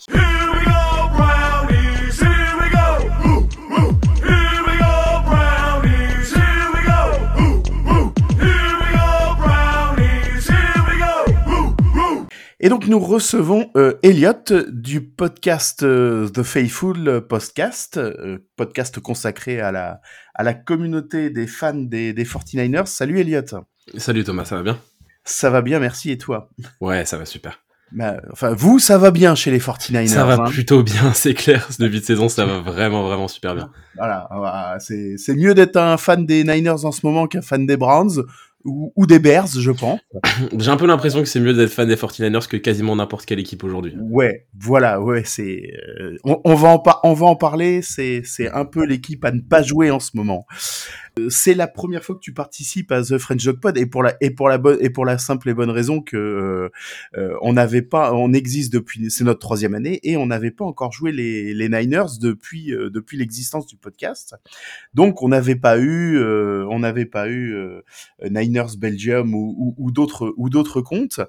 Here 0.08 0.99
Et 12.62 12.68
donc 12.68 12.88
nous 12.88 12.98
recevons 12.98 13.70
euh, 13.74 13.94
Elliot 14.02 14.34
du 14.68 15.00
podcast 15.00 15.82
euh, 15.82 16.28
The 16.28 16.42
Faithful 16.42 17.22
Podcast, 17.26 17.96
euh, 17.96 18.36
podcast 18.56 19.00
consacré 19.00 19.62
à 19.62 19.72
la 19.72 20.02
à 20.34 20.42
la 20.42 20.52
communauté 20.52 21.30
des 21.30 21.46
fans 21.46 21.72
des, 21.72 22.12
des 22.12 22.24
49ers. 22.24 22.84
Salut 22.84 23.18
Elliot. 23.18 23.40
Salut 23.96 24.24
Thomas, 24.24 24.44
ça 24.44 24.56
va 24.56 24.62
bien? 24.62 24.78
Ça 25.24 25.48
va 25.48 25.62
bien, 25.62 25.78
merci 25.78 26.10
et 26.10 26.18
toi? 26.18 26.50
Ouais, 26.82 27.06
ça 27.06 27.16
va 27.16 27.24
super. 27.24 27.60
Bah, 27.92 28.20
Enfin, 28.30 28.52
vous, 28.52 28.78
ça 28.78 28.98
va 28.98 29.10
bien 29.10 29.34
chez 29.34 29.50
les 29.50 29.58
49ers. 29.58 30.06
ça 30.08 30.26
va 30.26 30.34
hein. 30.34 30.50
plutôt 30.50 30.82
bien, 30.82 31.12
c'est 31.14 31.34
clair. 31.34 31.66
Ce 31.72 31.78
début 31.78 32.00
de 32.00 32.04
saison, 32.04 32.28
ça 32.28 32.44
va 32.44 32.60
vraiment, 32.60 33.04
vraiment 33.04 33.26
super 33.26 33.54
bien. 33.54 33.70
Voilà, 33.96 34.76
c'est 34.80 35.34
mieux 35.34 35.54
d'être 35.54 35.78
un 35.78 35.96
fan 35.96 36.26
des 36.26 36.44
Niners 36.44 36.84
en 36.84 36.92
ce 36.92 37.06
moment 37.06 37.26
qu'un 37.26 37.40
fan 37.40 37.64
des 37.64 37.78
Browns 37.78 38.22
ou, 38.64 38.92
ou 38.96 39.06
des 39.06 39.18
Bears, 39.18 39.48
je 39.48 39.70
pense. 39.70 40.00
J'ai 40.58 40.70
un 40.70 40.76
peu 40.76 40.86
l'impression 40.86 41.20
que 41.20 41.28
c'est 41.28 41.40
mieux 41.40 41.54
d'être 41.54 41.70
fan 41.70 41.88
des 41.88 41.96
49ers 41.96 42.46
que 42.48 42.56
quasiment 42.56 42.96
n'importe 42.96 43.24
quelle 43.26 43.38
équipe 43.40 43.64
aujourd'hui. 43.64 43.94
Ouais, 44.00 44.46
voilà, 44.58 45.00
ouais, 45.00 45.22
c'est. 45.24 45.72
euh, 46.00 46.16
on, 46.24 46.40
on 46.44 46.54
va 46.54 46.68
en 46.68 46.82
on 47.04 47.12
va 47.12 47.26
en 47.26 47.36
parler. 47.36 47.82
C'est 47.82 48.22
c'est 48.24 48.50
un 48.50 48.64
peu 48.64 48.84
l'équipe 48.84 49.24
à 49.24 49.32
ne 49.32 49.40
pas 49.40 49.62
jouer 49.62 49.90
en 49.90 50.00
ce 50.00 50.10
moment. 50.14 50.46
Euh, 51.18 51.28
C'est 51.30 51.54
la 51.54 51.66
première 51.66 52.04
fois 52.04 52.14
que 52.14 52.20
tu 52.20 52.32
participes 52.32 52.92
à 52.92 53.02
The 53.02 53.18
French 53.18 53.44
Dog 53.44 53.60
Pod 53.60 53.76
et 53.76 53.86
pour 53.86 54.02
la 54.02 54.16
et 54.20 54.30
pour 54.30 54.48
la 54.48 54.58
bonne 54.58 54.78
et 54.80 54.90
pour 54.90 55.04
la 55.04 55.18
simple 55.18 55.48
et 55.48 55.54
bonne 55.54 55.70
raison 55.70 56.00
que 56.00 56.16
euh, 56.16 56.68
euh, 57.16 57.36
on 57.42 57.54
n'avait 57.54 57.82
pas, 57.82 58.12
on 58.14 58.32
existe 58.32 58.72
depuis, 58.72 59.10
c'est 59.10 59.24
notre 59.24 59.40
troisième 59.40 59.74
année 59.74 60.00
et 60.02 60.16
on 60.16 60.26
n'avait 60.26 60.50
pas 60.50 60.64
encore 60.64 60.92
joué 60.92 61.12
les, 61.12 61.54
les 61.54 61.68
Niners 61.68 62.18
depuis 62.20 62.66
depuis 62.70 63.16
l'existence 63.16 63.66
du 63.66 63.76
podcast. 63.76 64.36
Donc 64.94 65.22
on 65.22 65.28
n'avait 65.28 65.56
pas 65.56 65.78
eu, 65.78 66.22
on 66.22 66.80
n'avait 66.80 67.06
pas 67.06 67.28
eu 67.28 67.54
Niners 68.22 68.76
Belgium 68.78 69.34
ou, 69.34 69.90
d'autres 69.90 70.34
ou 70.36 70.50
d'autres 70.50 70.80
comptes. 70.80 71.20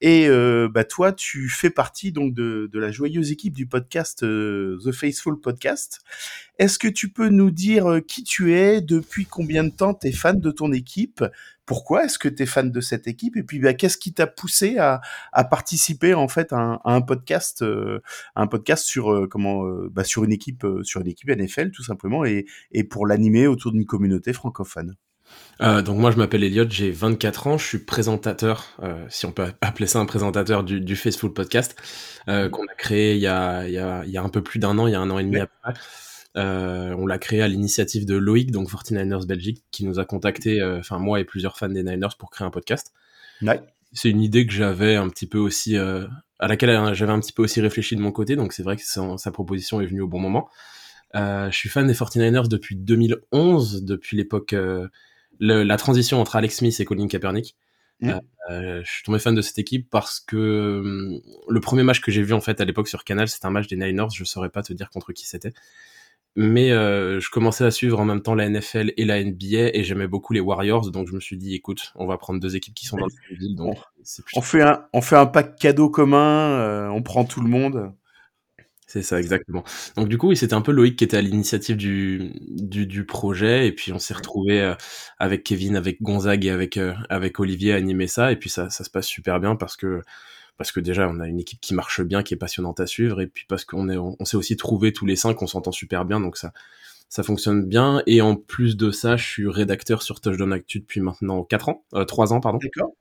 Et 0.00 0.28
bah 0.70 0.84
toi, 0.84 1.12
tu 1.12 1.48
fais 1.48 1.70
partie 1.70 2.12
donc 2.12 2.34
de, 2.34 2.68
de 2.72 2.78
la 2.78 2.90
joyeuse 2.90 3.30
équipe 3.32 3.54
du 3.54 3.66
podcast 3.66 4.20
The 4.20 4.92
Faithful 4.92 5.40
Podcast. 5.40 6.00
Est-ce 6.58 6.78
que 6.78 6.88
tu 6.88 7.08
peux 7.08 7.28
nous 7.28 7.52
dire 7.52 8.00
qui 8.06 8.24
tu 8.24 8.54
es, 8.54 8.80
depuis 8.80 9.26
combien 9.28 9.64
de 9.64 9.70
temps 9.70 9.94
tu 9.94 10.08
es 10.08 10.12
fan 10.12 10.40
de 10.40 10.50
ton 10.50 10.72
équipe, 10.72 11.24
pourquoi 11.66 12.04
est-ce 12.06 12.18
que 12.18 12.28
tu 12.28 12.42
es 12.42 12.46
fan 12.46 12.70
de 12.70 12.80
cette 12.80 13.06
équipe, 13.06 13.36
et 13.36 13.42
puis 13.42 13.58
bah, 13.58 13.74
qu'est-ce 13.74 13.98
qui 13.98 14.12
t'a 14.14 14.26
poussé 14.26 14.78
à, 14.78 15.00
à 15.32 15.44
participer 15.44 16.14
en 16.14 16.26
fait 16.28 16.52
à 16.52 16.56
un, 16.58 16.72
à 16.84 16.92
un 16.94 17.00
podcast, 17.02 17.62
euh, 17.62 18.00
à 18.34 18.42
un 18.42 18.46
podcast 18.46 18.84
sur 18.86 19.12
euh, 19.12 19.26
comment, 19.26 19.66
euh, 19.66 19.88
bah, 19.92 20.04
sur 20.04 20.24
une 20.24 20.32
équipe, 20.32 20.66
sur 20.82 21.00
une 21.00 21.08
équipe 21.08 21.28
NFL 21.28 21.70
tout 21.70 21.82
simplement, 21.84 22.24
et, 22.24 22.46
et 22.72 22.84
pour 22.84 23.06
l'animer 23.06 23.46
autour 23.46 23.72
d'une 23.72 23.84
communauté 23.86 24.32
francophone? 24.32 24.96
Donc 25.60 25.98
moi, 25.98 26.10
je 26.10 26.16
m'appelle 26.16 26.42
Elliot, 26.42 26.64
j'ai 26.70 26.90
24 26.90 27.46
ans, 27.48 27.58
je 27.58 27.66
suis 27.66 27.78
présentateur, 27.78 28.78
si 29.10 29.26
on 29.26 29.32
peut 29.32 29.52
appeler 29.60 29.86
ça 29.86 29.98
un 29.98 30.06
présentateur 30.06 30.64
du, 30.64 30.80
du 30.80 30.96
Faceful 30.96 31.34
Podcast, 31.34 31.76
euh, 32.28 32.48
qu'on 32.48 32.62
a 32.64 32.74
créé 32.78 33.14
il 33.14 33.20
y 33.20 33.26
a, 33.26 33.66
il 33.66 33.74
y, 33.74 33.78
a, 33.78 34.04
il 34.06 34.10
y 34.10 34.16
a 34.16 34.22
un 34.22 34.28
peu 34.30 34.42
plus 34.42 34.58
d'un 34.58 34.78
an, 34.78 34.86
il 34.86 34.92
y 34.92 34.94
a 34.94 35.00
un 35.00 35.10
an 35.10 35.18
et 35.18 35.24
demi 35.24 35.36
Ouais. 35.36 35.42
après. 35.42 35.72
Euh, 35.72 35.74
on 36.34 37.06
l'a 37.06 37.18
créé 37.18 37.42
à 37.42 37.48
l'initiative 37.48 38.06
de 38.06 38.16
Loïc, 38.16 38.50
donc 38.50 38.70
49ers 38.70 39.26
Belgique, 39.26 39.64
qui 39.70 39.84
nous 39.84 39.98
a 39.98 40.04
contacté, 40.04 40.60
euh, 40.60 40.78
enfin 40.78 40.98
moi 40.98 41.20
et 41.20 41.24
plusieurs 41.24 41.56
fans 41.56 41.68
des 41.68 41.82
Niners 41.82 42.16
pour 42.18 42.30
créer 42.30 42.46
un 42.46 42.50
podcast. 42.50 42.92
Ouais. 43.42 43.60
c'est 43.92 44.10
une 44.10 44.20
idée 44.20 44.46
que 44.46 44.52
j'avais 44.52 44.96
un 44.96 45.08
petit 45.08 45.26
peu 45.26 45.38
aussi 45.38 45.76
euh, 45.76 46.06
à 46.40 46.48
laquelle 46.48 46.70
euh, 46.70 46.94
j'avais 46.94 47.12
un 47.12 47.20
petit 47.20 47.32
peu 47.32 47.42
aussi 47.42 47.60
réfléchi 47.60 47.94
de 47.94 48.00
mon 48.00 48.10
côté 48.10 48.34
donc 48.34 48.52
c'est 48.52 48.64
vrai 48.64 48.74
que 48.74 48.82
sa, 48.82 49.16
sa 49.16 49.30
proposition 49.30 49.80
est 49.80 49.86
venue 49.86 50.00
au 50.00 50.08
bon 50.08 50.18
moment 50.18 50.48
euh, 51.14 51.48
je 51.52 51.56
suis 51.56 51.68
fan 51.68 51.86
des 51.86 51.94
49ers 51.94 52.48
depuis 52.48 52.74
2011 52.74 53.84
depuis 53.84 54.16
l'époque 54.16 54.54
euh, 54.54 54.88
la 55.38 55.76
transition 55.76 56.20
entre 56.20 56.34
Alex 56.34 56.56
Smith 56.56 56.80
et 56.80 56.84
Colin 56.84 57.06
Kaepernick 57.06 57.54
Mm. 58.00 58.10
Euh, 58.10 58.20
euh, 58.50 58.82
je 58.84 58.90
suis 58.90 59.02
tombé 59.02 59.18
fan 59.18 59.34
de 59.34 59.42
cette 59.42 59.58
équipe 59.58 59.90
parce 59.90 60.20
que 60.20 60.80
hum, 60.84 61.20
le 61.48 61.60
premier 61.60 61.82
match 61.82 62.00
que 62.00 62.12
j'ai 62.12 62.22
vu 62.22 62.32
en 62.32 62.40
fait 62.40 62.60
à 62.60 62.64
l'époque 62.64 62.88
sur 62.88 63.04
Canal 63.04 63.28
c'était 63.28 63.46
un 63.46 63.50
match 63.50 63.66
des 63.66 63.76
Niners 63.76 64.10
je 64.14 64.24
saurais 64.24 64.50
pas 64.50 64.62
te 64.62 64.72
dire 64.72 64.88
contre 64.90 65.12
qui 65.12 65.26
c'était 65.26 65.52
mais 66.40 66.70
euh, 66.70 67.18
je 67.18 67.30
commençais 67.30 67.64
à 67.64 67.70
suivre 67.72 67.98
en 67.98 68.04
même 68.04 68.22
temps 68.22 68.34
la 68.36 68.48
NFL 68.48 68.92
et 68.96 69.04
la 69.04 69.22
NBA 69.22 69.74
et 69.74 69.82
j'aimais 69.82 70.06
beaucoup 70.06 70.32
les 70.32 70.40
Warriors 70.40 70.90
donc 70.92 71.08
je 71.08 71.12
me 71.12 71.20
suis 71.20 71.36
dit 71.36 71.54
écoute 71.54 71.92
on 71.96 72.06
va 72.06 72.16
prendre 72.16 72.38
deux 72.38 72.54
équipes 72.54 72.74
qui 72.74 72.86
sont 72.86 72.96
dans 72.96 73.06
le 73.06 73.12
même 73.30 73.38
ville 73.40 73.56
donc 73.56 73.76
On 74.34 74.40
fait 74.40 74.62
un, 74.62 74.84
on 74.92 75.02
fait 75.02 75.16
un 75.16 75.26
pack 75.26 75.56
cadeau 75.56 75.90
commun, 75.90 76.50
euh, 76.50 76.88
on 76.88 77.02
prend 77.02 77.24
tout 77.24 77.40
le 77.40 77.48
monde. 77.48 77.92
C'est 78.86 79.02
ça, 79.02 79.18
exactement. 79.18 79.64
Donc 79.96 80.08
du 80.08 80.16
coup, 80.16 80.28
oui, 80.28 80.36
c'était 80.36 80.54
un 80.54 80.62
peu 80.62 80.72
Loïc 80.72 80.96
qui 80.96 81.04
était 81.04 81.18
à 81.18 81.20
l'initiative 81.20 81.76
du, 81.76 82.32
du, 82.48 82.86
du 82.86 83.04
projet, 83.04 83.66
et 83.66 83.72
puis 83.72 83.92
on 83.92 83.98
s'est 83.98 84.14
retrouvé 84.14 84.62
euh, 84.62 84.74
avec 85.18 85.44
Kevin, 85.44 85.76
avec 85.76 86.00
Gonzague 86.00 86.46
et 86.46 86.50
avec, 86.50 86.78
euh, 86.78 86.94
avec 87.10 87.38
Olivier 87.38 87.74
à 87.74 87.76
animer 87.76 88.06
ça, 88.06 88.32
et 88.32 88.36
puis 88.36 88.48
ça, 88.48 88.70
ça 88.70 88.84
se 88.84 88.90
passe 88.90 89.06
super 89.06 89.40
bien 89.40 89.56
parce 89.56 89.76
que 89.76 90.00
parce 90.58 90.72
que 90.72 90.80
déjà 90.80 91.08
on 91.08 91.20
a 91.20 91.28
une 91.28 91.40
équipe 91.40 91.60
qui 91.60 91.72
marche 91.72 92.02
bien, 92.02 92.22
qui 92.22 92.34
est 92.34 92.38
passionnante 92.38 92.80
à 92.80 92.86
suivre, 92.86 93.20
et 93.22 93.26
puis 93.26 93.46
parce 93.48 93.64
qu'on 93.64 93.88
est, 93.88 93.96
on 93.96 94.24
s'est 94.24 94.36
aussi 94.36 94.56
trouvé 94.56 94.92
tous 94.92 95.06
les 95.06 95.16
cinq, 95.16 95.40
on 95.40 95.46
s'entend 95.46 95.72
super 95.72 96.04
bien, 96.04 96.20
donc 96.20 96.36
ça, 96.36 96.52
ça 97.08 97.22
fonctionne 97.22 97.64
bien. 97.64 98.02
Et 98.06 98.20
en 98.20 98.36
plus 98.36 98.76
de 98.76 98.90
ça, 98.90 99.16
je 99.16 99.24
suis 99.24 99.48
rédacteur 99.48 100.02
sur 100.02 100.20
Touchdown 100.20 100.52
Actu 100.52 100.80
depuis 100.80 101.00
maintenant 101.00 101.42
4 101.42 101.68
ans, 101.70 101.84
euh, 101.94 102.04
3 102.04 102.32
ans, 102.32 102.40
pardon. 102.40 102.58
D'accord. 102.62 102.92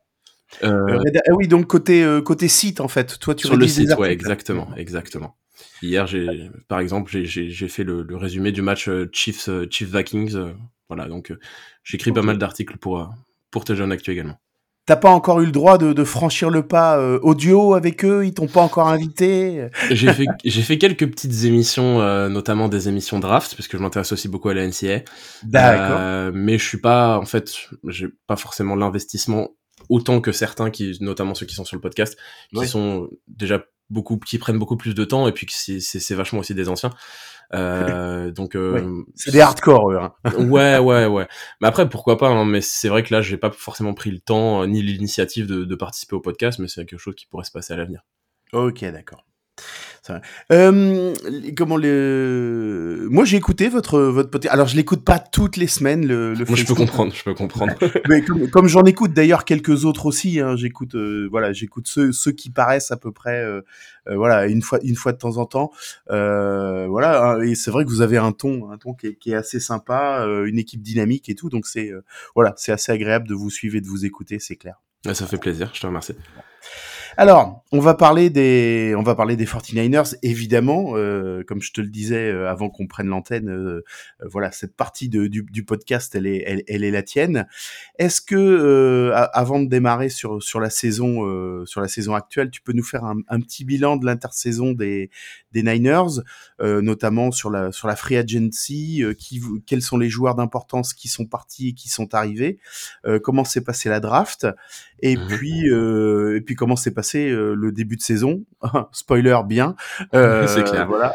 Euh, 0.64 0.88
Euh, 0.88 1.00
ah 1.28 1.34
oui, 1.34 1.48
donc 1.50 1.68
côté, 1.68 2.04
euh, 2.04 2.22
côté 2.22 2.48
site, 2.48 2.80
en 2.80 2.88
fait. 2.88 3.20
Toi, 3.20 3.36
tu 3.36 3.48
sur 3.48 3.58
le 3.58 3.68
site, 3.68 3.94
ouais, 3.98 4.14
exactement, 4.14 4.70
exactement. 4.78 5.36
Hier, 5.82 6.08
j'ai, 6.08 6.50
par 6.68 6.80
exemple, 6.80 7.12
j'ai, 7.12 7.26
j'ai, 7.26 7.50
j'ai 7.50 7.68
fait 7.68 7.84
le, 7.84 8.04
le 8.04 8.16
résumé 8.16 8.52
du 8.52 8.62
match 8.62 8.90
Chiefs, 9.12 9.50
Chiefs 9.70 9.94
Vikings. 9.94 10.38
voilà, 10.88 11.08
donc 11.08 11.34
j'écris 11.84 12.12
pas 12.12 12.22
mal 12.22 12.38
d'articles 12.38 12.78
pour, 12.78 13.14
pour 13.52 13.66
Touchdown 13.66 13.92
Actu 13.92 14.12
également. 14.12 14.40
T'as 14.88 14.96
pas 14.96 15.10
encore 15.10 15.42
eu 15.42 15.46
le 15.46 15.52
droit 15.52 15.78
de, 15.78 15.92
de 15.92 16.04
franchir 16.06 16.50
le 16.50 16.66
pas 16.66 16.98
euh, 16.98 17.20
audio 17.22 17.74
avec 17.74 18.06
eux? 18.06 18.26
Ils 18.26 18.34
t'ont 18.34 18.48
pas 18.48 18.62
encore 18.62 18.88
invité? 18.88 19.68
J'ai 19.92 20.14
fait, 20.14 20.26
fait 20.50 20.78
quelques 20.78 21.06
petites 21.12 21.44
émissions, 21.44 22.00
euh, 22.00 22.30
notamment 22.30 22.70
des 22.70 22.88
émissions 22.88 23.20
draft, 23.20 23.54
parce 23.56 23.68
que 23.68 23.78
je 23.78 23.84
m'intéresse 23.84 24.14
aussi 24.14 24.30
beaucoup 24.30 24.48
à 24.48 24.54
la 24.54 24.66
NCA. 24.66 25.02
D'accord. 25.44 25.98
Euh, 26.00 26.32
mais 26.34 26.58
je 26.58 26.64
suis 26.66 26.80
pas, 26.80 27.18
en 27.20 27.26
fait, 27.26 27.52
j'ai 27.90 28.08
pas 28.28 28.38
forcément 28.38 28.76
l'investissement 28.76 29.50
autant 29.90 30.22
que 30.22 30.32
certains 30.32 30.70
qui, 30.72 30.98
notamment 31.02 31.36
ceux 31.36 31.46
qui 31.46 31.56
sont 31.56 31.66
sur 31.66 31.76
le 31.76 31.82
podcast, 31.82 32.18
qui 32.52 32.60
Ouais. 32.60 32.66
sont 32.66 33.10
déjà 33.28 33.62
beaucoup, 33.90 34.18
qui 34.18 34.38
prennent 34.38 34.58
beaucoup 34.58 34.78
plus 34.78 34.96
de 34.96 35.04
temps 35.04 35.28
et 35.28 35.34
puis 35.34 35.46
que 35.48 35.54
c'est 35.54 36.16
vachement 36.16 36.40
aussi 36.40 36.54
des 36.56 36.70
anciens. 36.70 36.92
Euh, 37.54 38.32
donc, 38.32 38.56
euh, 38.56 39.04
C'est 39.16 39.32
des 39.32 39.42
hardcore, 39.42 39.92
eux. 39.92 39.98
hein. 40.00 40.14
ouais, 40.38 40.78
ouais, 40.80 41.06
ouais. 41.06 41.28
Mais 41.62 41.68
après, 41.68 41.88
pourquoi 41.90 42.18
pas, 42.18 42.30
hein, 42.30 42.46
mais 42.46 42.62
c'est 42.62 42.90
vrai 42.90 43.04
que 43.04 43.14
là, 43.14 43.22
j'ai 43.22 43.38
pas 43.38 43.52
forcément 43.52 43.94
pris 43.94 44.12
le 44.12 44.20
temps, 44.20 44.64
euh, 44.64 44.66
ni 44.68 44.82
l'initiative 44.82 45.48
de, 45.48 45.64
de 45.66 45.76
participer 45.76 46.16
au 46.16 46.22
podcast, 46.22 46.60
mais 46.60 46.68
c'est 46.68 46.86
quelque 46.86 47.00
chose 47.00 47.16
qui 47.16 47.26
pourrait 47.28 47.46
se 47.46 47.52
passer 47.52 47.74
à 47.74 47.78
l'avenir. 47.78 48.02
Ok, 48.54 48.84
d'accord. 48.86 49.27
Euh, 50.52 51.14
comment 51.56 51.78
le... 51.78 53.08
Moi, 53.10 53.26
j'ai 53.26 53.38
écouté 53.38 53.70
votre 53.70 54.00
votre 54.00 54.30
podcast. 54.30 54.54
Alors, 54.54 54.68
je 54.68 54.76
l'écoute 54.76 55.04
pas 55.04 55.20
toutes 55.20 55.58
les 55.58 55.68
semaines 55.68 56.06
le. 56.06 56.34
le 56.34 56.46
Moi, 56.46 56.56
je 56.56 56.66
peux 56.66 56.76
comprendre, 56.76 57.14
je 57.14 57.24
peux 57.24 57.34
comprendre. 57.34 57.74
Mais 58.10 58.22
comme, 58.24 58.50
comme 58.50 58.68
j'en 58.68 58.84
écoute 58.84 59.14
d'ailleurs 59.14 59.46
quelques 59.46 59.86
autres 59.86 60.06
aussi, 60.06 60.40
hein, 60.40 60.56
j'écoute 60.56 60.96
euh, 60.96 61.28
voilà, 61.30 61.54
j'écoute 61.54 61.88
ceux 61.88 62.12
ceux 62.12 62.32
qui 62.32 62.50
paraissent 62.50 62.92
à 62.92 62.98
peu 62.98 63.12
près 63.12 63.44
euh, 63.44 63.62
voilà 64.06 64.48
une 64.48 64.62
fois 64.62 64.80
une 64.84 64.96
fois 64.96 65.12
de 65.12 65.18
temps 65.18 65.38
en 65.38 65.46
temps. 65.46 65.72
Voilà, 66.08 67.24
hein, 67.24 67.42
et 67.42 67.56
c'est 67.56 67.72
vrai 67.72 67.86
que 67.86 67.90
vous 67.90 68.02
avez 68.02 68.18
un 68.18 68.32
ton 68.32 68.72
un 68.72 68.78
ton 68.78 68.94
qui 68.94 69.08
est, 69.08 69.16
qui 69.16 69.32
est 69.32 69.36
assez 69.36 69.60
sympa, 69.60 70.26
une 70.46 70.60
équipe 70.60 70.82
dynamique 70.82 71.30
et 71.30 71.36
tout, 71.36 71.50
donc 71.50 71.68
c'est 71.68 71.92
voilà, 72.36 72.54
c'est 72.58 72.72
assez 72.72 72.92
agréable 72.92 73.28
de 73.28 73.34
vous 73.34 73.50
suivre 73.50 73.76
et 73.76 73.82
de 73.82 73.88
vous 73.88 74.06
écouter, 74.06 74.40
c'est 74.40 74.56
clair. 74.56 74.82
Ouais, 75.06 75.14
ça 75.14 75.28
fait 75.28 75.38
plaisir, 75.38 75.70
je 75.74 75.82
te 75.82 75.88
remercie. 75.88 76.16
Alors, 77.20 77.64
on 77.72 77.80
va 77.80 77.96
parler 77.96 78.30
des, 78.30 78.94
on 78.96 79.02
va 79.02 79.16
parler 79.16 79.36
des 79.36 79.46
49ers, 79.46 80.16
évidemment, 80.22 80.92
euh, 80.96 81.44
comme 81.48 81.64
je 81.64 81.74
te 81.74 81.82
le 81.82 81.88
disais 81.88 82.32
euh, 82.32 82.48
avant 82.48 82.70
qu'on 82.70 82.86
prenne 82.86 83.08
l'antenne. 83.08 83.50
euh, 83.50 83.84
euh, 84.22 84.28
voilà, 84.30 84.52
cette 84.52 84.76
partie 84.76 85.10
de, 85.10 85.26
du, 85.26 85.42
du 85.42 85.66
podcast, 85.66 86.14
elle 86.14 86.28
est, 86.28 86.44
elle, 86.46 86.64
elle 86.68 86.84
est 86.84 86.92
la 86.92 87.02
tienne. 87.02 87.48
Est-ce 87.98 88.22
que, 88.22 88.36
euh, 88.36 89.14
avant 89.34 89.60
de 89.60 89.68
démarrer 89.68 90.10
sur 90.10 90.44
sur 90.44 90.60
la 90.60 90.70
saison, 90.70 91.26
euh, 91.26 91.66
sur 91.66 91.82
la 91.82 91.88
saison 91.88 92.14
actuelle, 92.14 92.52
tu 92.52 92.62
peux 92.62 92.74
nous 92.74 92.84
faire 92.84 93.04
un, 93.04 93.40
petit 93.42 93.66
bilan 93.66 93.98
de 93.98 94.06
l'intersaison 94.06 94.74
des 94.74 95.10
des 95.54 95.64
Niners, 95.64 96.22
notamment 96.60 97.32
sur 97.32 97.50
la 97.50 97.72
sur 97.72 97.88
la 97.88 97.96
free 97.96 98.18
agency, 98.18 99.04
qui, 99.18 99.42
quels 99.66 99.82
sont 99.82 99.98
les 99.98 100.10
joueurs 100.10 100.36
d'importance 100.36 100.94
qui 100.94 101.08
sont 101.08 101.26
partis 101.26 101.70
et 101.70 101.74
qui 101.74 101.90
sont 101.90 102.14
arrivés, 102.14 102.60
comment 103.24 103.44
s'est 103.44 103.62
passé 103.62 103.90
la 103.90 104.00
draft, 104.00 104.48
et 105.02 105.16
Mhm. 105.18 105.28
puis 105.28 105.70
euh, 105.70 106.38
et 106.38 106.42
puis 106.42 106.56
comment 106.56 106.76
s'est 106.76 106.94
passé 106.94 107.30
euh, 107.30 107.54
le 107.56 107.72
début 107.72 107.96
de 107.98 108.02
saison? 108.02 108.44
Spoiler 108.92 109.40
bien. 109.48 109.76
Euh, 110.14 110.46
C'est 110.48 110.64
clair. 110.64 110.88
Voilà. 110.88 111.14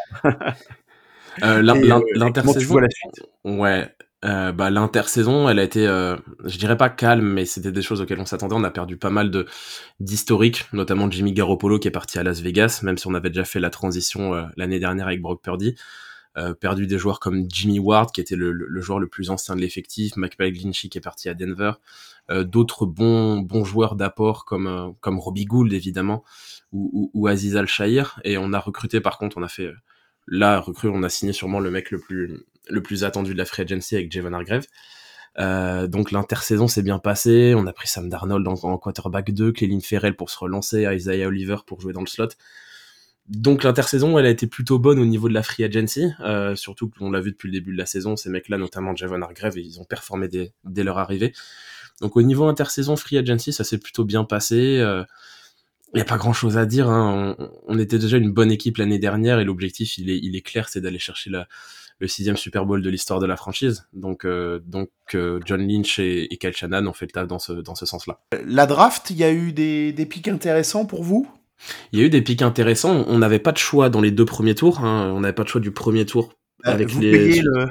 Tu 1.40 2.18
l'intersaison, 2.18 2.72
vois 2.72 2.82
la 2.82 2.88
suite? 2.90 3.26
ouais, 3.44 3.88
bah 4.22 4.70
l'intersaison, 4.70 5.48
elle 5.48 5.58
a 5.58 5.62
été, 5.62 5.84
je 5.86 6.58
dirais 6.58 6.76
pas 6.76 6.90
calme, 6.90 7.26
mais 7.26 7.44
c'était 7.44 7.72
des 7.72 7.82
choses 7.82 8.00
auxquelles 8.00 8.20
on 8.20 8.26
s'attendait. 8.26 8.54
On 8.54 8.64
a 8.64 8.70
perdu 8.70 8.96
pas 8.96 9.10
mal 9.10 9.30
de 9.30 9.46
d'historiques, 9.98 10.66
notamment 10.72 11.10
Jimmy 11.10 11.32
Garoppolo 11.32 11.78
qui 11.78 11.88
est 11.88 11.92
parti 11.92 12.18
à 12.18 12.22
Las 12.22 12.40
Vegas, 12.40 12.80
même 12.82 12.98
si 12.98 13.06
on 13.06 13.14
avait 13.14 13.30
déjà 13.30 13.44
fait 13.44 13.60
la 13.60 13.70
transition 13.70 14.46
l'année 14.56 14.78
dernière 14.78 15.06
avec 15.06 15.20
Brock 15.22 15.42
Purdy. 15.42 15.74
Euh, 16.38 16.54
perdu 16.54 16.86
des 16.86 16.96
joueurs 16.96 17.20
comme 17.20 17.44
Jimmy 17.50 17.78
Ward 17.78 18.10
qui 18.10 18.18
était 18.22 18.36
le, 18.36 18.52
le- 18.52 18.64
le 18.66 18.80
joueur 18.80 18.98
le 18.98 19.06
plus 19.06 19.28
ancien 19.28 19.54
de 19.54 19.60
l'effectif, 19.60 20.16
Mike 20.16 20.38
Glinchy 20.38 20.88
qui 20.88 20.96
est 20.96 21.02
parti 21.02 21.28
à 21.28 21.34
Denver, 21.34 21.72
d'autres 22.30 22.86
bons 22.86 23.38
bons 23.38 23.64
joueurs 23.64 23.96
d'apport 23.96 24.44
comme 24.44 24.66
euh, 24.66 24.90
comme 25.00 25.18
Robbie 25.18 25.44
Gould 25.44 25.72
évidemment 25.72 26.24
ou, 26.72 27.26
Aziz 27.26 27.56
Al 27.56 27.66
Shahir 27.66 28.18
et 28.24 28.38
on 28.38 28.52
a 28.52 28.58
recruté 28.58 29.00
par 29.00 29.18
contre 29.18 29.36
on 29.36 29.42
a 29.42 29.48
fait 29.48 29.66
euh, 29.66 29.76
là 30.26 30.58
recrue 30.60 30.88
on 30.88 31.02
a 31.02 31.08
signé 31.08 31.32
sûrement 31.32 31.60
le 31.60 31.70
mec 31.70 31.90
le 31.90 31.98
plus 31.98 32.46
le 32.68 32.82
plus 32.82 33.04
attendu 33.04 33.32
de 33.32 33.38
la 33.38 33.44
free 33.44 33.62
agency 33.62 33.96
avec 33.96 34.12
Javon 34.12 34.32
Hargrave. 34.32 34.66
Euh, 35.38 35.86
donc 35.86 36.12
l'intersaison 36.12 36.68
s'est 36.68 36.82
bien 36.82 36.98
passée, 36.98 37.54
on 37.56 37.66
a 37.66 37.72
pris 37.72 37.88
Sam 37.88 38.08
Darnold 38.08 38.46
en, 38.46 38.52
en 38.52 38.78
quarterback 38.78 39.32
2, 39.32 39.52
Clelin 39.52 39.80
Ferrell 39.80 40.14
pour 40.14 40.30
se 40.30 40.38
relancer, 40.38 40.86
Isaiah 40.94 41.26
Oliver 41.26 41.56
pour 41.66 41.80
jouer 41.80 41.92
dans 41.92 42.02
le 42.02 42.06
slot. 42.06 42.28
Donc 43.28 43.62
l'intersaison, 43.62 44.18
elle 44.18 44.26
a 44.26 44.30
été 44.30 44.46
plutôt 44.46 44.78
bonne 44.78 44.98
au 44.98 45.06
niveau 45.06 45.28
de 45.28 45.34
la 45.34 45.42
free 45.42 45.64
agency, 45.64 46.10
euh, 46.20 46.54
surtout 46.54 46.90
qu'on 46.90 47.10
l'a 47.10 47.20
vu 47.20 47.30
depuis 47.30 47.48
le 47.48 47.52
début 47.52 47.72
de 47.72 47.78
la 47.78 47.86
saison, 47.86 48.16
ces 48.16 48.30
mecs-là, 48.30 48.58
notamment 48.58 48.94
Javon 48.94 49.22
Hargrave, 49.22 49.56
ils 49.58 49.80
ont 49.80 49.84
performé 49.84 50.28
dès, 50.28 50.52
dès 50.64 50.84
leur 50.84 50.98
arrivée. 50.98 51.32
Donc 52.02 52.16
au 52.16 52.22
niveau 52.22 52.44
intersaison 52.44 52.96
free 52.96 53.16
agency, 53.16 53.54
ça 53.54 53.64
s'est 53.64 53.78
plutôt 53.78 54.04
bien 54.04 54.24
passé. 54.24 54.78
Euh, 54.78 55.02
il 55.94 55.96
n'y 55.96 56.02
a 56.02 56.04
pas 56.04 56.18
grand 56.18 56.34
chose 56.34 56.58
à 56.58 56.66
dire. 56.66 56.90
Hein. 56.90 57.34
On, 57.38 57.50
on 57.68 57.78
était 57.78 57.98
déjà 57.98 58.18
une 58.18 58.30
bonne 58.30 58.50
équipe 58.50 58.76
l'année 58.76 58.98
dernière 58.98 59.40
et 59.40 59.44
l'objectif, 59.44 59.96
il 59.96 60.10
est, 60.10 60.18
il 60.22 60.36
est 60.36 60.42
clair, 60.42 60.68
c'est 60.68 60.82
d'aller 60.82 60.98
chercher 60.98 61.30
la, 61.30 61.46
le 62.00 62.08
sixième 62.08 62.36
Super 62.36 62.66
Bowl 62.66 62.82
de 62.82 62.90
l'histoire 62.90 63.20
de 63.20 63.26
la 63.26 63.36
franchise. 63.36 63.86
Donc, 63.94 64.26
euh, 64.26 64.60
donc 64.66 64.90
euh, 65.14 65.40
John 65.46 65.66
Lynch 65.66 65.98
et, 65.98 66.34
et 66.34 66.36
Kyle 66.36 66.52
Shanahan 66.52 66.86
ont 66.86 66.92
fait 66.92 67.06
le 67.06 67.12
taf 67.12 67.26
dans 67.26 67.38
ce, 67.38 67.52
dans 67.52 67.74
ce 67.74 67.86
sens-là. 67.86 68.20
La 68.44 68.66
draft, 68.66 69.08
il 69.08 69.16
y 69.16 69.24
a 69.24 69.32
eu 69.32 69.52
des, 69.52 69.94
des 69.94 70.04
pics 70.04 70.28
intéressants 70.28 70.84
pour 70.84 71.02
vous? 71.02 71.26
Il 71.92 72.00
y 72.00 72.02
a 72.02 72.06
eu 72.06 72.10
des 72.10 72.22
pics 72.22 72.42
intéressants. 72.42 73.04
On 73.06 73.18
n'avait 73.18 73.38
pas 73.38 73.52
de 73.52 73.58
choix 73.58 73.88
dans 73.88 74.00
les 74.00 74.10
deux 74.10 74.26
premiers 74.26 74.54
tours. 74.54 74.84
Hein. 74.84 75.12
On 75.14 75.20
n'avait 75.20 75.32
pas 75.32 75.44
de 75.44 75.48
choix 75.48 75.60
du 75.60 75.70
premier 75.70 76.04
tour 76.04 76.34
Euh, 76.66 76.72
avec 76.72 76.88
vous 76.88 77.00
les. 77.00 77.12
payez 77.12 77.42
le, 77.42 77.66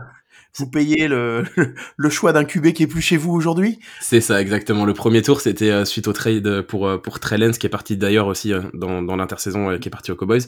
vous 0.56 0.70
payez 0.70 1.08
le, 1.08 1.46
choix 2.10 2.34
d'un 2.34 2.44
QB 2.44 2.74
qui 2.74 2.84
est 2.84 2.88
plus 2.88 3.02
chez 3.02 3.18
vous 3.18 3.32
aujourd'hui? 3.32 3.80
C'est 4.02 4.22
ça, 4.22 4.42
exactement. 4.42 4.86
Le 4.86 4.94
premier 4.94 5.22
tour, 5.22 5.42
c'était 5.42 5.72
euh, 5.72 5.86
suite 5.86 6.08
au 6.08 6.14
trade 6.14 6.62
pour, 6.62 6.88
euh, 6.88 6.98
pour 6.98 7.20
Trey 7.20 7.38
qui 7.52 7.66
est 7.66 7.70
parti 7.70 7.98
d'ailleurs 7.98 8.28
aussi 8.28 8.52
euh, 8.54 8.62
dans, 8.74 9.02
dans 9.02 9.16
l'intersaison, 9.16 9.78
qui 9.80 9.88
est 9.88 9.92
parti 9.92 10.12
aux 10.12 10.16
Cowboys. 10.16 10.42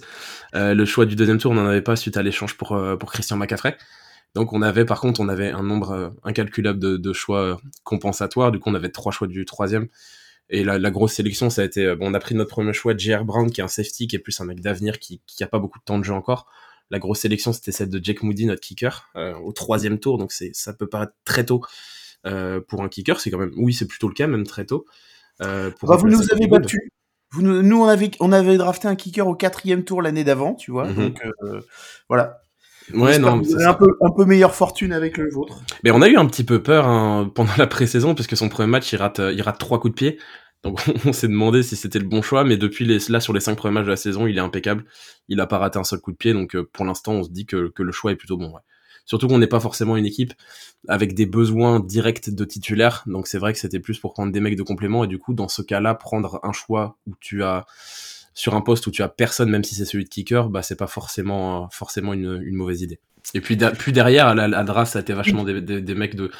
Le 0.54 0.86
choix 0.86 1.06
du 1.06 1.16
deuxième 1.16 1.38
tour, 1.38 1.52
on 1.52 1.56
n'en 1.56 1.66
avait 1.66 1.82
pas 1.82 1.96
suite 1.96 2.18
à 2.18 2.24
l'échange 2.24 2.58
pour, 2.58 2.80
pour 3.00 3.12
Christian 3.12 3.38
McCaffrey. 3.38 3.78
Donc 4.36 4.52
on 4.52 4.62
avait, 4.62 4.86
par 4.86 5.00
contre, 5.00 5.22
on 5.22 5.30
avait 5.30 5.52
un 5.52 5.64
nombre 5.64 6.14
incalculable 6.24 6.80
de, 6.80 7.14
choix 7.14 7.60
compensatoires. 7.84 8.52
Du 8.52 8.60
coup, 8.60 8.70
on 8.70 8.76
avait 8.76 8.90
trois 8.90 9.12
choix 9.12 9.28
du 9.28 9.46
troisième. 9.46 9.88
Et 10.50 10.64
la, 10.64 10.78
la 10.78 10.92
grosse 10.92 11.14
sélection, 11.14 11.50
ça 11.50 11.62
a 11.62 11.66
été, 11.66 11.96
bon, 11.96 12.12
on 12.12 12.14
a 12.14 12.20
pris 12.20 12.36
notre 12.36 12.50
premier 12.50 12.74
choix, 12.74 12.96
J.R. 12.96 13.24
Brown, 13.24 13.50
qui 13.50 13.62
est 13.62 13.64
un 13.64 13.70
safety, 13.70 14.08
qui 14.08 14.18
est 14.18 14.20
plus 14.20 14.40
un 14.42 14.46
mec 14.46 14.60
d'avenir, 14.60 15.00
qui, 15.00 15.22
qui 15.26 15.44
a 15.44 15.48
pas 15.48 15.60
beaucoup 15.60 15.80
de 15.80 15.84
temps 15.84 15.98
de 15.98 16.04
jeu 16.04 16.14
encore. 16.14 16.48
La 16.94 17.00
grosse 17.00 17.22
sélection, 17.22 17.54
c'était 17.54 17.72
celle 17.72 17.90
de 17.90 18.00
Jake 18.04 18.22
Moody, 18.22 18.46
notre 18.46 18.62
kicker, 18.62 19.10
euh, 19.16 19.34
au 19.40 19.52
troisième 19.52 19.98
tour. 19.98 20.20
Donc 20.20 20.32
c'est, 20.32 20.52
ça 20.54 20.74
peut 20.74 20.86
paraître 20.86 21.14
très 21.26 21.44
tôt 21.44 21.62
euh, 22.28 22.62
pour 22.62 22.84
un 22.84 22.88
kicker. 22.88 23.20
C'est 23.20 23.32
quand 23.32 23.40
même, 23.40 23.52
oui, 23.58 23.74
c'est 23.74 23.88
plutôt 23.88 24.08
le 24.08 24.14
cas, 24.14 24.28
même 24.28 24.46
très 24.46 24.64
tôt. 24.64 24.86
Euh, 25.42 25.72
pour 25.72 25.90
Bah, 25.90 25.96
Vous 25.96 26.08
nous 26.08 26.32
avez 26.32 26.46
battu. 26.46 26.92
Vous 27.32 27.42
nous, 27.42 27.82
on 27.82 27.88
avait, 27.88 28.12
on 28.20 28.32
avait 28.32 28.58
drafté 28.58 28.88
un 28.88 28.96
kicker 28.96 29.26
au 29.26 29.34
quatrième 29.34 29.84
tour 29.84 30.04
l'année 30.04 30.24
d'avant, 30.24 30.54
tu 30.54 30.70
vois. 30.70 30.86
Mhm. 30.86 30.96
Donc 30.96 31.24
voilà. 32.08 32.42
Ouais, 32.94 33.18
non, 33.18 33.40
vous 33.40 33.56
avez 33.56 33.66
un 33.66 33.74
peu, 33.74 33.88
un 34.00 34.12
peu 34.12 34.26
meilleure 34.26 34.54
fortune 34.54 34.94
avec 34.94 35.18
le 35.18 35.32
vôtre. 35.32 35.64
Mais 35.84 35.90
on 35.90 36.02
a 36.04 36.10
eu 36.10 36.16
un 36.16 36.28
petit 36.28 36.44
peu 36.44 36.62
peur 36.62 36.88
hein, 36.88 37.32
pendant 37.34 37.54
la 37.58 37.66
pré-saison 37.66 38.14
parce 38.14 38.28
que 38.28 38.36
son 38.36 38.50
premier 38.50 38.70
match, 38.70 38.94
il 38.94 38.98
rate, 38.98 39.20
il 39.20 39.42
rate 39.42 39.58
trois 39.58 39.80
coups 39.80 39.96
de 39.96 39.98
pied. 39.98 40.20
Donc 40.64 40.82
on 41.06 41.14
s'est 41.14 41.28
demandé 41.28 41.64
si 41.64 41.76
c'était 41.76 42.00
le 42.00 42.08
bon 42.08 42.22
choix, 42.22 42.44
mais 42.44 42.58
depuis 42.58 42.86
les, 42.86 43.00
là 43.10 43.20
sur 43.20 43.34
les 43.34 43.40
cinq 43.40 43.56
premiers 43.56 43.74
matchs 43.74 43.86
de 43.86 43.92
la 43.92 43.98
saison, 43.98 44.28
il 44.28 44.38
est 44.38 44.42
impeccable. 44.42 44.86
Il 45.28 45.40
a 45.40 45.48
pas 45.48 45.58
raté 45.58 45.78
un 45.80 45.84
seul 45.84 46.00
coup 46.00 46.12
de 46.12 46.18
pied, 46.18 46.34
donc 46.34 46.56
euh, 46.56 46.68
pour 46.72 46.86
l'instant, 46.86 47.14
on 47.14 47.24
se 47.24 47.30
dit 47.30 47.46
que, 47.46 47.70
que 47.70 47.84
le 47.84 47.92
choix 47.92 48.12
est 48.12 48.16
plutôt 48.16 48.38
bon. 48.38 48.54
Surtout 49.06 49.28
qu'on 49.28 49.38
n'est 49.38 49.48
pas 49.48 49.60
forcément 49.60 49.98
une 49.98 50.06
équipe 50.06 50.34
avec 50.88 51.14
des 51.14 51.26
besoins 51.26 51.82
directs 51.82 52.30
de 52.30 52.46
titulaires, 52.46 53.04
donc 53.06 53.28
c'est 53.28 53.38
vrai 53.38 53.52
que 53.52 53.60
c'était 53.60 53.82
plus 53.82 54.00
pour 54.00 54.14
prendre 54.14 54.32
des 54.32 54.40
mecs 54.40 54.56
de 54.56 54.64
complément 54.64 55.04
et 55.04 55.08
du 55.08 55.20
coup 55.20 55.34
dans 55.34 55.50
ce 55.50 55.62
cas-là, 55.62 55.94
prendre 55.94 56.40
un 56.44 56.54
choix 56.54 56.98
où 57.06 57.14
tu 57.20 57.44
as 57.44 57.66
sur 58.34 58.56
un 58.56 58.62
poste 58.62 58.88
où 58.88 58.92
tu 58.92 59.04
as 59.04 59.10
personne, 59.10 59.50
même 59.50 59.64
si 59.64 59.76
c'est 59.76 59.86
celui 59.86 60.06
de 60.06 60.10
kicker, 60.10 60.50
bah 60.50 60.62
c'est 60.62 60.78
pas 60.78 60.88
forcément 60.88 61.70
forcément 61.70 62.14
une, 62.14 62.40
mauvaise 62.54 62.82
idée. 62.82 63.00
Et 63.34 63.42
puis, 63.42 63.58
puis 63.58 63.92
derrière, 63.92 64.28
à 64.28 64.36
la, 64.36 64.48
la 64.48 64.86
ça 64.86 65.00
a 65.00 65.02
été 65.02 65.14
vachement 65.14 65.44
des, 65.44 65.62
des 65.62 65.96
mecs 65.96 66.16
de 66.16 66.32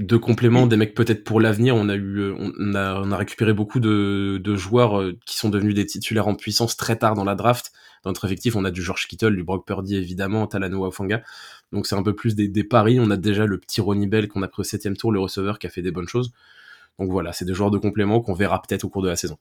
de 0.00 0.16
compléments, 0.16 0.66
des 0.66 0.76
mecs 0.76 0.94
peut-être 0.94 1.24
pour 1.24 1.40
l'avenir. 1.40 1.76
On 1.76 1.88
a 1.88 1.94
eu, 1.94 2.18
euh, 2.18 2.34
on 2.58 2.74
a, 2.74 3.00
on 3.00 3.12
a 3.12 3.16
récupéré 3.16 3.52
beaucoup 3.52 3.80
de, 3.80 4.40
de 4.42 4.56
joueurs 4.56 4.98
euh, 4.98 5.18
qui 5.26 5.36
sont 5.36 5.50
devenus 5.50 5.74
des 5.74 5.86
titulaires 5.86 6.26
en 6.26 6.34
puissance 6.34 6.76
très 6.76 6.96
tard 6.96 7.14
dans 7.14 7.24
la 7.24 7.34
draft. 7.34 7.70
Dans 8.02 8.10
notre 8.10 8.24
effectif, 8.24 8.56
on 8.56 8.64
a 8.64 8.70
du 8.70 8.82
George 8.82 9.06
Kittle, 9.06 9.36
du 9.36 9.44
Brock 9.44 9.66
Purdy 9.66 9.96
évidemment, 9.96 10.46
Talanoa 10.46 10.88
Ofanga. 10.88 11.22
Donc 11.70 11.86
c'est 11.86 11.96
un 11.96 12.02
peu 12.02 12.14
plus 12.14 12.34
des, 12.34 12.48
des 12.48 12.64
paris. 12.64 12.98
On 12.98 13.10
a 13.10 13.18
déjà 13.18 13.44
le 13.44 13.58
petit 13.58 13.82
Ronnie 13.82 14.06
Bell 14.06 14.26
qu'on 14.26 14.42
a 14.42 14.48
pris 14.48 14.62
au 14.62 14.64
septième 14.64 14.96
tour, 14.96 15.12
le 15.12 15.20
receveur 15.20 15.58
qui 15.58 15.66
a 15.66 15.70
fait 15.70 15.82
des 15.82 15.92
bonnes 15.92 16.08
choses. 16.08 16.32
Donc 16.98 17.10
voilà, 17.10 17.34
c'est 17.34 17.44
des 17.44 17.54
joueurs 17.54 17.70
de 17.70 17.78
complément 17.78 18.20
qu'on 18.20 18.34
verra 18.34 18.62
peut-être 18.62 18.84
au 18.84 18.88
cours 18.88 19.02
de 19.02 19.08
la 19.08 19.16
saison. 19.16 19.36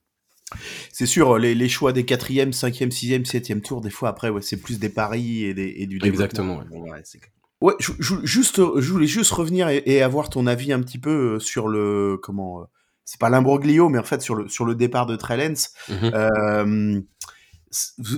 C'est 0.91 1.05
sûr, 1.05 1.37
les, 1.37 1.55
les 1.55 1.69
choix 1.69 1.93
des 1.93 2.03
quatrième, 2.03 2.51
cinquième, 2.53 2.91
sixième, 2.91 3.23
septième 3.23 3.61
tours, 3.61 3.81
des 3.81 3.91
fois 3.91 4.09
après, 4.09 4.29
ouais, 4.29 4.41
c'est 4.41 4.57
plus 4.57 4.79
des 4.79 4.89
paris 4.89 5.45
et, 5.45 5.53
des, 5.53 5.73
et 5.77 5.85
du 5.85 5.99
développement. 5.99 6.07
Exactement, 6.07 6.57
ouais. 6.57 7.03
Ouais, 7.61 7.73
je, 7.79 7.91
je- 7.99 8.25
juste, 8.25 8.57
je 8.79 8.91
voulais 8.91 9.07
juste 9.07 9.31
revenir 9.31 9.67
et, 9.69 9.83
et 9.85 10.01
avoir 10.01 10.29
ton 10.29 10.47
avis 10.47 10.71
un 10.73 10.81
petit 10.81 10.97
peu 10.99 11.35
euh, 11.35 11.39
sur 11.39 11.67
le 11.67 12.17
comment. 12.21 12.61
euh, 12.61 12.65
C'est 13.05 13.19
pas 13.19 13.29
l'imbroglio, 13.29 13.89
mais 13.89 13.99
en 13.99 14.03
fait 14.03 14.21
sur 14.21 14.35
le 14.35 14.47
sur 14.47 14.65
le 14.65 14.75
départ 14.75 15.05
de 15.07 15.15
Trellens. 15.17 15.69
Mhm. 15.89 16.11
Euh, 16.13 17.01
vous, 17.97 18.17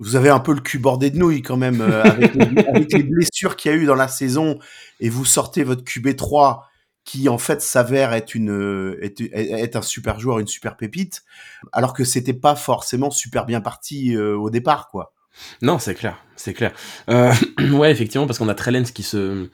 vous 0.00 0.16
avez 0.16 0.30
un 0.30 0.40
peu 0.40 0.54
le 0.54 0.60
cul 0.62 0.78
bordé 0.80 1.10
de 1.10 1.18
nouilles 1.18 1.42
quand 1.42 1.56
même 1.58 1.82
euh, 1.82 2.02
avec, 2.04 2.34
les, 2.34 2.64
avec 2.68 2.92
les 2.94 3.04
blessures 3.04 3.56
qu'il 3.56 3.72
y 3.72 3.74
a 3.74 3.78
eu 3.78 3.86
dans 3.86 3.96
la 3.96 4.08
saison 4.08 4.58
et 5.00 5.10
vous 5.10 5.24
sortez 5.26 5.64
votre 5.64 5.84
QB3 5.84 6.64
qui 7.04 7.30
en 7.30 7.38
fait 7.38 7.62
s'avère 7.62 8.12
être 8.14 8.34
une 8.36 8.96
être, 9.02 9.22
être 9.32 9.76
un 9.76 9.82
super 9.82 10.20
joueur, 10.20 10.40
une 10.40 10.48
super 10.48 10.76
pépite, 10.76 11.24
alors 11.72 11.94
que 11.94 12.04
c'était 12.04 12.34
pas 12.34 12.56
forcément 12.56 13.10
super 13.12 13.46
bien 13.46 13.62
parti 13.62 14.16
euh, 14.16 14.36
au 14.36 14.50
départ 14.50 14.88
quoi. 14.90 15.13
Non, 15.62 15.78
c'est 15.78 15.94
clair, 15.94 16.24
c'est 16.36 16.54
clair. 16.54 16.72
Euh, 17.08 17.32
ouais, 17.72 17.90
effectivement, 17.90 18.26
parce 18.26 18.38
qu'on 18.38 18.48
a 18.48 18.54
Trellens 18.54 18.84
qui 18.94 19.02
se 19.02 19.48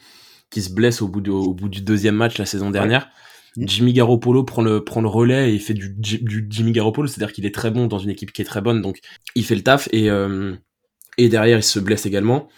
qui 0.51 0.62
se 0.62 0.72
blesse 0.72 1.01
au 1.01 1.09
bout 1.09 1.20
du, 1.20 1.31
au 1.31 1.55
bout 1.55 1.68
du 1.68 1.81
deuxième 1.81 2.16
match 2.16 2.39
la 2.39 2.47
saison 2.47 2.70
dernière. 2.70 3.09
Mhm. 3.57 3.68
Jimmy 3.68 3.93
Garoppolo 3.93 4.45
prend 4.45 4.62
le 4.62 4.85
prend 4.85 5.01
le 5.01 5.09
relais 5.09 5.51
et 5.51 5.55
il 5.55 5.61
fait 5.61 5.74
du, 5.74 5.91
du 5.91 6.47
Jimmy 6.49 6.72
Garoppolo, 6.72 7.09
c'est-à-dire 7.09 7.33
qu'il 7.33 7.47
est 7.47 7.55
très 7.55 7.70
bon 7.70 7.87
dans 7.87 7.99
une 7.99 8.11
équipe 8.11 8.33
qui 8.33 8.43
est 8.43 8.45
très 8.45 8.61
bonne, 8.61 8.81
donc 8.81 8.99
il 9.35 9.45
fait 9.45 9.57
le 9.57 9.62
taf 9.62 9.89
et 9.93 10.11
euh, 10.11 10.55
et 11.18 11.28
derrière 11.28 11.59
il 11.59 11.62
se 11.62 11.81
blesse 11.81 12.07
également. 12.07 12.49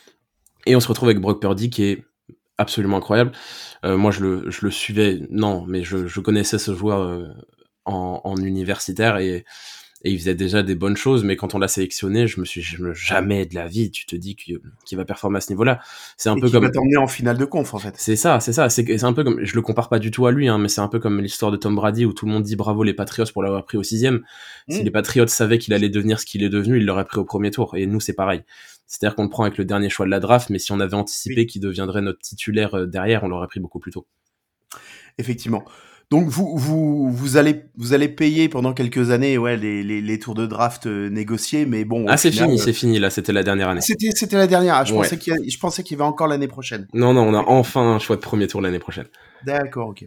Et 0.67 0.77
on 0.77 0.81
se 0.81 0.89
retrouve 0.89 1.09
avec 1.09 1.21
Brock 1.21 1.41
Purdy 1.41 1.71
qui 1.71 1.85
est 1.85 2.05
absolument 2.57 2.99
incroyable. 2.99 3.33
Euh, 3.85 3.97
moi, 3.97 4.13
je 4.13 4.21
le, 4.21 4.51
je 4.51 4.65
le 4.65 4.71
suivais, 4.71 5.21
non, 5.31 5.65
mais 5.67 5.83
je, 5.83 6.07
je 6.07 6.21
connaissais 6.21 6.59
ce 6.59 6.73
joueur 6.73 7.35
en, 7.85 8.21
en 8.23 8.37
universitaire 8.37 9.17
et, 9.19 9.45
et 10.05 10.11
il 10.11 10.19
faisait 10.19 10.35
déjà 10.35 10.63
des 10.63 10.75
bonnes 10.75 10.97
choses. 10.97 11.25
Mais 11.25 11.37
quand 11.37 11.55
on 11.55 11.59
l'a 11.59 11.69
sélectionné, 11.69 12.27
je 12.27 12.41
me 12.41 12.45
suis 12.45 12.63
jamais 12.93 13.47
de 13.47 13.55
la 13.55 13.67
vie, 13.67 13.91
tu 13.91 14.07
te 14.07 14.17
dis 14.17 14.37
qu'il 14.37 14.61
va 14.93 15.05
performer 15.05 15.39
à 15.39 15.41
ce 15.41 15.51
niveau-là. 15.51 15.81
C'est 16.17 16.29
un 16.29 16.37
et 16.37 16.41
peu 16.41 16.51
comme 16.51 16.65
va 16.65 16.71
t'emmener 16.71 16.97
en 16.97 17.07
finale 17.07 17.39
de 17.39 17.45
conf 17.45 17.75
en 17.75 17.79
fait. 17.79 17.95
c'est 17.97 18.17
ça, 18.17 18.41
c'est 18.41 18.53
ça. 18.53 18.69
C'est 18.69 19.05
un 19.05 19.13
peu 19.13 19.25
comme, 19.25 19.45
je 19.45 19.55
le 19.55 19.63
compare 19.63 19.89
pas 19.89 19.99
du 19.99 20.11
tout 20.11 20.27
à 20.27 20.33
lui, 20.33 20.49
hein, 20.49 20.59
mais 20.59 20.69
c'est 20.69 20.81
un 20.81 20.89
peu 20.89 20.99
comme 20.99 21.21
l'histoire 21.21 21.51
de 21.51 21.57
Tom 21.57 21.75
Brady 21.75 22.05
où 22.05 22.13
tout 22.13 22.27
le 22.27 22.33
monde 22.33 22.43
dit 22.43 22.57
bravo 22.57 22.83
les 22.83 22.95
Patriots 22.95 23.27
pour 23.33 23.43
l'avoir 23.43 23.65
pris 23.65 23.79
au 23.79 23.83
sixième. 23.83 24.23
Si 24.69 24.81
Mm. 24.81 24.85
les 24.85 24.91
Patriots 24.91 25.27
savaient 25.27 25.59
qu'il 25.59 25.75
allait 25.75 25.89
devenir 25.89 26.21
ce 26.21 26.27
qu'il 26.27 26.43
est 26.43 26.49
devenu, 26.49 26.79
ils 26.79 26.85
l'auraient 26.85 27.05
pris 27.05 27.19
au 27.19 27.25
premier 27.25 27.51
tour. 27.51 27.77
Et 27.77 27.87
nous, 27.87 28.01
c'est 28.01 28.13
pareil. 28.13 28.43
C'est-à-dire 28.87 29.15
qu'on 29.15 29.25
le 29.25 29.31
prend 29.31 29.45
avec 29.45 29.59
le 29.59 29.65
dernier 29.65 29.89
choix 29.89 30.07
de 30.07 30.11
la 30.11 30.21
draft, 30.21 30.51
mais 30.51 30.59
si 30.59 30.73
on 30.73 30.81
avait 30.81 30.95
anticipé 30.95 31.47
qu'il 31.47 31.63
deviendrait 31.63 32.03
notre 32.03 32.21
titulaire 32.21 32.75
euh, 32.75 32.87
derrière, 32.87 33.25
on 33.25 33.29
l'aurait 33.29 33.47
pris 33.47 33.61
beaucoup 33.61 33.79
plus 33.79 33.93
tôt. 33.93 34.07
Effectivement. 35.19 35.65
Donc 36.13 36.29
vous, 36.29 36.53
vous, 36.59 37.11
vous, 37.11 37.37
allez, 37.39 37.63
vous 37.79 37.95
allez 37.95 38.09
payer 38.09 38.51
pendant 38.51 38.75
quelques 38.75 39.11
années 39.11 39.39
ouais, 39.39 39.57
les, 39.57 39.83
les, 39.83 40.03
les 40.03 40.19
tours 40.19 40.35
de 40.35 40.45
draft 40.45 40.87
euh, 40.87 41.09
négociés, 41.09 41.65
mais 41.65 41.87
bon. 41.87 42.05
Ah, 42.07 42.19
c'est 42.19 42.31
fini, 42.31 42.55
euh, 42.61 42.63
c'est 42.63 42.75
fini. 42.75 42.99
Là, 42.99 43.09
c'était 43.09 43.33
la 43.33 43.43
dernière 43.43 43.71
année. 43.71 43.81
C'était, 43.81 44.11
c'était 44.15 44.37
la 44.37 44.47
dernière. 44.47 44.75
Ah, 44.75 44.85
je, 44.85 44.93
Ouais. 44.93 44.99
pensais 44.99 45.17
qu'il 45.17 45.35
je 45.51 45.59
pensais 45.59 45.83
qu'il 45.83 45.97
y 45.97 46.01
avait 46.01 46.07
encore 46.09 46.27
l'année 46.29 46.49
prochaine. 46.49 46.87
Non, 46.93 47.15
non, 47.15 47.23
on 47.23 47.33
a 47.35 47.43
enfin 47.47 47.81
un 47.95 47.99
choix 47.99 48.17
de 48.17 48.21
premier 48.21 48.47
tour 48.47 48.61
l'année 48.61 48.79
prochaine. 48.79 49.07
D'accord, 49.47 49.89
ok. 49.89 50.07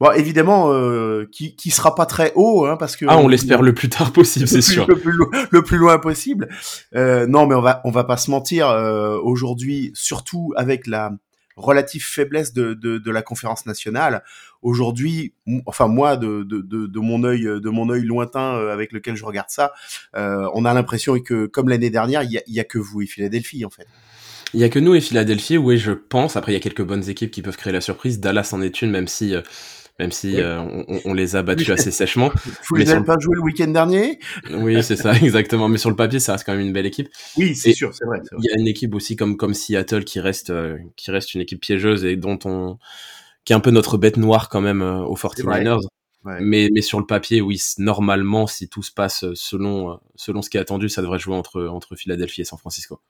Bon, 0.00 0.10
évidemment, 0.12 0.70
euh, 0.72 1.26
qui, 1.32 1.56
qui 1.56 1.70
sera 1.70 1.94
pas 1.94 2.06
très 2.06 2.32
haut, 2.34 2.66
hein, 2.66 2.76
parce 2.76 2.94
que. 2.96 3.06
Ah, 3.08 3.16
on 3.16 3.26
l'espère 3.28 3.62
le 3.62 3.72
plus 3.72 3.88
tard 3.88 4.12
possible, 4.20 4.46
c'est 4.46 4.60
sûr. 4.60 4.86
Le 4.86 4.96
plus, 4.96 5.14
le 5.50 5.62
plus 5.62 5.78
loin 5.78 5.98
possible. 5.98 6.48
Euh, 6.94 7.26
non, 7.26 7.46
mais 7.46 7.54
on 7.54 7.62
va, 7.62 7.80
on 7.84 7.90
va 7.90 8.04
pas 8.04 8.18
se 8.18 8.30
mentir. 8.30 8.68
euh, 8.68 9.16
Aujourd'hui, 9.22 9.92
surtout 9.94 10.52
avec 10.56 10.86
la 10.86 11.12
relative 11.56 12.04
faiblesse 12.04 12.52
de, 12.52 12.74
de, 12.74 12.98
de 12.98 13.10
la 13.10 13.22
conférence 13.22 13.66
nationale, 13.66 14.22
aujourd'hui, 14.62 15.34
enfin 15.66 15.88
moi, 15.88 16.16
de, 16.16 16.42
de, 16.42 16.60
de, 16.62 17.00
mon 17.00 17.24
œil, 17.24 17.42
de 17.42 17.68
mon 17.68 17.90
œil 17.90 18.02
lointain 18.02 18.56
euh, 18.56 18.72
avec 18.72 18.92
lequel 18.92 19.16
je 19.16 19.24
regarde 19.24 19.50
ça, 19.50 19.72
euh, 20.16 20.48
on 20.54 20.64
a 20.64 20.74
l'impression 20.74 21.18
que, 21.20 21.46
comme 21.46 21.68
l'année 21.68 21.90
dernière, 21.90 22.22
il 22.22 22.32
y 22.32 22.38
a, 22.38 22.42
y 22.46 22.60
a 22.60 22.64
que 22.64 22.78
vous 22.78 23.02
et 23.02 23.06
Philadelphie 23.06 23.64
en 23.64 23.70
fait. 23.70 23.86
Il 24.54 24.60
y 24.60 24.64
a 24.64 24.68
que 24.68 24.78
nous 24.78 24.94
et 24.94 25.00
Philadelphie, 25.00 25.56
oui, 25.56 25.78
je 25.78 25.92
pense. 25.92 26.36
Après, 26.36 26.52
il 26.52 26.54
y 26.54 26.58
a 26.58 26.60
quelques 26.60 26.82
bonnes 26.82 27.08
équipes 27.08 27.30
qui 27.30 27.40
peuvent 27.40 27.56
créer 27.56 27.72
la 27.72 27.80
surprise. 27.80 28.20
Dallas 28.20 28.50
en 28.52 28.60
est 28.60 28.82
une, 28.82 28.90
même 28.90 29.08
si, 29.08 29.34
euh, 29.34 29.40
même 29.98 30.10
si 30.12 30.28
Oui. 30.34 30.40
euh, 30.40 30.58
on, 30.60 31.00
on 31.04 31.14
les 31.14 31.36
a 31.36 31.42
battus 31.42 31.70
assez 31.70 31.90
sèchement. 31.90 32.28
Vous 32.68 32.76
Mais 32.76 32.80
les 32.80 32.86
sur 32.86 32.92
avez 32.94 33.00
le- 33.00 33.06
pas 33.06 33.16
joué 33.20 33.34
le 33.36 33.42
week-end 33.42 33.68
dernier? 33.68 34.18
Oui, 34.50 34.82
c'est 34.82 34.96
ça, 34.96 35.12
exactement. 35.22 35.68
Mais 35.68 35.78
sur 35.78 35.90
le 35.90 35.96
papier, 35.96 36.18
ça 36.20 36.32
reste 36.32 36.44
quand 36.44 36.52
même 36.52 36.66
une 36.66 36.72
belle 36.72 36.86
équipe. 36.86 37.08
Oui, 37.36 37.54
c'est 37.54 37.72
sûr, 37.74 37.94
c'est 37.94 38.04
vrai. 38.06 38.20
Il 38.38 38.44
y 38.44 38.52
a 38.52 38.58
une 38.58 38.66
équipe 38.68 38.94
aussi 38.94 39.16
comme 39.16 39.36
comme 39.36 39.54
Seattle 39.54 40.04
qui 40.04 40.20
reste 40.20 40.50
euh, 40.50 40.78
qui 40.96 41.10
reste 41.10 41.34
une 41.34 41.40
équipe 41.40 41.60
piégeuse 41.60 42.04
et 42.04 42.16
dont 42.16 42.38
on 42.44 42.78
qui 43.44 43.52
est 43.52 43.56
un 43.56 43.60
peu 43.60 43.70
notre 43.70 43.98
bête 43.98 44.16
noire 44.16 44.48
quand 44.48 44.60
même 44.60 44.82
euh, 44.82 45.00
aux 45.00 45.16
49ers. 45.16 45.80
Ouais. 46.24 46.38
Mais 46.40 46.70
mais 46.72 46.82
sur 46.82 47.00
le 47.00 47.06
papier, 47.06 47.40
oui, 47.40 47.60
normalement, 47.78 48.46
si 48.46 48.68
tout 48.68 48.82
se 48.84 48.92
passe 48.92 49.24
selon 49.34 49.98
selon 50.14 50.40
ce 50.40 50.50
qui 50.50 50.56
est 50.56 50.60
attendu, 50.60 50.88
ça 50.88 51.02
devrait 51.02 51.18
jouer 51.18 51.34
entre 51.34 51.64
entre 51.66 51.96
Philadelphie 51.96 52.42
et 52.42 52.44
San 52.44 52.58
Francisco. 52.58 53.00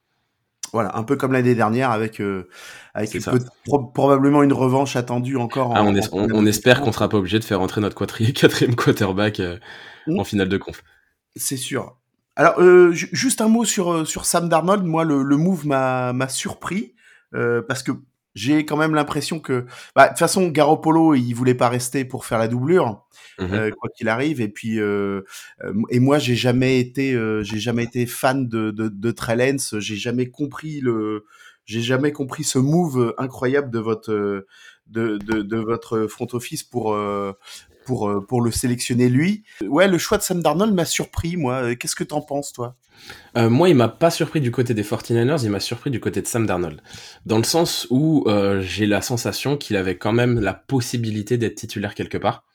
Voilà, 0.73 0.97
un 0.97 1.03
peu 1.03 1.15
comme 1.15 1.31
l'année 1.33 1.55
dernière 1.55 1.91
avec 1.91 2.19
euh, 2.19 2.49
avec 2.95 3.13
une 3.13 3.21
pro- 3.65 3.83
probablement 3.85 4.41
une 4.43 4.53
revanche 4.53 4.95
attendue 4.95 5.37
encore. 5.37 5.73
Ah, 5.75 5.83
en- 5.83 5.95
on, 6.11 6.31
en 6.33 6.45
espère 6.45 6.81
qu'on 6.81 6.91
sera 6.91 7.07
pas 7.09 7.17
obligé 7.17 7.39
de 7.39 7.43
faire 7.43 7.61
entrer 7.61 7.79
notre 7.79 7.95
quatrième, 7.95 8.33
quatrième 8.33 8.75
quarterback 8.75 9.39
euh, 9.39 9.57
Mm. 10.07 10.19
en 10.19 10.23
finale 10.25 10.49
de 10.49 10.57
conf. 10.57 10.83
C'est 11.37 11.55
sûr. 11.55 11.95
Alors, 12.35 12.59
euh, 12.59 12.91
ju- 12.91 13.07
juste 13.13 13.39
un 13.39 13.47
mot 13.47 13.63
sur, 13.63 13.93
euh, 13.93 14.03
sur 14.05 14.25
Sam 14.25 14.49
Darnold. 14.49 14.83
Moi, 14.83 15.05
le, 15.05 15.23
le 15.23 15.37
move 15.37 15.65
m'a 15.65 16.11
m'a 16.11 16.27
surpris 16.27 16.93
euh, 17.35 17.61
parce 17.61 17.83
que 17.83 17.91
j'ai 18.35 18.65
quand 18.65 18.77
même 18.77 18.95
l'impression 18.95 19.39
que, 19.39 19.65
bah, 19.95 20.05
de 20.05 20.09
toute 20.09 20.19
façon, 20.19 20.47
Garoppolo, 20.49 21.13
il 21.15 21.33
voulait 21.33 21.53
pas 21.55 21.69
rester 21.69 22.05
pour 22.05 22.25
faire 22.25 22.39
la 22.39 22.47
doublure, 22.47 23.03
Mhm. 23.39 23.53
euh, 23.53 23.71
quoi 23.79 23.89
qu'il 23.95 24.09
arrive. 24.09 24.41
Et 24.41 24.49
puis, 24.49 24.79
euh, 24.79 25.21
euh, 25.63 25.73
et 25.89 25.99
moi, 25.99 26.19
j'ai 26.19 26.35
jamais 26.35 26.79
été, 26.79 27.13
euh, 27.13 27.43
j'ai 27.43 27.59
jamais 27.59 27.83
été 27.83 28.05
fan 28.05 28.47
de 28.47 28.71
de, 28.71 28.89
de 28.89 29.11
Trellens. 29.11 29.79
J'ai 29.79 29.95
jamais 29.95 30.29
compris 30.29 30.79
le, 30.81 31.25
j'ai 31.65 31.81
jamais 31.81 32.11
compris 32.11 32.43
ce 32.43 32.59
move 32.59 33.13
incroyable 33.17 33.69
de 33.71 33.79
votre 33.79 34.45
de, 34.87 35.17
de, 35.17 35.41
de 35.41 35.57
votre 35.57 36.07
front 36.07 36.27
office 36.33 36.63
pour 36.63 36.93
euh, 36.93 37.33
pour 37.85 38.09
euh, 38.09 38.25
pour 38.25 38.41
le 38.41 38.51
sélectionner 38.51 39.09
lui. 39.09 39.43
Ouais, 39.67 39.87
le 39.87 39.97
choix 39.97 40.17
de 40.17 40.23
Sam 40.23 40.41
Darnold 40.41 40.73
m'a 40.73 40.85
surpris, 40.85 41.37
moi. 41.37 41.63
Euh, 41.63 41.75
Qu'est-ce 41.75 41.95
que 41.95 42.03
t'en 42.03 42.21
penses, 42.21 42.53
toi? 42.53 42.75
Euh, 43.37 43.49
moi, 43.49 43.69
il 43.69 43.75
m'a 43.75 43.89
pas 43.89 44.11
surpris 44.11 44.41
du 44.41 44.51
côté 44.51 44.73
des 44.73 44.83
49ers, 44.83 45.43
il 45.43 45.49
m'a 45.49 45.59
surpris 45.59 45.91
du 45.91 45.99
côté 45.99 46.21
de 46.21 46.27
Sam 46.27 46.45
Darnold. 46.45 46.81
Dans 47.25 47.37
le 47.37 47.43
sens 47.43 47.87
où 47.89 48.23
euh, 48.27 48.61
j'ai 48.61 48.85
la 48.85 49.01
sensation 49.01 49.57
qu'il 49.57 49.75
avait 49.75 49.97
quand 49.97 50.13
même 50.13 50.39
la 50.39 50.53
possibilité 50.53 51.37
d'être 51.37 51.55
titulaire 51.55 51.95
quelque 51.95 52.17
part. 52.17 52.45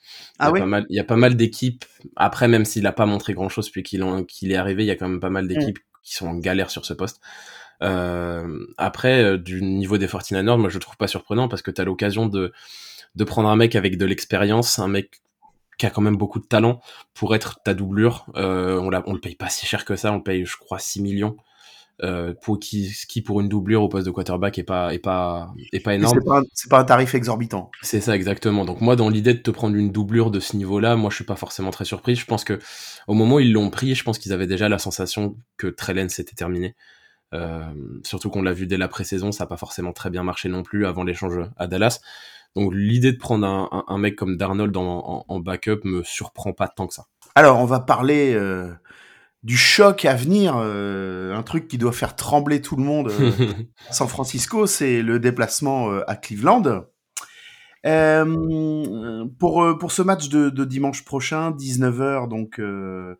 Il 0.40 0.44
y 0.44 0.46
Ah 0.46 0.46
a 0.46 0.52
oui 0.52 0.60
pas 0.60 0.66
mal, 0.66 0.86
il 0.88 0.96
y 0.96 1.00
a 1.00 1.04
pas 1.04 1.16
mal 1.16 1.36
d'équipes. 1.36 1.84
Après, 2.16 2.48
même 2.48 2.64
s'il 2.64 2.86
a 2.86 2.92
pas 2.92 3.06
montré 3.06 3.34
grand 3.34 3.48
chose 3.48 3.66
depuis 3.66 3.82
qu'il 3.82 4.52
est 4.52 4.56
arrivé, 4.56 4.84
il 4.84 4.86
y 4.86 4.90
a 4.90 4.96
quand 4.96 5.08
même 5.08 5.20
pas 5.20 5.30
mal 5.30 5.48
d'équipes 5.48 5.78
qui 6.02 6.14
sont 6.14 6.28
en 6.28 6.34
galère 6.34 6.70
sur 6.70 6.84
ce 6.86 6.94
poste. 6.94 7.20
Euh, 7.82 8.66
après, 8.78 9.38
du 9.38 9.62
niveau 9.62 9.98
des 9.98 10.06
49ers, 10.06 10.58
moi 10.58 10.68
je 10.68 10.74
le 10.74 10.80
trouve 10.80 10.96
pas 10.96 11.08
surprenant 11.08 11.48
parce 11.48 11.62
que 11.62 11.70
tu 11.70 11.80
as 11.80 11.84
l'occasion 11.84 12.26
de, 12.26 12.52
de 13.18 13.24
prendre 13.24 13.48
un 13.48 13.56
mec 13.56 13.76
avec 13.76 13.98
de 13.98 14.06
l'expérience, 14.06 14.78
un 14.78 14.88
mec 14.88 15.20
qui 15.76 15.86
a 15.86 15.90
quand 15.90 16.00
même 16.02 16.16
beaucoup 16.16 16.40
de 16.40 16.46
talent 16.46 16.80
pour 17.14 17.34
être 17.34 17.60
ta 17.64 17.74
doublure. 17.74 18.26
Euh, 18.36 18.78
on, 18.80 18.90
la, 18.90 19.02
on 19.06 19.12
le 19.12 19.20
paye 19.20 19.34
pas 19.36 19.48
si 19.48 19.66
cher 19.66 19.84
que 19.84 19.96
ça, 19.96 20.12
on 20.12 20.16
le 20.16 20.22
paye 20.22 20.44
je 20.46 20.56
crois 20.56 20.78
6 20.78 21.02
millions. 21.02 21.36
Euh, 22.04 22.32
pour 22.42 22.60
qui, 22.60 22.94
qui 23.08 23.22
pour 23.22 23.40
une 23.40 23.48
doublure 23.48 23.82
au 23.82 23.88
poste 23.88 24.06
de 24.06 24.12
quarterback 24.12 24.56
est 24.56 24.62
pas 24.62 24.94
est 24.94 25.00
pas 25.00 25.52
est 25.72 25.80
pas 25.80 25.94
énorme. 25.96 26.16
C'est 26.20 26.24
pas, 26.24 26.38
un- 26.38 26.44
c'est 26.54 26.70
pas 26.70 26.78
un 26.78 26.84
tarif 26.84 27.12
exorbitant. 27.16 27.72
C'est 27.82 28.00
ça 28.00 28.14
exactement. 28.14 28.64
Donc 28.64 28.80
moi, 28.80 28.94
dans 28.94 29.08
l'idée 29.08 29.34
de 29.34 29.40
te 29.40 29.50
prendre 29.50 29.74
une 29.74 29.90
doublure 29.90 30.30
de 30.30 30.38
ce 30.38 30.56
niveau-là, 30.56 30.94
moi 30.94 31.10
je 31.10 31.16
suis 31.16 31.24
pas 31.24 31.34
forcément 31.34 31.72
très 31.72 31.84
surpris. 31.84 32.14
Je 32.14 32.24
pense 32.24 32.44
que 32.44 32.60
au 33.08 33.14
moment 33.14 33.34
où 33.36 33.40
ils 33.40 33.52
l'ont 33.52 33.68
pris, 33.70 33.96
je 33.96 34.04
pense 34.04 34.20
qu'ils 34.20 34.32
avaient 34.32 34.46
déjà 34.46 34.68
la 34.68 34.78
sensation 34.78 35.36
que 35.56 35.66
Trellens 35.66 36.06
était 36.06 36.36
terminé. 36.36 36.76
Euh, 37.34 37.64
surtout 38.04 38.30
qu'on 38.30 38.42
l'a 38.42 38.52
vu 38.52 38.68
dès 38.68 38.76
la 38.76 38.86
pré-saison, 38.88 39.32
ça 39.32 39.42
n'a 39.44 39.48
pas 39.48 39.56
forcément 39.56 39.92
très 39.92 40.08
bien 40.08 40.22
marché 40.22 40.48
non 40.48 40.62
plus 40.62 40.86
avant 40.86 41.02
l'échange 41.02 41.34
à 41.56 41.66
Dallas. 41.66 41.98
Donc 42.56 42.72
l'idée 42.74 43.12
de 43.12 43.18
prendre 43.18 43.46
un, 43.46 43.68
un- 43.70 43.84
un 43.86 43.98
mec 43.98 44.16
comme 44.16 44.36
Darnold 44.36 44.76
en, 44.76 44.82
en- 44.82 45.24
en 45.28 45.40
backup 45.40 45.80
me 45.84 46.02
surprend 46.02 46.52
pas 46.52 46.68
tant 46.68 46.86
que 46.86 46.94
ça. 46.94 47.04
Alors, 47.34 47.58
on 47.60 47.64
va 47.66 47.78
parler 47.80 48.34
euh, 48.34 48.72
du 49.44 49.56
choc 49.56 50.04
à 50.04 50.14
venir, 50.14 50.54
euh, 50.58 51.34
un 51.36 51.42
truc 51.44 51.68
qui 51.68 51.78
doit 51.78 51.92
faire 51.92 52.16
trembler 52.16 52.60
tout 52.60 52.74
le 52.76 52.82
monde. 52.82 53.08
euh, 53.10 53.30
San 53.90 54.08
Francisco, 54.08 54.66
c'est 54.66 55.02
le 55.02 55.20
déplacement 55.20 55.90
euh, 55.92 56.00
à 56.08 56.16
Cleveland. 56.16 56.84
Euh, 57.86 59.24
pour, 59.38 59.62
euh, 59.62 59.78
pour 59.78 59.92
ce 59.92 60.02
match 60.02 60.28
de, 60.28 60.50
de 60.50 60.64
dimanche 60.64 61.04
prochain, 61.04 61.52
19h, 61.52 62.28
donc 62.28 62.58
euh, 62.58 63.16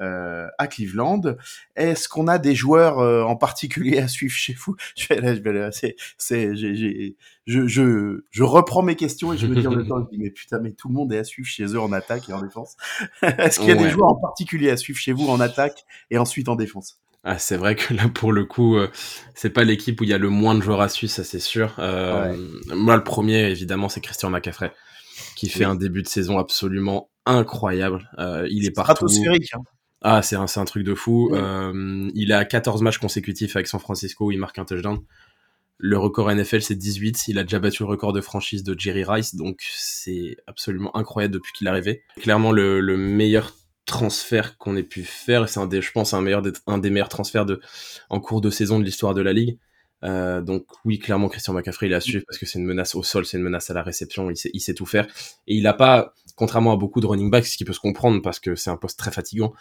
euh, 0.00 0.46
à 0.58 0.66
Cleveland, 0.66 1.22
est-ce 1.76 2.08
qu'on 2.08 2.28
a 2.28 2.38
des 2.38 2.54
joueurs 2.54 2.98
euh, 2.98 3.22
en 3.22 3.36
particulier 3.36 3.98
à 3.98 4.08
suivre 4.08 4.34
chez 4.34 4.54
vous? 4.54 4.76
Je 4.96 5.14
là, 5.14 5.34
je 8.30 8.42
reprends 8.42 8.82
mes 8.82 8.96
questions 8.96 9.32
et 9.32 9.38
je 9.38 9.46
me 9.46 9.56
dis 9.56 9.66
en 9.66 9.74
même 9.74 9.86
temps, 9.86 10.00
je 10.00 10.16
dis, 10.16 10.22
mais 10.22 10.30
putain, 10.30 10.60
mais 10.60 10.72
tout 10.72 10.88
le 10.88 10.94
monde 10.94 11.12
est 11.12 11.18
à 11.18 11.24
suivre 11.24 11.48
chez 11.48 11.64
eux 11.64 11.80
en 11.80 11.92
attaque 11.92 12.28
et 12.28 12.32
en 12.32 12.42
défense. 12.42 12.76
est-ce 13.22 13.58
qu'il 13.58 13.68
y 13.68 13.72
a 13.72 13.76
des 13.76 13.88
joueurs 13.88 14.10
en 14.10 14.16
particulier 14.20 14.70
à 14.70 14.76
suivre 14.76 14.98
chez 14.98 15.12
vous 15.12 15.28
en 15.28 15.40
attaque 15.40 15.84
et 16.10 16.18
ensuite 16.18 16.48
en 16.48 16.56
défense? 16.56 17.01
Ah, 17.24 17.38
c'est 17.38 17.56
vrai 17.56 17.76
que 17.76 17.94
là, 17.94 18.08
pour 18.08 18.32
le 18.32 18.44
coup, 18.44 18.76
euh, 18.76 18.88
c'est 19.34 19.50
pas 19.50 19.62
l'équipe 19.64 20.00
où 20.00 20.04
il 20.04 20.10
y 20.10 20.14
a 20.14 20.18
le 20.18 20.28
moins 20.28 20.54
de 20.56 20.60
joueurs 20.62 20.80
à 20.80 20.88
suivre, 20.88 21.12
ça 21.12 21.22
c'est 21.24 21.38
sûr. 21.38 21.74
Euh, 21.78 22.36
Moi, 22.74 22.96
le 22.96 23.04
premier, 23.04 23.48
évidemment, 23.50 23.88
c'est 23.88 24.00
Christian 24.00 24.28
McCaffrey, 24.30 24.72
qui 25.36 25.48
fait 25.48 25.60
Oui. 25.60 25.70
un 25.70 25.74
début 25.76 26.02
de 26.02 26.08
saison 26.08 26.38
absolument 26.38 27.10
incroyable. 27.26 28.10
Euh, 28.18 28.48
il 28.50 28.66
est 28.66 28.72
partout. 28.72 29.06
Stratosphérique. 29.08 29.50
Hein. 29.54 29.60
Ah, 30.00 30.20
c'est 30.22 30.34
un, 30.34 30.48
c'est 30.48 30.58
un 30.58 30.64
truc 30.64 30.82
de 30.84 30.94
fou. 30.94 31.30
Il 32.14 32.32
a 32.32 32.44
14 32.44 32.82
matchs 32.82 32.98
consécutifs 32.98 33.54
avec 33.54 33.68
San 33.68 33.78
Francisco 33.78 34.26
où 34.26 34.32
il 34.32 34.38
marque 34.38 34.58
un 34.58 34.64
touchdown. 34.64 34.98
Le 35.78 35.98
record 35.98 36.30
NFL, 36.32 36.60
c'est 36.62 36.74
18. 36.74 37.28
Il 37.28 37.38
a 37.38 37.44
déjà 37.44 37.60
battu 37.60 37.84
le 37.84 37.88
record 37.88 38.12
de 38.12 38.20
franchise 38.20 38.64
de 38.64 38.74
Jerry 38.78 39.04
Rice, 39.04 39.34
donc 39.36 39.60
c'est 39.68 40.36
absolument 40.48 40.96
incroyable 40.96 41.34
depuis 41.34 41.52
qu'il 41.52 41.66
est 41.68 41.70
arrivé. 41.70 42.02
Clairement, 42.20 42.50
le, 42.52 42.80
le 42.80 42.96
meilleur 42.96 43.52
transfert 43.92 44.56
qu'on 44.56 44.74
ait 44.74 44.82
pu 44.82 45.04
faire, 45.04 45.48
c'est 45.50 45.60
un 45.60 45.66
des, 45.66 45.82
je 45.82 45.92
pense, 45.92 46.14
un, 46.14 46.22
meilleur 46.22 46.40
des, 46.40 46.52
un 46.66 46.78
des 46.78 46.88
meilleurs 46.88 47.10
transferts 47.10 47.44
de, 47.44 47.60
en 48.08 48.20
cours 48.20 48.40
de 48.40 48.48
saison 48.48 48.80
de 48.80 48.84
l'histoire 48.84 49.12
de 49.12 49.20
la 49.20 49.34
ligue. 49.34 49.58
Euh, 50.02 50.40
donc 50.40 50.64
oui, 50.86 50.98
clairement, 50.98 51.28
Christian 51.28 51.52
McCaffrey, 51.52 51.86
il 51.86 51.94
a 51.94 52.00
su 52.00 52.22
parce 52.26 52.38
que 52.38 52.46
c'est 52.46 52.58
une 52.58 52.64
menace 52.64 52.94
au 52.94 53.02
sol, 53.02 53.26
c'est 53.26 53.36
une 53.36 53.42
menace 53.44 53.68
à 53.70 53.74
la 53.74 53.82
réception, 53.82 54.30
il 54.30 54.36
sait, 54.36 54.50
il 54.54 54.60
sait 54.60 54.72
tout 54.72 54.86
faire. 54.86 55.06
Et 55.46 55.56
il 55.56 55.66
a 55.66 55.74
pas, 55.74 56.14
contrairement 56.36 56.72
à 56.72 56.76
beaucoup 56.76 57.00
de 57.00 57.06
running 57.06 57.30
backs, 57.30 57.46
ce 57.46 57.56
qui 57.58 57.66
peut 57.66 57.74
se 57.74 57.80
comprendre 57.80 58.22
parce 58.22 58.40
que 58.40 58.54
c'est 58.56 58.70
un 58.70 58.78
poste 58.78 58.98
très 58.98 59.12
fatigant, 59.12 59.52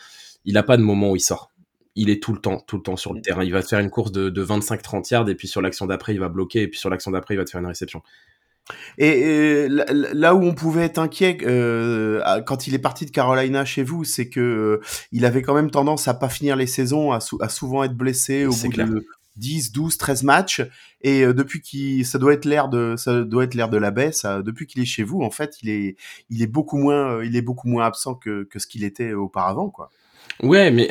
il 0.45 0.57
a 0.57 0.63
pas 0.63 0.77
de 0.77 0.81
moment 0.81 1.11
où 1.11 1.17
il 1.17 1.21
sort. 1.21 1.51
Il 1.95 2.09
est 2.09 2.23
tout 2.23 2.31
le 2.31 2.39
temps, 2.39 2.61
tout 2.65 2.77
le 2.77 2.83
temps 2.83 2.95
sur 2.95 3.13
le 3.13 3.21
terrain. 3.21 3.43
Il 3.43 3.51
va 3.51 3.61
te 3.61 3.67
faire 3.67 3.79
une 3.79 3.89
course 3.89 4.13
de, 4.13 4.29
de 4.29 4.45
25-30 4.45 5.11
yards 5.11 5.29
et 5.29 5.35
puis 5.35 5.49
sur 5.49 5.61
l'action 5.61 5.85
d'après, 5.87 6.13
il 6.13 6.21
va 6.21 6.29
bloquer 6.29 6.61
et 6.61 6.67
puis 6.69 6.79
sur 6.79 6.89
l'action 6.89 7.11
d'après, 7.11 7.33
il 7.33 7.37
va 7.37 7.43
te 7.43 7.49
faire 7.49 7.59
une 7.59 7.67
réception. 7.67 8.01
Et, 8.97 9.07
et 9.07 9.67
là- 9.69 10.35
où 10.35 10.43
on 10.43 10.53
pouvait 10.53 10.83
être 10.85 10.97
inquiet 10.99 11.37
euh, 11.43 12.21
quand 12.45 12.67
il 12.67 12.73
est 12.73 12.79
parti 12.79 13.05
de 13.05 13.11
Carolina 13.11 13.65
chez 13.65 13.83
vous, 13.83 14.03
c'est 14.03 14.29
que 14.29 14.39
euh, 14.39 14.81
il 15.11 15.25
avait 15.25 15.41
quand 15.41 15.53
même 15.55 15.71
tendance 15.71 16.07
à 16.07 16.13
pas 16.13 16.29
finir 16.29 16.55
les 16.55 16.67
saisons, 16.67 17.11
à, 17.11 17.19
sou- 17.19 17.39
à 17.41 17.49
souvent 17.49 17.83
être 17.83 17.95
blessé 17.95 18.45
au 18.45 18.51
bout 18.53 18.69
clair. 18.69 18.87
de 18.87 19.05
10, 19.37 19.71
12, 19.71 19.97
13 19.97 20.23
matchs. 20.23 20.61
Et 21.01 21.23
euh, 21.23 21.33
depuis 21.33 21.61
qu'il, 21.61 22.05
ça 22.05 22.19
doit 22.19 22.33
être 22.33 22.45
l'ère 22.45 22.69
de, 22.69 22.95
ça 22.97 23.21
doit 23.23 23.43
être 23.43 23.55
l'ère 23.55 23.69
de 23.69 23.77
la 23.77 23.91
baisse. 23.91 24.25
depuis 24.25 24.67
qu'il 24.67 24.81
est 24.81 24.85
chez 24.85 25.03
vous, 25.03 25.21
en 25.21 25.31
fait, 25.31 25.55
il 25.63 25.69
est, 25.69 25.95
il 26.29 26.41
est 26.41 26.47
beaucoup 26.47 26.77
moins, 26.77 27.23
il 27.23 27.35
est 27.35 27.41
beaucoup 27.41 27.67
moins 27.67 27.85
absent 27.85 28.15
que, 28.15 28.43
que 28.43 28.59
ce 28.59 28.67
qu'il 28.67 28.83
était 28.83 29.13
auparavant, 29.13 29.69
quoi. 29.69 29.89
Ouais, 30.43 30.71
mais 30.71 30.87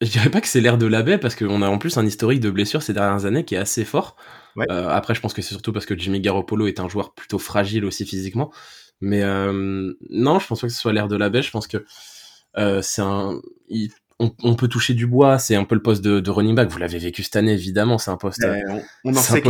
je 0.00 0.10
dirais 0.10 0.30
pas 0.30 0.40
que 0.40 0.48
c'est 0.48 0.60
l'air 0.60 0.76
de 0.78 0.86
la 0.86 1.02
baie 1.02 1.18
parce 1.18 1.34
qu'on 1.36 1.62
a 1.62 1.68
en 1.68 1.78
plus 1.78 1.96
un 1.96 2.04
historique 2.06 2.40
de 2.40 2.50
blessures 2.50 2.82
ces 2.82 2.92
dernières 2.92 3.24
années 3.24 3.44
qui 3.44 3.54
est 3.54 3.58
assez 3.58 3.84
fort. 3.84 4.16
Ouais. 4.56 4.66
Euh, 4.70 4.88
après, 4.88 5.14
je 5.14 5.20
pense 5.20 5.32
que 5.34 5.42
c'est 5.42 5.50
surtout 5.54 5.72
parce 5.72 5.86
que 5.86 5.96
Jimmy 5.96 6.20
Garoppolo 6.20 6.66
est 6.66 6.80
un 6.80 6.88
joueur 6.88 7.14
plutôt 7.14 7.38
fragile 7.38 7.84
aussi 7.84 8.04
physiquement. 8.06 8.52
Mais 9.00 9.22
euh, 9.22 9.94
non, 10.10 10.38
je 10.38 10.46
pense 10.46 10.60
pas 10.60 10.66
que 10.66 10.72
ce 10.72 10.78
soit 10.78 10.92
l'air 10.92 11.08
de 11.08 11.16
la 11.16 11.30
baie. 11.30 11.42
Je 11.42 11.50
pense 11.50 11.66
que 11.66 11.84
euh, 12.58 12.82
c'est 12.82 13.02
un. 13.02 13.40
il- 13.68 13.90
on, 14.22 14.34
on 14.42 14.54
peut 14.54 14.68
toucher 14.68 14.92
du 14.92 15.06
bois. 15.06 15.38
C'est 15.38 15.56
un 15.56 15.64
peu 15.64 15.74
le 15.74 15.80
poste 15.80 16.02
de, 16.02 16.20
de 16.20 16.30
running 16.30 16.54
back. 16.54 16.68
Vous 16.68 16.76
l'avez 16.76 16.98
vécu 16.98 17.22
cette 17.22 17.36
année, 17.36 17.52
évidemment. 17.54 17.96
C'est 17.96 18.10
un 18.10 18.18
poste. 18.18 18.44
Euh, 18.44 18.60
on, 18.68 18.82
on 19.04 19.10
en 19.12 19.14
c'est 19.38 19.40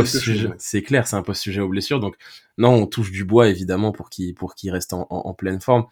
sait 0.59 0.81
clair, 0.81 1.05
c'est 1.07 1.17
un 1.17 1.23
poste 1.23 1.41
sujet 1.41 1.59
aux 1.59 1.67
blessures. 1.67 1.99
Donc 1.99 2.15
non, 2.57 2.69
on 2.75 2.87
touche 2.87 3.11
du 3.11 3.25
bois 3.25 3.49
évidemment 3.49 3.91
pour 3.91 4.09
qu'il 4.09 4.33
pour 4.33 4.55
qu'il 4.55 4.71
reste 4.71 4.93
en, 4.93 5.07
en- 5.09 5.23
en 5.27 5.33
pleine 5.33 5.59
forme. 5.59 5.87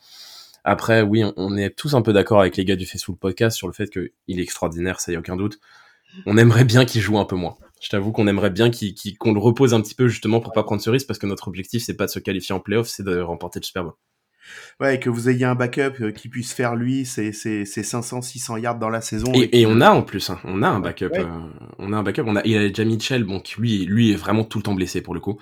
Après, 0.63 1.01
oui, 1.01 1.25
on, 1.25 1.33
on 1.35 1.57
est 1.57 1.71
tous 1.71 1.93
un 1.93 2.01
peu 2.01 2.13
d'accord 2.13 2.39
avec 2.39 2.55
les 2.55 2.63
gars 2.63 2.77
du 2.77 2.85
Facebook 2.85 3.19
Podcast 3.19 3.57
sur 3.57 3.67
le 3.67 3.73
fait 3.73 3.89
qu'il 3.89 4.39
est 4.39 4.43
extraordinaire, 4.43 5.01
ça 5.01 5.11
y 5.11 5.15
a 5.17 5.19
aucun 5.19 5.35
doute. 5.35 5.59
On 6.25 6.37
aimerait 6.37 6.63
bien 6.65 6.85
qu'il 6.85 7.01
joue 7.01 7.17
un 7.19 7.25
peu 7.25 7.35
moins. 7.35 7.55
Je 7.79 7.89
t'avoue 7.89 8.11
qu'on 8.11 8.27
aimerait 8.27 8.49
bien 8.49 8.69
qu'on 9.19 9.33
le 9.33 9.39
repose 9.39 9.73
un 9.73 9.81
petit 9.81 9.95
peu 9.95 10.07
justement 10.07 10.41
pour 10.41 10.51
pas 10.51 10.63
prendre 10.63 10.81
ce 10.81 10.89
risque 10.89 11.07
parce 11.07 11.19
que 11.19 11.27
notre 11.27 11.47
objectif 11.47 11.81
c'est 11.83 11.95
pas 11.95 12.05
de 12.05 12.11
se 12.11 12.19
qualifier 12.19 12.53
en 12.53 12.59
playoff, 12.59 12.87
c'est 12.87 13.03
de 13.03 13.19
remporter 13.19 13.59
le 13.59 13.65
Super 13.65 13.83
Bowl. 13.83 13.93
Ouais, 14.79 14.95
et 14.95 14.99
que 14.99 15.09
vous 15.09 15.29
ayez 15.29 15.45
un 15.45 15.53
backup 15.55 16.01
euh, 16.01 16.11
qui 16.11 16.27
puisse 16.27 16.53
faire 16.53 16.75
lui 16.75 17.05
ses, 17.05 17.31
ses, 17.33 17.65
ses 17.65 17.83
500, 17.83 18.21
600 18.21 18.57
yards 18.57 18.79
dans 18.79 18.89
la 18.89 18.99
saison. 18.99 19.31
Et, 19.35 19.61
et 19.61 19.65
on 19.67 19.79
a 19.79 19.91
en 19.91 20.01
plus, 20.01 20.29
hein, 20.31 20.39
on 20.43 20.63
a 20.63 20.67
un 20.67 20.79
backup, 20.79 21.11
Ouais. 21.11 21.19
euh, 21.19 21.49
on 21.77 21.93
a 21.93 21.97
un 21.97 22.03
backup. 22.03 22.23
On 22.25 22.35
a, 22.35 22.41
il 22.45 22.57
a 22.57 22.67
déjà 22.67 22.83
Mitchell, 22.83 23.23
bon, 23.25 23.39
qui 23.41 23.59
lui, 23.59 23.85
lui 23.85 24.11
est 24.11 24.15
vraiment 24.15 24.43
tout 24.43 24.57
le 24.57 24.63
temps 24.63 24.73
blessé 24.73 25.01
pour 25.01 25.13
le 25.13 25.19
coup. 25.19 25.37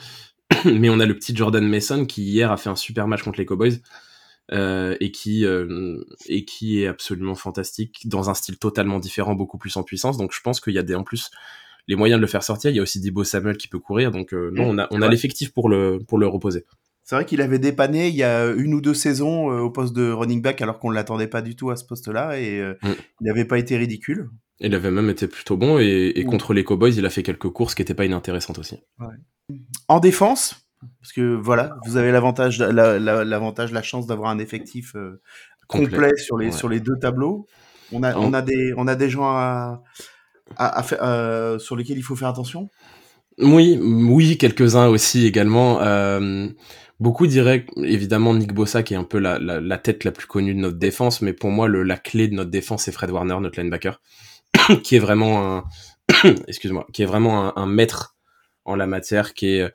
Mais 0.65 0.89
on 0.89 0.99
a 0.99 1.05
le 1.05 1.15
petit 1.15 1.33
Jordan 1.35 1.65
Mason 1.65 2.05
qui 2.05 2.23
hier 2.23 2.51
a 2.51 2.57
fait 2.57 2.69
un 2.69 2.75
super 2.75 3.07
match 3.07 3.23
contre 3.23 3.39
les 3.39 3.45
Cowboys 3.45 3.79
euh, 4.51 4.97
et 4.99 5.11
qui 5.11 5.45
euh, 5.45 6.03
et 6.27 6.43
qui 6.45 6.81
est 6.81 6.87
absolument 6.87 7.35
fantastique 7.35 8.09
dans 8.09 8.29
un 8.29 8.33
style 8.33 8.57
totalement 8.57 8.99
différent, 8.99 9.35
beaucoup 9.35 9.57
plus 9.57 9.77
en 9.77 9.83
puissance. 9.83 10.17
Donc 10.17 10.33
je 10.33 10.41
pense 10.41 10.59
qu'il 10.59 10.73
y 10.73 10.79
a 10.79 10.83
des 10.83 10.95
en 10.95 11.03
plus 11.03 11.31
les 11.87 11.95
moyens 11.95 12.17
de 12.19 12.21
le 12.21 12.27
faire 12.27 12.43
sortir. 12.43 12.69
Il 12.71 12.75
y 12.75 12.79
a 12.79 12.83
aussi 12.83 12.99
Debo 13.01 13.23
Samuel 13.23 13.57
qui 13.57 13.67
peut 13.67 13.79
courir. 13.79 14.11
Donc 14.11 14.33
euh, 14.33 14.51
non, 14.53 14.69
on 14.69 14.77
a 14.77 14.87
on 14.91 15.01
a 15.01 15.05
Ouais. 15.05 15.11
l'effectif 15.11 15.53
pour 15.53 15.69
le 15.69 15.99
pour 16.07 16.17
le 16.17 16.27
reposer. 16.27 16.65
C'est 17.03 17.15
vrai 17.15 17.23
qu'il 17.25 17.39
avait 17.41 17.59
dépanné 17.59 18.09
il 18.09 18.15
y 18.15 18.23
a 18.23 18.47
une 18.47 18.73
ou 18.73 18.81
deux 18.81 18.93
saisons 18.93 19.49
euh, 19.49 19.59
au 19.61 19.69
poste 19.69 19.95
de 19.95 20.11
running 20.11 20.41
back 20.41 20.61
alors 20.61 20.77
qu'on 20.79 20.89
ne 20.89 20.95
l'attendait 20.95 21.27
pas 21.27 21.41
du 21.41 21.55
tout 21.55 21.69
à 21.69 21.77
ce 21.77 21.85
poste-là 21.85 22.37
et 22.39 22.59
euh, 22.59 22.73
Mm. 22.83 22.87
il 23.21 23.27
n'avait 23.27 23.45
pas 23.45 23.57
été 23.57 23.77
ridicule. 23.77 24.29
Il 24.59 24.73
avait 24.75 24.91
même 24.91 25.09
été 25.09 25.27
plutôt 25.27 25.55
bon 25.55 25.79
et, 25.79 26.11
et 26.15 26.23
Mm. 26.25 26.27
contre 26.29 26.53
les 26.53 26.63
Cowboys, 26.65 26.93
il 26.97 27.05
a 27.05 27.09
fait 27.09 27.23
quelques 27.23 27.49
courses 27.49 27.75
qui 27.75 27.81
étaient 27.81 27.93
pas 27.93 28.05
inintéressantes 28.05 28.57
aussi. 28.59 28.79
En 29.87 29.99
défense, 30.01 30.67
parce 30.99 31.13
que 31.13 31.35
voilà, 31.35 31.77
vous 31.85 31.95
avez 31.95 32.11
l'avantage, 32.11 32.59
la, 32.59 32.99
la- 32.99 33.23
l'avantage, 33.23 33.71
la 33.71 33.81
chance 33.81 34.05
d'avoir 34.07 34.29
un 34.29 34.39
effectif 34.39 34.93
euh, 34.95 35.21
complet, 35.67 36.11
sur 36.17 36.37
les 36.37 36.47
Ouais. 36.47 36.51
sur 36.51 36.67
les 36.69 36.79
deux 36.81 36.97
tableaux. 36.99 37.47
On 37.93 38.03
a 38.03 38.17
on 38.17 38.33
a 38.33 38.41
des 38.41 38.73
on 38.75 38.85
a 38.87 38.95
des 38.95 39.09
gens 39.09 39.23
à, 39.27 39.81
à, 40.55 40.85
euh, 41.03 41.59
sur 41.59 41.75
lesquels 41.75 41.97
il 41.97 42.03
faut 42.03 42.15
faire 42.15 42.29
attention? 42.29 42.69
Oui, 43.39 43.79
oui, 43.81 44.37
quelques-uns 44.37 44.87
aussi 44.87 45.25
également. 45.25 45.81
Euh, 45.81 46.47
beaucoup 46.99 47.27
diraient 47.27 47.65
évidemment 47.77 48.33
Nick 48.33 48.53
Bossa 48.53 48.81
qui 48.81 48.93
est 48.93 48.97
un 48.97 49.03
peu 49.03 49.19
la, 49.19 49.37
la, 49.37 49.61
la 49.61 49.77
tête 49.77 50.03
la 50.03 50.11
plus 50.11 50.25
connue 50.25 50.55
de 50.55 50.59
notre 50.59 50.77
défense, 50.77 51.21
mais 51.21 51.33
pour 51.33 51.51
moi 51.51 51.67
le, 51.67 51.83
la 51.83 51.97
clé 51.97 52.27
de 52.27 52.33
notre 52.33 52.49
défense 52.49 52.83
c'est 52.83 52.91
Fred 52.91 53.11
Warner, 53.11 53.37
notre 53.39 53.59
linebacker, 53.59 54.01
qui 54.83 54.95
est 54.95 54.99
vraiment 54.99 55.57
un, 55.57 55.63
excuse-moi, 56.47 56.87
qui 56.93 57.03
est 57.03 57.05
vraiment 57.05 57.47
un, 57.47 57.53
un 57.55 57.67
maître 57.67 58.15
en 58.65 58.75
la 58.75 58.87
matière, 58.87 59.33
qui 59.33 59.57
est 59.57 59.71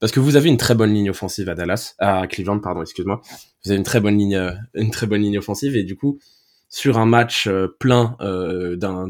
parce 0.00 0.12
que 0.12 0.20
vous 0.20 0.36
avez 0.36 0.48
une 0.48 0.58
très 0.58 0.74
bonne 0.74 0.92
ligne 0.92 1.10
offensive 1.10 1.48
à 1.48 1.54
Dallas, 1.54 1.94
à 1.98 2.26
Cleveland, 2.26 2.60
pardon, 2.60 2.82
excuse-moi. 2.82 3.20
Vous 3.64 3.70
avez 3.70 3.78
une 3.78 3.84
très 3.84 4.00
bonne 4.00 4.18
ligne, 4.18 4.36
euh, 4.36 4.52
une 4.74 4.90
très 4.90 5.06
bonne 5.06 5.22
ligne 5.22 5.38
offensive 5.38 5.74
et 5.76 5.84
du 5.84 5.96
coup 5.96 6.18
sur 6.68 6.98
un 6.98 7.06
match 7.06 7.46
euh, 7.46 7.68
plein 7.78 8.16
euh, 8.20 8.76
d'un 8.76 9.08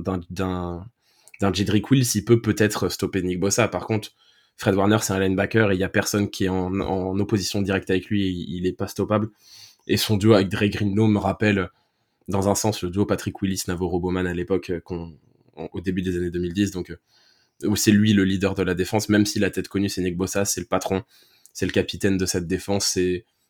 d'un 1.41 1.53
Jedrick 1.53 1.91
Wills, 1.91 2.07
il 2.14 2.24
peut 2.24 2.41
peut-être 2.41 2.89
stopper 2.89 3.22
Nick 3.22 3.41
Bossa. 3.41 3.68
Par 3.68 3.87
contre, 3.87 4.11
Fred 4.57 4.74
Warner, 4.74 4.99
c'est 5.03 5.12
un 5.12 5.20
linebacker 5.20 5.70
et 5.70 5.74
il 5.74 5.80
y 5.80 5.84
a 5.84 5.89
personne 5.89 6.30
qui 6.30 6.45
est 6.45 6.49
en, 6.49 7.18
opposition 7.18 7.61
directe 7.62 7.91
avec 7.91 8.07
lui. 8.07 8.26
et 8.26 8.30
il, 8.30 8.57
il 8.57 8.66
est 8.66 8.72
pas 8.72 8.89
stoppable. 8.89 9.30
Et 9.87 9.97
son 9.97 10.16
duo 10.16 10.34
avec 10.34 10.49
Dre 10.49 10.66
Greenlow 10.66 11.07
me 11.07 11.18
rappelle, 11.18 11.70
dans 12.28 12.49
un 12.49 12.55
sens, 12.55 12.82
le 12.82 12.91
duo 12.91 13.07
Patrick 13.07 13.41
Willis, 13.41 13.62
Navarro 13.68 14.01
Bowman 14.01 14.26
à 14.26 14.34
l'époque, 14.34 14.70
euh, 14.70 14.80
au 15.55 15.80
début 15.80 16.03
des 16.03 16.16
années 16.16 16.30
2010. 16.30 16.70
Donc, 16.72 16.91
euh, 16.91 16.97
où 17.64 17.76
c'est 17.76 17.93
lui 17.93 18.12
le 18.12 18.24
leader 18.24 18.55
de 18.55 18.62
la 18.62 18.74
défense, 18.74 19.09
même 19.09 19.26
si 19.26 19.39
la 19.39 19.51
tête 19.51 19.68
connue 19.68 19.89
c'est 19.89 20.03
Nick 20.03 20.16
Bossa, 20.16 20.45
c'est 20.45 20.61
le 20.61 20.66
patron, 20.66 21.05
c'est 21.53 21.66
le 21.66 21.72
capitaine 21.72 22.18
de 22.18 22.26
cette 22.26 22.47
défense, 22.47 22.99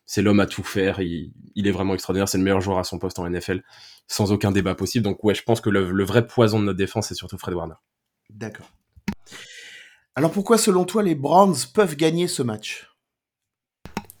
c'est 0.05 0.21
l'homme 0.21 0.39
à 0.39 0.45
tout 0.45 0.63
faire. 0.63 1.01
Il 1.01 1.31
est 1.55 1.71
vraiment 1.71 1.93
extraordinaire. 1.93 2.29
C'est 2.29 2.37
le 2.37 2.43
meilleur 2.43 2.61
joueur 2.61 2.77
à 2.77 2.83
son 2.83 2.99
poste 2.99 3.19
en 3.19 3.29
NFL, 3.29 3.63
sans 4.07 4.31
aucun 4.31 4.51
débat 4.51 4.75
possible. 4.75 5.03
Donc 5.03 5.23
ouais, 5.23 5.35
je 5.35 5.43
pense 5.43 5.61
que 5.61 5.69
le, 5.69 5.91
le 5.91 6.03
vrai 6.03 6.27
poison 6.27 6.59
de 6.59 6.65
notre 6.65 6.77
défense 6.77 7.07
c'est 7.07 7.15
surtout 7.15 7.37
Fred 7.37 7.55
Warner. 7.55 7.75
D'accord. 8.29 8.69
Alors 10.15 10.31
pourquoi 10.31 10.57
selon 10.57 10.85
toi 10.85 11.03
les 11.03 11.15
Browns 11.15 11.55
peuvent 11.73 11.95
gagner 11.95 12.27
ce 12.27 12.41
match? 12.41 12.89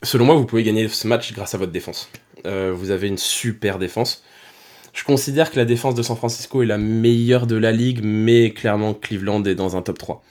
Selon 0.03 0.25
moi, 0.25 0.35
vous 0.35 0.45
pouvez 0.45 0.63
gagner 0.63 0.87
ce 0.89 1.07
match 1.07 1.33
grâce 1.33 1.55
à 1.55 1.57
votre 1.57 1.71
défense. 1.71 2.09
Euh, 2.45 2.71
vous 2.71 2.91
avez 2.91 3.07
une 3.07 3.17
super 3.17 3.79
défense. 3.79 4.23
Je 4.93 5.03
considère 5.03 5.51
que 5.51 5.57
la 5.57 5.65
défense 5.65 5.95
de 5.95 6.03
San 6.03 6.15
Francisco 6.15 6.61
est 6.61 6.67
la 6.67 6.77
meilleure 6.77 7.47
de 7.47 7.55
la 7.55 7.71
ligue, 7.71 8.01
mais 8.03 8.51
clairement 8.51 8.93
Cleveland 8.93 9.43
est 9.45 9.55
dans 9.55 9.75
un 9.75 9.81
top 9.81 9.97
3. 9.97 10.23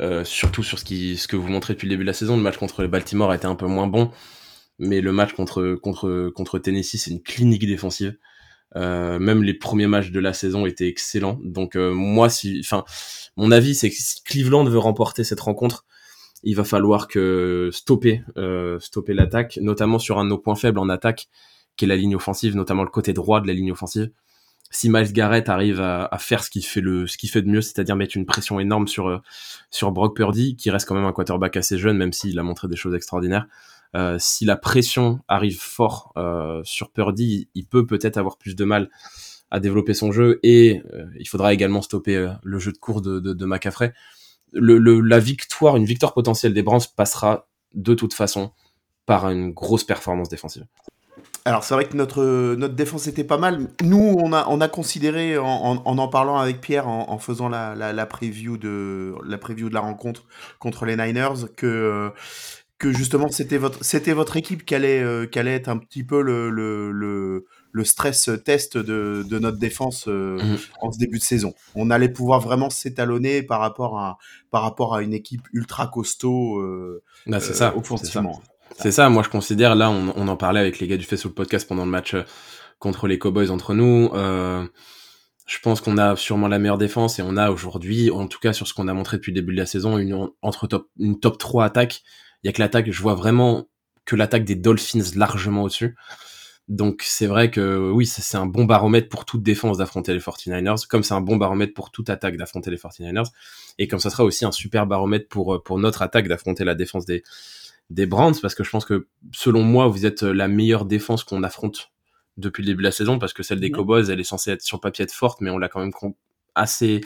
Euh, 0.00 0.24
surtout 0.24 0.64
sur 0.64 0.80
ce, 0.80 0.84
qui, 0.84 1.16
ce 1.16 1.28
que 1.28 1.36
vous 1.36 1.46
montrez 1.46 1.74
depuis 1.74 1.86
le 1.86 1.90
début 1.90 2.02
de 2.02 2.08
la 2.08 2.12
saison. 2.12 2.36
Le 2.36 2.42
match 2.42 2.56
contre 2.56 2.82
les 2.82 2.88
Baltimore 2.88 3.30
a 3.30 3.36
été 3.36 3.46
un 3.46 3.54
peu 3.54 3.66
moins 3.66 3.86
bon, 3.86 4.10
mais 4.80 5.00
le 5.00 5.12
match 5.12 5.32
contre, 5.32 5.74
contre, 5.80 6.32
contre 6.34 6.58
Tennessee, 6.58 6.96
c'est 6.96 7.12
une 7.12 7.22
clinique 7.22 7.66
défensive. 7.66 8.16
Euh, 8.76 9.18
même 9.18 9.42
les 9.42 9.54
premiers 9.54 9.86
matchs 9.86 10.10
de 10.10 10.20
la 10.20 10.32
saison 10.32 10.66
étaient 10.66 10.88
excellents. 10.88 11.38
Donc 11.44 11.76
euh, 11.76 11.92
moi, 11.92 12.28
si, 12.28 12.60
enfin, 12.60 12.84
mon 13.36 13.50
avis, 13.52 13.74
c'est 13.74 13.90
que 13.90 13.96
si 13.96 14.22
Cleveland 14.24 14.64
veut 14.64 14.78
remporter 14.78 15.24
cette 15.24 15.40
rencontre, 15.40 15.84
il 16.42 16.56
va 16.56 16.64
falloir 16.64 17.08
que 17.08 17.70
stopper, 17.72 18.22
euh, 18.36 18.78
stopper 18.80 19.14
l'attaque, 19.14 19.58
notamment 19.62 19.98
sur 19.98 20.18
un 20.18 20.24
de 20.24 20.30
nos 20.30 20.38
points 20.38 20.56
faibles 20.56 20.78
en 20.78 20.88
attaque, 20.88 21.28
qui 21.76 21.84
est 21.84 21.88
la 21.88 21.96
ligne 21.96 22.16
offensive, 22.16 22.54
notamment 22.54 22.82
le 22.82 22.90
côté 22.90 23.12
droit 23.12 23.40
de 23.40 23.46
la 23.46 23.52
ligne 23.52 23.72
offensive. 23.72 24.10
Si 24.70 24.90
Miles 24.90 25.12
Garrett 25.12 25.48
arrive 25.48 25.80
à, 25.80 26.06
à 26.06 26.18
faire 26.18 26.42
ce 26.42 26.50
qu'il 26.50 26.64
fait 26.64 26.80
le, 26.80 27.06
ce 27.06 27.16
qu'il 27.16 27.30
fait 27.30 27.42
de 27.42 27.48
mieux, 27.48 27.62
c'est-à-dire 27.62 27.94
mettre 27.94 28.16
une 28.16 28.26
pression 28.26 28.58
énorme 28.58 28.88
sur 28.88 29.08
euh, 29.08 29.18
sur 29.70 29.92
Brock 29.92 30.16
Purdy, 30.16 30.56
qui 30.56 30.70
reste 30.70 30.88
quand 30.88 30.96
même 30.96 31.04
un 31.04 31.12
quarterback 31.12 31.56
assez 31.56 31.78
jeune, 31.78 31.96
même 31.96 32.12
s'il 32.12 32.38
a 32.38 32.42
montré 32.42 32.66
des 32.66 32.76
choses 32.76 32.94
extraordinaires. 32.94 33.46
Euh, 33.94 34.16
si 34.18 34.44
la 34.44 34.56
pression 34.56 35.20
arrive 35.28 35.60
fort 35.60 36.12
euh, 36.16 36.60
sur 36.64 36.90
Purdy, 36.90 37.48
il 37.54 37.66
peut 37.66 37.86
peut-être 37.86 38.16
avoir 38.16 38.38
plus 38.38 38.56
de 38.56 38.64
mal 38.64 38.90
à 39.50 39.60
développer 39.60 39.94
son 39.94 40.10
jeu 40.10 40.40
et 40.42 40.82
euh, 40.92 41.06
il 41.18 41.28
faudra 41.28 41.52
également 41.52 41.80
stopper 41.80 42.34
le 42.42 42.58
jeu 42.58 42.72
de 42.72 42.78
cours 42.78 43.00
de, 43.00 43.20
de, 43.20 43.46
le, 44.52 45.00
la 45.00 45.18
victoire, 45.20 45.76
une 45.76 45.84
victoire 45.84 46.12
potentielle 46.12 46.54
des 46.54 46.62
Browns 46.62 46.80
passera 46.96 47.48
de 47.74 47.94
toute 47.94 48.14
façon 48.14 48.52
par 49.06 49.28
une 49.28 49.52
grosse 49.52 49.84
performance 49.84 50.28
défensive. 50.28 50.66
Alors 51.44 51.62
c'est 51.62 51.74
vrai 51.74 51.84
que 51.84 51.96
notre, 51.96 52.54
notre 52.54 52.74
défense 52.74 53.06
était 53.06 53.22
pas 53.22 53.36
mal. 53.36 53.68
Nous, 53.82 54.16
on 54.18 54.32
a, 54.32 54.46
on 54.48 54.62
a 54.62 54.68
considéré, 54.68 55.36
en 55.36 55.82
en, 55.84 56.08
parlant 56.08 56.38
avec 56.38 56.60
Pierre, 56.60 56.88
en, 56.88 57.10
en 57.10 57.18
faisant 57.18 57.50
la, 57.50 57.74
la, 57.74 57.92
la, 57.92 58.06
preview 58.06 58.56
de, 58.56 59.14
la 59.26 59.36
preview 59.36 59.68
de 59.68 59.74
la 59.74 59.80
rencontre 59.80 60.24
contre 60.58 60.86
les 60.86 60.96
Niners, 60.96 61.46
que, 61.54 62.12
que 62.84 62.92
justement 62.92 63.28
c'était 63.30 63.56
votre, 63.56 63.82
c'était 63.82 64.12
votre 64.12 64.36
équipe 64.36 64.66
qui 64.66 64.74
allait, 64.74 65.00
euh, 65.02 65.26
qui 65.26 65.38
allait 65.38 65.54
être 65.54 65.68
un 65.68 65.78
petit 65.78 66.04
peu 66.04 66.20
le, 66.20 66.50
le, 66.50 66.92
le, 66.92 67.46
le 67.72 67.84
stress 67.84 68.28
test 68.44 68.76
de, 68.76 69.24
de 69.26 69.38
notre 69.38 69.56
défense 69.58 70.04
euh, 70.06 70.36
Mhm. 70.38 70.58
en 70.82 70.92
ce 70.92 70.98
début 70.98 71.18
de 71.18 71.22
saison. 71.22 71.54
On 71.74 71.90
allait 71.90 72.10
pouvoir 72.10 72.40
vraiment 72.40 72.68
s'étalonner 72.68 73.42
par 73.42 73.60
rapport 73.60 73.98
à, 73.98 74.18
par 74.50 74.60
rapport 74.62 74.94
à 74.94 75.00
une 75.02 75.14
équipe 75.14 75.40
ultra 75.54 75.86
costaud 75.86 76.58
euh, 76.60 77.02
Bah, 77.26 77.40
c'est 77.40 77.54
ça. 77.54 77.74
Offensivement. 77.74 78.42
C'est 78.76 78.92
ça, 78.92 79.08
moi 79.08 79.22
je 79.22 79.30
considère, 79.30 79.74
là 79.76 79.90
on, 79.90 80.12
on 80.16 80.28
en 80.28 80.36
parlait 80.36 80.60
avec 80.60 80.78
les 80.78 80.86
gars 80.86 80.96
du 80.98 81.04
Facebook 81.04 81.34
Podcast 81.34 81.66
pendant 81.66 81.84
le 81.86 81.90
match 81.90 82.14
contre 82.80 83.06
les 83.06 83.18
Cowboys 83.18 83.50
entre 83.50 83.72
nous. 83.72 84.10
Je 85.46 85.58
pense 85.62 85.80
qu'on 85.80 85.96
a 85.98 86.16
sûrement 86.16 86.48
la 86.48 86.58
meilleure 86.58 86.78
défense 86.78 87.18
et 87.18 87.22
on 87.22 87.36
a 87.36 87.50
aujourd'hui, 87.50 88.10
en 88.10 88.26
tout 88.28 88.38
cas 88.40 88.52
sur 88.52 88.66
ce 88.66 88.72
qu'on 88.74 88.88
a 88.88 88.94
montré 88.94 89.18
depuis 89.18 89.30
le 89.32 89.40
début 89.40 89.52
de 89.54 89.58
la 89.60 89.66
saison, 89.66 89.98
une, 89.98 90.28
entre 90.42 90.66
top, 90.66 90.88
une 90.98 91.20
top 91.20 91.36
3 91.38 91.64
attaque. 91.64 92.02
Il 92.44 92.48
y 92.48 92.50
a 92.50 92.52
que 92.52 92.60
l'attaque, 92.60 92.90
je 92.90 93.02
vois 93.02 93.14
vraiment 93.14 93.68
que 94.04 94.16
l'attaque 94.16 94.44
des 94.44 94.54
Dolphins 94.54 95.16
largement 95.16 95.62
au-dessus. 95.62 95.96
Donc 96.68 97.02
c'est 97.02 97.26
vrai 97.26 97.50
que 97.50 97.90
oui, 97.90 98.06
c'est 98.06 98.38
un 98.38 98.46
bon 98.46 98.64
baromètre 98.64 99.08
pour 99.08 99.24
toute 99.24 99.42
défense 99.42 99.78
d'affronter 99.78 100.14
les 100.14 100.20
49ers, 100.20 100.86
comme 100.86 101.02
c'est 101.02 101.12
un 101.12 101.20
bon 101.20 101.36
baromètre 101.36 101.74
pour 101.74 101.90
toute 101.90 102.08
attaque 102.08 102.36
d'affronter 102.36 102.70
les 102.70 102.78
49ers, 102.78 103.30
et 103.78 103.86
comme 103.86 103.98
ça 103.98 104.08
sera 104.08 104.24
aussi 104.24 104.46
un 104.46 104.52
super 104.52 104.86
baromètre 104.86 105.28
pour, 105.28 105.54
euh, 105.54 105.62
pour 105.62 105.78
notre 105.78 106.00
attaque 106.00 106.26
d'affronter 106.26 106.64
la 106.64 106.74
défense 106.74 107.04
des, 107.04 107.22
des 107.90 108.06
Browns, 108.06 108.34
parce 108.40 108.54
que 108.54 108.64
je 108.64 108.70
pense 108.70 108.86
que 108.86 109.08
selon 109.32 109.62
moi, 109.62 109.88
vous 109.88 110.06
êtes 110.06 110.22
la 110.22 110.48
meilleure 110.48 110.86
défense 110.86 111.22
qu'on 111.22 111.42
affronte 111.42 111.90
depuis 112.38 112.62
le 112.62 112.68
début 112.68 112.82
de 112.82 112.88
la 112.88 112.92
saison, 112.92 113.18
parce 113.18 113.34
que 113.34 113.42
celle 113.42 113.60
des. 113.60 113.70
Cowboys, 113.70 114.10
elle 114.10 114.20
est 114.20 114.24
censée 114.24 114.50
être 114.52 114.62
sur 114.62 114.80
papier 114.80 115.04
être 115.04 115.12
forte, 115.12 115.42
mais 115.42 115.50
on 115.50 115.58
l'a 115.58 115.68
quand 115.68 115.80
même 115.80 115.92
assez, 116.54 117.02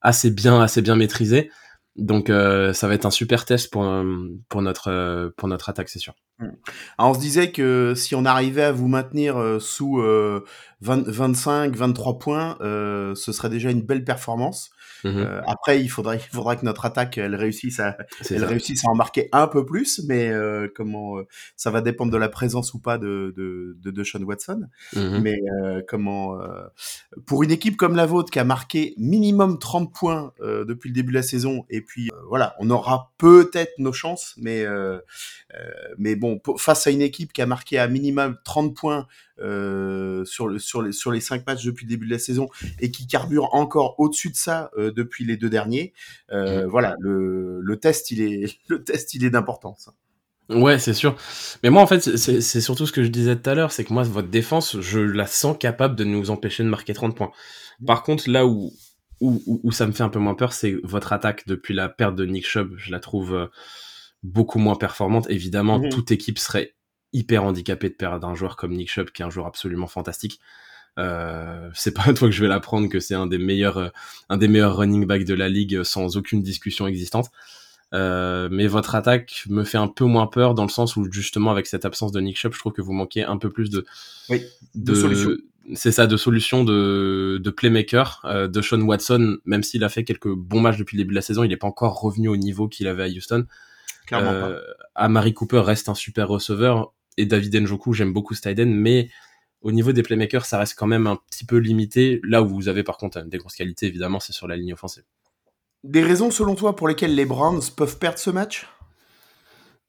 assez 0.00 0.30
bien, 0.30 0.60
assez 0.62 0.80
bien 0.80 0.96
maîtrisée. 0.96 1.50
Donc 1.98 2.30
euh, 2.30 2.72
ça 2.72 2.86
va 2.86 2.94
être 2.94 3.06
un 3.06 3.10
super 3.10 3.44
test 3.44 3.70
pour, 3.70 3.84
euh, 3.84 4.04
pour, 4.48 4.62
notre, 4.62 4.88
euh, 4.88 5.30
pour 5.36 5.48
notre 5.48 5.68
attaque, 5.68 5.88
c'est 5.88 5.98
sûr. 5.98 6.14
Alors, 6.96 7.10
on 7.10 7.14
se 7.14 7.18
disait 7.18 7.50
que 7.50 7.94
si 7.96 8.14
on 8.14 8.24
arrivait 8.24 8.62
à 8.62 8.70
vous 8.70 8.86
maintenir 8.86 9.60
sous 9.60 9.98
euh, 9.98 10.44
20 10.82 11.08
25, 11.08 11.74
23 11.74 12.18
points, 12.20 12.56
ce 12.60 13.32
serait 13.32 13.50
déjà 13.50 13.70
une 13.70 13.82
belle 13.82 14.04
performance. 14.04 14.70
Mhm. 15.04 15.16
Euh, 15.18 15.40
après, 15.46 15.80
il 15.80 15.88
faudra 15.88 16.16
que 16.18 16.64
notre 16.64 16.84
attaque, 16.84 17.18
elle 17.18 17.34
réussisse 17.34 17.80
à, 17.80 17.96
elle 18.30 18.40
ça. 18.40 18.46
réussisse 18.46 18.84
à 18.84 18.88
en 18.90 18.94
marquer 18.94 19.28
un 19.32 19.46
peu 19.46 19.64
plus, 19.64 20.02
mais 20.06 20.28
euh, 20.30 20.68
comment, 20.74 21.18
euh, 21.18 21.26
ça 21.56 21.70
va 21.70 21.80
dépendre 21.80 22.10
de 22.12 22.16
la 22.16 22.28
présence 22.28 22.74
ou 22.74 22.78
pas 22.78 22.98
de 22.98 23.32
de, 23.36 23.76
de, 23.80 23.90
de 23.90 24.04
Sean 24.04 24.22
Watson. 24.22 24.66
Mhm. 24.94 25.20
Mais 25.22 25.40
comment, 25.88 26.38
pour 27.26 27.42
une 27.42 27.50
équipe 27.50 27.76
comme 27.76 27.96
la 27.96 28.06
vôtre 28.06 28.30
qui 28.30 28.38
a 28.38 28.44
marqué 28.44 28.94
minimum 28.98 29.58
30 29.58 29.92
points 29.94 30.32
depuis 30.40 30.88
le 30.90 30.94
début 30.94 31.12
de 31.12 31.18
la 31.18 31.22
saison, 31.22 31.64
et 31.70 31.80
puis 31.80 32.10
voilà, 32.28 32.54
on 32.58 32.70
aura 32.70 33.12
peut-être 33.18 33.72
nos 33.78 33.92
chances, 33.92 34.34
mais 34.38 34.64
mais 35.98 36.16
bon, 36.16 36.38
pour- 36.38 36.60
face 36.60 36.86
à 36.86 36.90
une 36.90 37.02
équipe 37.02 37.32
qui 37.32 37.42
a 37.42 37.46
marqué 37.46 37.78
à 37.78 37.88
minimum 37.88 38.36
30 38.44 38.74
points 38.76 39.06
euh, 39.40 40.24
sur 40.24 40.48
le 40.48 40.58
sur 40.58 40.82
les 40.82 40.92
sur 40.92 41.10
les 41.10 41.20
cinq 41.20 41.46
matchs 41.46 41.64
depuis 41.64 41.84
le 41.86 41.90
début 41.90 42.06
de 42.06 42.12
la 42.12 42.18
saison 42.18 42.48
et 42.80 42.90
qui 42.90 43.06
carbure 43.06 43.54
encore 43.54 43.94
au-dessus 43.98 44.30
de 44.30 44.36
ça 44.36 44.70
euh, 44.78 44.90
depuis 44.92 45.24
les 45.24 45.36
deux 45.36 45.50
derniers, 45.50 45.92
euh, 46.32 46.66
voilà, 46.66 46.94
le, 47.00 47.60
le 47.60 47.76
test 47.80 48.10
il 48.10 48.20
est 48.22 48.56
le 48.68 48.82
test 48.84 49.14
il 49.14 49.24
est 49.24 49.30
d'importance. 49.30 49.90
Ouais, 50.50 50.78
c'est 50.78 50.94
sûr. 50.94 51.14
Mais 51.62 51.68
moi, 51.68 51.82
en 51.82 51.86
fait, 51.86 52.00
c'est 52.16 52.60
surtout 52.62 52.86
ce 52.86 52.92
que 52.92 53.02
je 53.04 53.08
disais 53.08 53.36
tout 53.36 53.50
à 53.50 53.54
l'heure, 53.54 53.70
c'est 53.70 53.84
que 53.84 53.92
moi, 53.92 54.02
votre 54.04 54.28
défense, 54.28 54.80
je 54.80 54.98
la 54.98 55.26
sens 55.26 55.54
capable 55.60 55.94
de 55.94 56.04
nous 56.04 56.30
empêcher 56.30 56.62
de 56.64 56.70
marquer 56.70 56.94
30 56.94 57.14
points. 57.14 57.30
Par 57.86 58.02
contre, 58.02 58.30
là 58.30 58.46
où, 58.46 58.72
où, 59.20 59.42
où- 59.46 59.60
où 59.62 59.72
ça 59.72 59.86
me 59.86 59.92
fait 59.92 60.04
un 60.04 60.08
peu 60.08 60.18
moins 60.20 60.32
peur, 60.34 60.54
c'est 60.54 60.76
votre 60.84 61.12
attaque 61.12 61.46
depuis 61.46 61.74
la 61.74 61.90
perte 61.90 62.16
de 62.16 62.24
Nick 62.24 62.46
Chubb. 62.46 62.72
Je 62.78 62.90
la 62.90 62.98
trouve 62.98 63.34
euh, 63.34 63.46
beaucoup 64.22 64.58
moins 64.58 64.76
performante. 64.76 65.26
Évidemment, 65.28 65.80
Mhm. 65.80 65.90
toute 65.90 66.10
équipe 66.12 66.38
serait 66.38 66.74
hyper 67.12 67.44
handicapée 67.44 67.88
de 67.88 67.94
perdre 67.94 68.26
un 68.26 68.34
joueur 68.34 68.56
comme 68.56 68.72
Nick 68.72 68.90
Chubb, 68.90 69.10
qui 69.10 69.22
est 69.22 69.24
un 69.24 69.30
joueur 69.30 69.46
absolument 69.46 69.86
fantastique. 69.86 70.40
Euh, 70.98 71.70
c'est 71.74 71.94
pas 71.94 72.02
à 72.08 72.12
toi 72.12 72.28
que 72.28 72.34
je 72.34 72.42
vais 72.42 72.48
l'apprendre 72.48 72.88
que 72.88 72.98
c'est 73.00 73.14
un 73.14 73.26
des 73.26 73.38
meilleurs, 73.38 73.78
euh, 73.78 73.88
un 74.28 74.36
des 74.36 74.48
meilleurs 74.48 74.76
running 74.76 75.06
backs 75.06 75.24
de 75.24 75.34
la 75.34 75.48
ligue 75.48 75.76
euh, 75.76 75.84
sans 75.84 76.16
aucune 76.16 76.42
discussion 76.42 76.86
existante. 76.86 77.30
Euh, 77.94 78.48
mais 78.50 78.66
votre 78.66 78.94
attaque 78.94 79.44
me 79.48 79.64
fait 79.64 79.78
un 79.78 79.88
peu 79.88 80.04
moins 80.04 80.26
peur 80.26 80.54
dans 80.54 80.64
le 80.64 80.68
sens 80.68 80.96
où 80.96 81.10
justement 81.10 81.50
avec 81.50 81.66
cette 81.66 81.84
absence 81.84 82.12
de 82.12 82.20
Nick 82.20 82.36
Chubb, 82.36 82.52
je 82.52 82.58
trouve 82.58 82.72
que 82.72 82.82
vous 82.82 82.92
manquez 82.92 83.22
un 83.24 83.38
peu 83.38 83.50
plus 83.50 83.70
de 83.70 83.86
Oui, 84.28 84.42
de 84.74 84.94
solutions. 84.94 85.30
C'est 85.74 85.92
ça, 85.92 86.06
de 86.06 86.16
solutions 86.16 86.64
de, 86.64 87.38
de 87.42 87.50
playmaker. 87.50 88.22
Euh, 88.24 88.48
de 88.48 88.60
Sean 88.62 88.80
Watson, 88.80 89.38
même 89.44 89.62
s'il 89.62 89.84
a 89.84 89.88
fait 89.88 90.04
quelques 90.04 90.28
bons 90.28 90.60
matchs 90.60 90.78
depuis 90.78 90.96
le 90.96 91.02
début 91.02 91.12
de 91.12 91.16
la 91.16 91.22
saison, 91.22 91.44
il 91.44 91.48
n'est 91.48 91.56
pas 91.58 91.66
encore 91.66 92.00
revenu 92.00 92.28
au 92.28 92.36
niveau 92.36 92.68
qu'il 92.68 92.88
avait 92.88 93.04
à 93.04 93.08
Houston. 93.08 93.46
Clairement 94.06 94.32
pas. 94.32 94.56
Amari 94.94 95.34
Cooper 95.34 95.60
reste 95.60 95.88
un 95.88 95.94
super 95.94 96.28
receveur 96.28 96.94
et 97.18 97.26
David 97.26 97.62
Njoku, 97.62 97.92
j'aime 97.92 98.12
beaucoup 98.12 98.34
Styden, 98.34 98.72
mais 98.72 99.10
au 99.60 99.72
niveau 99.72 99.92
des 99.92 100.02
playmakers, 100.02 100.46
ça 100.46 100.58
reste 100.58 100.74
quand 100.78 100.86
même 100.86 101.06
un 101.06 101.16
petit 101.30 101.44
peu 101.44 101.56
limité. 101.56 102.20
Là 102.22 102.42
où 102.42 102.48
vous 102.48 102.68
avez 102.68 102.84
par 102.84 102.96
contre 102.96 103.20
des 103.22 103.38
grosses 103.38 103.56
qualités, 103.56 103.86
évidemment, 103.86 104.20
c'est 104.20 104.32
sur 104.32 104.46
la 104.46 104.56
ligne 104.56 104.72
offensive. 104.72 105.02
Des 105.82 106.02
raisons 106.02 106.30
selon 106.30 106.54
toi 106.54 106.76
pour 106.76 106.88
lesquelles 106.88 107.14
les 107.14 107.24
Browns 107.24 107.60
peuvent 107.76 107.98
perdre 107.98 108.18
ce 108.18 108.30
match? 108.30 108.68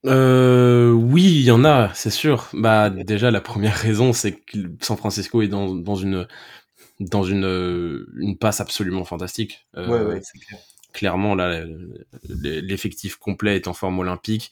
Euh, 0.06 0.92
oui, 0.92 1.24
il 1.24 1.44
y 1.44 1.52
en 1.52 1.64
a, 1.66 1.92
c'est 1.94 2.10
sûr. 2.10 2.48
Bah, 2.54 2.90
déjà, 2.90 3.30
la 3.30 3.42
première 3.42 3.76
raison, 3.78 4.12
c'est 4.12 4.34
que 4.34 4.58
San 4.82 4.98
Francisco 4.98 5.44
est 5.44 5.48
dans, 5.48 5.76
dans 5.76 5.96
une, 5.96 6.28
dans 7.00 7.24
une, 7.24 8.06
une 8.18 8.38
passe 8.38 8.60
absolument 8.60 9.04
fantastique. 9.04 9.68
Euh, 9.78 10.20
clair. 10.48 10.60
Clairement, 10.94 11.36
là, 11.36 11.64
l'effectif 12.28 13.18
complet 13.18 13.56
est 13.56 13.68
en 13.68 13.74
forme 13.74 14.00
olympique. 14.00 14.52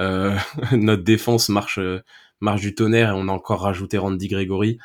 Euh, 0.00 0.36
notre 0.72 1.02
défense 1.02 1.48
marche, 1.48 1.80
marche 2.40 2.60
du 2.60 2.74
tonnerre 2.74 3.10
et 3.10 3.14
on 3.14 3.28
a 3.28 3.32
encore 3.32 3.62
rajouté 3.62 3.98
Randy 3.98 4.28
Gregory. 4.28 4.78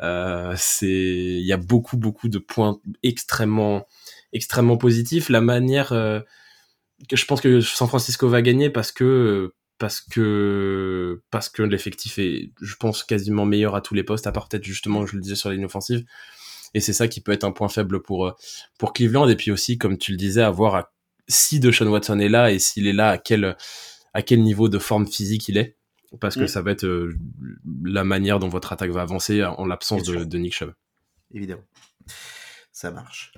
Euh, 0.00 0.54
c'est, 0.56 0.88
il 0.88 1.46
y 1.46 1.52
a 1.52 1.56
beaucoup, 1.56 1.96
beaucoup 1.96 2.28
de 2.28 2.38
points 2.38 2.80
extrêmement, 3.02 3.86
extrêmement 4.32 4.76
positifs. 4.76 5.28
La 5.28 5.40
manière, 5.40 5.92
euh, 5.92 6.20
que 7.08 7.16
je 7.16 7.24
pense 7.26 7.40
que 7.40 7.60
San 7.60 7.88
Francisco 7.88 8.28
va 8.28 8.42
gagner 8.42 8.70
parce 8.70 8.92
que 8.92 9.54
parce 9.78 10.00
que 10.00 11.22
parce 11.30 11.48
que 11.48 11.62
l'effectif 11.62 12.18
est 12.18 12.52
je 12.60 12.76
pense 12.76 13.02
quasiment 13.02 13.44
meilleur 13.44 13.74
à 13.74 13.80
tous 13.80 13.94
les 13.94 14.04
postes 14.04 14.26
à 14.28 14.32
part 14.32 14.48
peut-être 14.48 14.62
justement 14.62 15.04
je 15.04 15.16
le 15.16 15.20
disais 15.20 15.34
sur 15.34 15.48
la 15.48 15.56
ligne 15.56 15.64
offensive 15.64 16.04
et 16.74 16.80
c'est 16.80 16.92
ça 16.92 17.08
qui 17.08 17.20
peut 17.20 17.32
être 17.32 17.42
un 17.42 17.50
point 17.50 17.68
faible 17.68 18.00
pour 18.00 18.36
pour 18.78 18.92
Cleveland 18.92 19.28
et 19.28 19.34
puis 19.34 19.50
aussi 19.50 19.76
comme 19.76 19.98
tu 19.98 20.12
le 20.12 20.16
disais 20.16 20.42
à 20.42 20.50
voir 20.50 20.76
à, 20.76 20.92
si 21.26 21.58
Deshaun 21.58 21.88
Watson 21.88 22.20
est 22.20 22.28
là 22.28 22.52
et 22.52 22.60
s'il 22.60 22.86
est 22.86 22.92
là 22.92 23.10
à 23.10 23.18
quel 23.18 23.56
à 24.14 24.22
quel 24.22 24.42
niveau 24.42 24.68
de 24.68 24.78
forme 24.78 25.06
physique 25.06 25.48
il 25.48 25.58
est 25.58 25.76
parce 26.20 26.36
que 26.36 26.44
Mm. 26.44 26.48
ça 26.48 26.62
va 26.62 26.70
être 26.70 26.84
euh, 26.84 27.18
la 27.84 28.04
manière 28.04 28.38
dont 28.38 28.48
votre 28.48 28.72
attaque 28.72 28.90
va 28.90 29.02
avancer 29.02 29.44
en 29.44 29.66
l'absence 29.66 30.04
de, 30.04 30.38
Nick 30.38 30.54
Chubb. 30.54 30.72
Évidemment. 31.32 31.64
Ça 32.72 32.90
marche. 32.90 33.32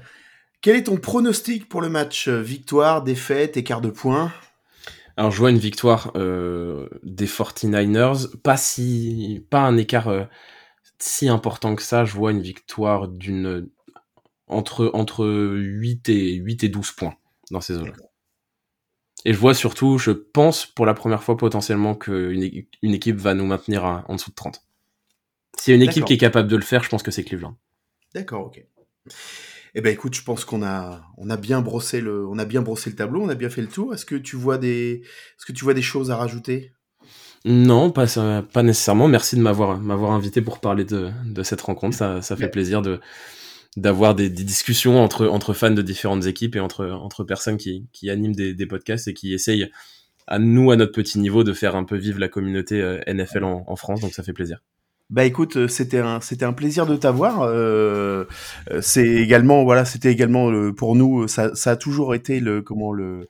Quel 0.60 0.76
est 0.76 0.84
ton 0.84 0.96
pronostic 0.96 1.68
pour 1.68 1.80
le 1.80 1.88
match 1.88 2.28
Euh, 2.28 2.42
Victoire, 2.42 3.02
défaite, 3.02 3.56
écart 3.56 3.80
de 3.80 3.90
points? 3.90 4.32
Alors 5.16 5.30
je 5.30 5.38
vois 5.38 5.50
une 5.50 5.58
victoire 5.58 6.12
euh, 6.16 6.88
des 7.02 7.26
49ers, 7.26 8.36
pas 8.42 8.58
si 8.58 9.46
pas 9.48 9.60
un 9.60 9.78
écart 9.78 10.08
euh, 10.08 10.24
si 10.98 11.28
important 11.28 11.74
que 11.74 11.82
ça, 11.82 12.04
je 12.04 12.12
vois 12.14 12.32
une 12.32 12.42
victoire 12.42 13.08
d'une 13.08 13.70
entre 14.46 14.90
entre 14.92 15.26
8 15.26 16.08
et 16.10 16.34
8 16.34 16.64
et 16.64 16.68
12 16.68 16.92
points 16.92 17.16
dans 17.50 17.62
ces 17.62 17.78
eaux-là. 17.78 17.94
Et 19.26 19.32
je 19.32 19.38
vois 19.38 19.54
surtout, 19.54 19.98
je 19.98 20.12
pense 20.12 20.66
pour 20.66 20.86
la 20.86 20.94
première 20.94 21.20
fois 21.20 21.36
potentiellement 21.36 21.96
qu'une 21.96 22.48
une 22.82 22.94
équipe 22.94 23.16
va 23.16 23.34
nous 23.34 23.44
maintenir 23.44 23.84
à- 23.84 24.04
en 24.06 24.14
dessous 24.14 24.30
de 24.30 24.36
30. 24.36 24.62
S'il 25.58 25.72
y 25.72 25.74
a 25.74 25.82
une 25.82 25.88
équipe 25.88 26.04
qui 26.04 26.12
est 26.12 26.16
capable 26.18 26.48
de 26.48 26.54
le 26.54 26.62
faire, 26.62 26.84
je 26.84 26.88
pense 26.88 27.02
que 27.02 27.10
c'est 27.10 27.24
Cleveland. 27.24 27.56
D'accord, 28.14 28.46
ok. 28.46 28.64
Eh 29.74 29.80
ben 29.80 29.92
écoute, 29.92 30.14
je 30.14 30.22
pense 30.22 30.44
qu'on 30.44 30.62
a 30.62 31.02
on 31.18 31.28
a 31.28 31.36
bien 31.36 31.60
brossé 31.60 32.00
le 32.00 32.24
on 32.28 32.38
a 32.38 32.44
bien 32.44 32.62
brossé 32.62 32.88
le 32.88 32.94
tableau, 32.94 33.20
on 33.20 33.28
a 33.28 33.34
bien 33.34 33.50
fait 33.50 33.62
le 33.62 33.68
tour. 33.68 33.92
Est-ce 33.92 34.06
que 34.06 34.14
tu 34.14 34.36
vois 34.36 34.58
des 34.58 35.02
est-ce 35.02 35.44
que 35.44 35.52
tu 35.52 35.64
vois 35.64 35.74
des 35.74 35.82
choses 35.82 36.12
à 36.12 36.16
rajouter? 36.16 36.72
Non, 37.44 37.90
pas, 37.90 38.06
ça- 38.06 38.44
pas 38.52 38.62
nécessairement. 38.62 39.08
Merci 39.08 39.36
de 39.36 39.40
m'avoir 39.40 39.78
m'avoir 39.78 40.12
invité 40.12 40.40
pour 40.40 40.60
parler 40.60 40.84
de, 40.84 41.10
de 41.24 41.42
cette 41.42 41.60
rencontre. 41.60 41.96
Ça, 41.96 42.22
ça 42.22 42.36
fait 42.36 42.48
plaisir 42.48 42.80
de 42.80 43.00
d'avoir 43.76 44.14
des, 44.14 44.30
discussions 44.30 45.02
entre 45.02 45.54
fans 45.54 45.70
de 45.70 45.82
différentes 45.82 46.26
équipes 46.26 46.56
et 46.56 46.60
entre 46.60 47.24
personnes 47.24 47.56
qui 47.56 48.10
animent 48.10 48.34
des, 48.34 48.66
podcasts 48.66 49.08
et 49.08 49.14
qui 49.14 49.34
essayent 49.34 49.70
à 50.26 50.38
nous, 50.38 50.70
à 50.70 50.76
notre 50.76 50.92
petit 50.92 51.18
niveau, 51.18 51.44
de 51.44 51.52
faire 51.52 51.76
un 51.76 51.84
peu 51.84 51.96
vivre 51.96 52.18
la 52.18 52.28
communauté 52.28 52.80
euh, 52.80 53.00
NFL 53.06 53.44
en 53.44 53.76
France. 53.76 54.00
Donc 54.00 54.12
ça 54.12 54.22
fait 54.24 54.32
plaisir. 54.32 54.60
Bah 55.08 55.24
écoute, 55.24 55.56
euh, 55.56 55.68
c'était 55.68 56.00
un 56.00 56.20
c'était 56.20 56.44
un 56.44 56.52
plaisir 56.52 56.84
de 56.84 56.96
t'avoir. 56.96 57.42
Euh, 57.42 58.24
euh, 58.72 58.80
c'est 58.82 59.06
également 59.06 59.62
voilà, 59.62 59.84
c'était 59.84 60.10
également 60.10 60.50
le, 60.50 60.74
pour 60.74 60.96
nous 60.96 61.28
ça, 61.28 61.54
ça 61.54 61.70
a 61.72 61.76
toujours 61.76 62.12
été 62.16 62.40
le 62.40 62.60
comment 62.60 62.92
le 62.92 63.28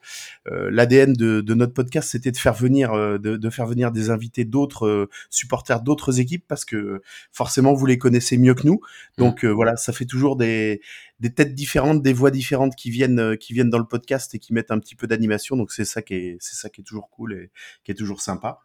euh, 0.50 0.70
l'ADN 0.70 1.12
de, 1.12 1.42
de 1.42 1.54
notre 1.54 1.74
podcast, 1.74 2.08
c'était 2.10 2.30
de 2.30 2.38
faire 2.38 2.54
venir 2.54 2.94
euh, 2.94 3.18
de, 3.18 3.36
de 3.36 3.50
faire 3.50 3.66
venir 3.66 3.92
des 3.92 4.08
invités 4.08 4.46
d'autres 4.46 4.86
euh, 4.86 5.10
supporters 5.28 5.82
d'autres 5.82 6.18
équipes 6.18 6.44
parce 6.48 6.64
que 6.64 7.02
forcément 7.30 7.74
vous 7.74 7.84
les 7.84 7.98
connaissez 7.98 8.38
mieux 8.38 8.54
que 8.54 8.66
nous. 8.66 8.80
Donc 9.18 9.44
euh, 9.44 9.48
voilà, 9.50 9.76
ça 9.76 9.92
fait 9.92 10.06
toujours 10.06 10.36
des 10.36 10.80
des 11.20 11.32
têtes 11.34 11.54
différentes, 11.54 12.02
des 12.02 12.12
voix 12.14 12.30
différentes 12.30 12.74
qui 12.74 12.90
viennent 12.90 13.18
euh, 13.20 13.36
qui 13.36 13.52
viennent 13.52 13.70
dans 13.70 13.78
le 13.78 13.86
podcast 13.86 14.34
et 14.34 14.38
qui 14.38 14.54
mettent 14.54 14.70
un 14.70 14.78
petit 14.78 14.94
peu 14.94 15.06
d'animation. 15.06 15.56
Donc 15.56 15.72
c'est 15.72 15.84
ça 15.84 16.00
qui 16.00 16.14
est 16.14 16.36
c'est 16.40 16.56
ça 16.56 16.70
qui 16.70 16.80
est 16.80 16.84
toujours 16.84 17.10
cool 17.10 17.34
et 17.34 17.50
qui 17.84 17.90
est 17.92 17.94
toujours 17.94 18.22
sympa. 18.22 18.60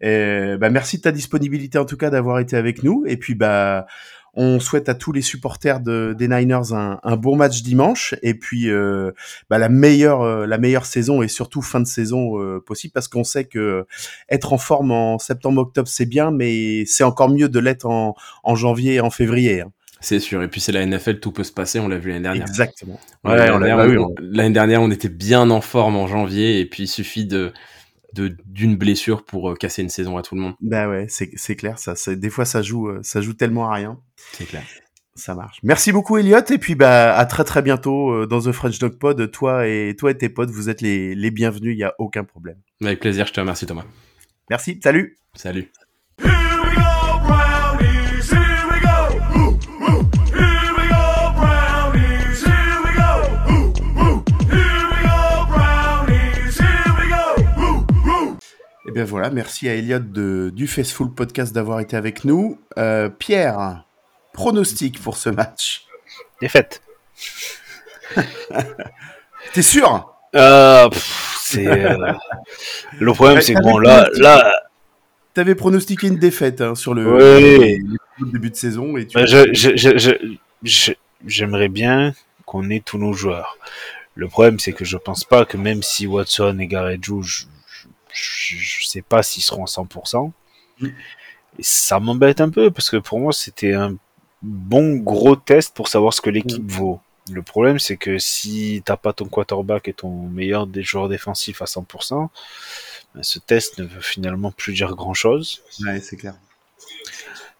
Et, 0.00 0.56
bah, 0.58 0.70
merci 0.70 0.96
de 0.98 1.02
ta 1.02 1.12
disponibilité 1.12 1.78
en 1.78 1.84
tout 1.84 1.96
cas 1.96 2.10
d'avoir 2.10 2.38
été 2.40 2.56
avec 2.56 2.82
nous. 2.82 3.04
Et 3.06 3.16
puis 3.16 3.34
bah 3.34 3.86
on 4.34 4.60
souhaite 4.60 4.88
à 4.88 4.94
tous 4.94 5.12
les 5.12 5.20
supporters 5.20 5.78
de, 5.80 6.14
des 6.18 6.26
Niners 6.26 6.72
un, 6.72 6.98
un 7.02 7.16
bon 7.18 7.36
match 7.36 7.62
dimanche 7.62 8.14
et 8.22 8.32
puis 8.32 8.70
euh, 8.70 9.10
bah, 9.50 9.58
la 9.58 9.68
meilleure 9.68 10.22
euh, 10.22 10.46
la 10.46 10.56
meilleure 10.56 10.86
saison 10.86 11.20
et 11.20 11.28
surtout 11.28 11.60
fin 11.60 11.80
de 11.80 11.86
saison 11.86 12.40
euh, 12.40 12.58
possible 12.58 12.92
parce 12.94 13.08
qu'on 13.08 13.24
sait 13.24 13.44
que 13.44 13.84
être 14.30 14.54
en 14.54 14.58
forme 14.58 14.90
en 14.90 15.18
septembre 15.18 15.60
octobre 15.60 15.86
c'est 15.86 16.06
bien 16.06 16.30
mais 16.30 16.86
c'est 16.86 17.04
encore 17.04 17.28
mieux 17.28 17.50
de 17.50 17.58
l'être 17.58 17.84
en, 17.84 18.14
en 18.42 18.54
janvier 18.54 18.94
et 18.94 19.00
en 19.00 19.10
février. 19.10 19.60
hein. 19.60 19.70
C'est 20.00 20.18
sûr. 20.18 20.42
Et 20.42 20.48
puis 20.48 20.60
c'est 20.62 20.72
la 20.72 20.84
NFL, 20.86 21.20
tout 21.20 21.30
peut 21.30 21.44
se 21.44 21.52
passer. 21.52 21.78
On 21.78 21.86
l'a 21.86 21.98
vu 21.98 22.08
l'année 22.08 22.22
dernière. 22.22 22.42
Exactement. 22.48 22.98
Ouais, 23.24 23.32
Ouais, 23.32 23.36
l'année 23.36 23.50
dernière, 23.66 23.76
bah 23.76 23.86
oui, 23.86 23.98
on- 23.98 24.14
l'année 24.18 24.54
dernière, 24.54 24.82
on 24.82 24.90
était 24.90 25.08
bien 25.10 25.48
en 25.50 25.60
forme 25.60 25.94
en 25.94 26.06
janvier, 26.08 26.58
et 26.58 26.64
puis 26.66 26.84
il 26.84 26.88
suffit 26.88 27.24
de 27.26 27.52
de- 28.14 28.36
d'une 28.46 28.76
blessure 28.76 29.24
pour 29.24 29.50
euh, 29.50 29.54
casser 29.54 29.82
une 29.82 29.88
saison 29.88 30.16
à 30.16 30.22
tout 30.22 30.34
le 30.34 30.40
monde. 30.40 30.54
Bah 30.60 30.88
ouais, 30.88 31.06
c'est 31.08 31.56
clair 31.56 31.78
ça. 31.78 31.94
Des 32.14 32.30
fois 32.30 32.44
ça 32.44 32.62
joue 32.62 32.88
euh, 32.88 33.00
ça 33.02 33.20
joue 33.20 33.32
tellement 33.34 33.70
à 33.70 33.74
rien. 33.74 33.98
C'est 34.32 34.46
clair. 34.46 34.62
Ça 35.14 35.34
marche. 35.34 35.58
Merci 35.62 35.92
beaucoup 35.92 36.16
Elliot 36.16 36.38
et 36.50 36.58
puis 36.58 36.74
bah 36.74 37.14
à 37.16 37.26
très 37.26 37.44
très 37.44 37.60
bientôt 37.60 38.10
euh, 38.12 38.26
dans 38.26 38.40
The 38.40 38.52
French 38.52 38.78
Dog 38.78 38.98
Pod. 38.98 39.30
Toi 39.30 39.66
et 39.68 39.94
toi 39.98 40.10
et 40.10 40.16
tes 40.16 40.28
potes, 40.30 40.50
vous 40.50 40.70
êtes 40.70 40.80
les, 40.80 41.14
les 41.14 41.30
bienvenus, 41.30 41.74
il 41.74 41.78
y 41.78 41.84
a 41.84 41.94
aucun 41.98 42.24
problème. 42.24 42.56
Avec 42.82 43.00
plaisir. 43.00 43.26
Je 43.26 43.32
te 43.32 43.40
remercie, 43.40 43.66
Thomas. 43.66 43.84
Merci, 44.50 44.80
salut. 44.82 45.18
Salut. 45.34 45.70
Et 58.92 58.94
bien 58.94 59.04
voilà, 59.04 59.30
merci 59.30 59.68
à 59.70 59.74
Elliot 59.74 60.00
de, 60.00 60.50
du 60.54 60.66
Faceful 60.66 61.10
Podcast 61.14 61.54
d'avoir 61.54 61.80
été 61.80 61.96
avec 61.96 62.24
nous. 62.24 62.60
Euh, 62.76 63.08
Pierre, 63.08 63.86
pronostic 64.34 65.00
pour 65.00 65.16
ce 65.16 65.30
match. 65.30 65.86
Défaite. 66.42 66.82
T'es 69.54 69.62
sûr? 69.62 70.12
Euh, 70.34 70.90
c'est 71.38 71.66
euh, 71.66 72.12
le 72.98 73.12
problème, 73.14 73.40
c'est 73.40 73.54
que 73.54 73.62
bon 73.62 73.78
là, 73.78 74.08
là, 74.14 74.52
T'avais 75.34 75.54
pronostiqué 75.54 76.08
une 76.08 76.18
défaite 76.18 76.60
hein, 76.60 76.74
sur 76.74 76.92
le, 76.92 77.10
Ouais. 77.10 77.78
le 78.18 78.30
début 78.32 78.50
de 78.50 78.54
saison 78.56 78.98
et 78.98 79.06
tu 79.06 79.16
bah, 79.16 79.24
je- 79.24 79.50
je- 79.54 79.74
je- 79.76 79.96
je- 79.96 80.36
je- 80.62 80.92
j'aimerais 81.26 81.68
bien 81.70 82.12
qu'on 82.44 82.68
ait 82.68 82.82
tous 82.84 82.98
nos 82.98 83.14
joueurs. 83.14 83.56
Le 84.14 84.28
problème, 84.28 84.58
c'est 84.58 84.74
que 84.74 84.84
je 84.84 84.98
pense 84.98 85.24
pas 85.24 85.46
que 85.46 85.56
même 85.56 85.82
si 85.82 86.06
Watson 86.06 86.58
et 86.60 86.66
Garrett 86.66 87.02
jouent, 87.02 87.24
je, 88.12 88.56
je 88.56 88.86
sais 88.86 89.02
pas 89.02 89.22
s'ils 89.22 89.42
seront 89.42 89.64
à 89.64 89.66
100%. 89.66 90.30
Mm. 90.80 90.86
Et 91.58 91.62
ça 91.62 92.00
m'embête 92.00 92.40
un 92.40 92.50
peu 92.50 92.70
parce 92.70 92.90
que 92.90 92.96
pour 92.96 93.18
moi, 93.18 93.32
c'était 93.32 93.74
un 93.74 93.96
bon 94.42 94.96
gros 94.96 95.36
test 95.36 95.74
pour 95.74 95.88
savoir 95.88 96.12
ce 96.14 96.20
que 96.20 96.30
l'équipe 96.30 96.70
vaut. 96.70 97.00
Le 97.30 97.42
problème, 97.42 97.78
c'est 97.78 97.96
que 97.96 98.18
si 98.18 98.82
t'as 98.84 98.96
pas 98.96 99.12
ton 99.12 99.26
quarterback 99.26 99.86
et 99.88 99.92
ton 99.92 100.10
meilleur 100.28 100.66
des 100.66 100.82
joueurs 100.82 101.08
défensifs 101.08 101.62
à 101.62 101.66
100%, 101.66 102.28
ben, 103.14 103.22
ce 103.22 103.38
test 103.38 103.78
ne 103.78 103.84
veut 103.84 104.00
finalement 104.00 104.50
plus 104.50 104.72
dire 104.72 104.94
grand 104.96 105.14
chose. 105.14 105.62
Ouais, 105.84 106.00
c'est 106.00 106.16
clair. 106.16 106.34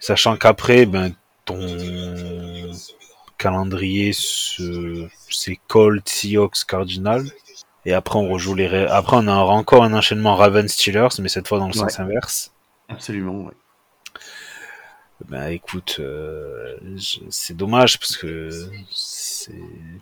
Sachant 0.00 0.36
qu'après, 0.36 0.84
ben, 0.84 1.14
ton 1.44 2.72
calendrier, 3.38 4.12
c'est 4.12 5.61
Colts, 5.68 6.09
Seahawks, 6.09 6.64
Cardinal. 6.66 7.24
Et 7.85 7.93
après, 7.93 8.18
on 8.18 8.28
rejoue 8.28 8.55
les, 8.55 8.66
après, 8.87 9.16
on 9.16 9.26
aura 9.26 9.55
encore 9.55 9.83
un 9.83 9.93
enchaînement 9.93 10.37
Ravens 10.37 10.70
Steelers, 10.70 11.09
mais 11.20 11.28
cette 11.28 11.49
fois 11.49 11.59
dans 11.59 11.66
le 11.66 11.72
sens 11.72 11.99
inverse. 11.99 12.53
Absolument, 12.89 13.45
ouais. 13.45 13.53
Ben, 15.28 15.49
écoute, 15.49 15.99
euh, 16.01 16.76
c'est 17.30 17.57
dommage 17.57 17.99
parce 17.99 18.16
que 18.16 18.51
c'est, 18.91 19.53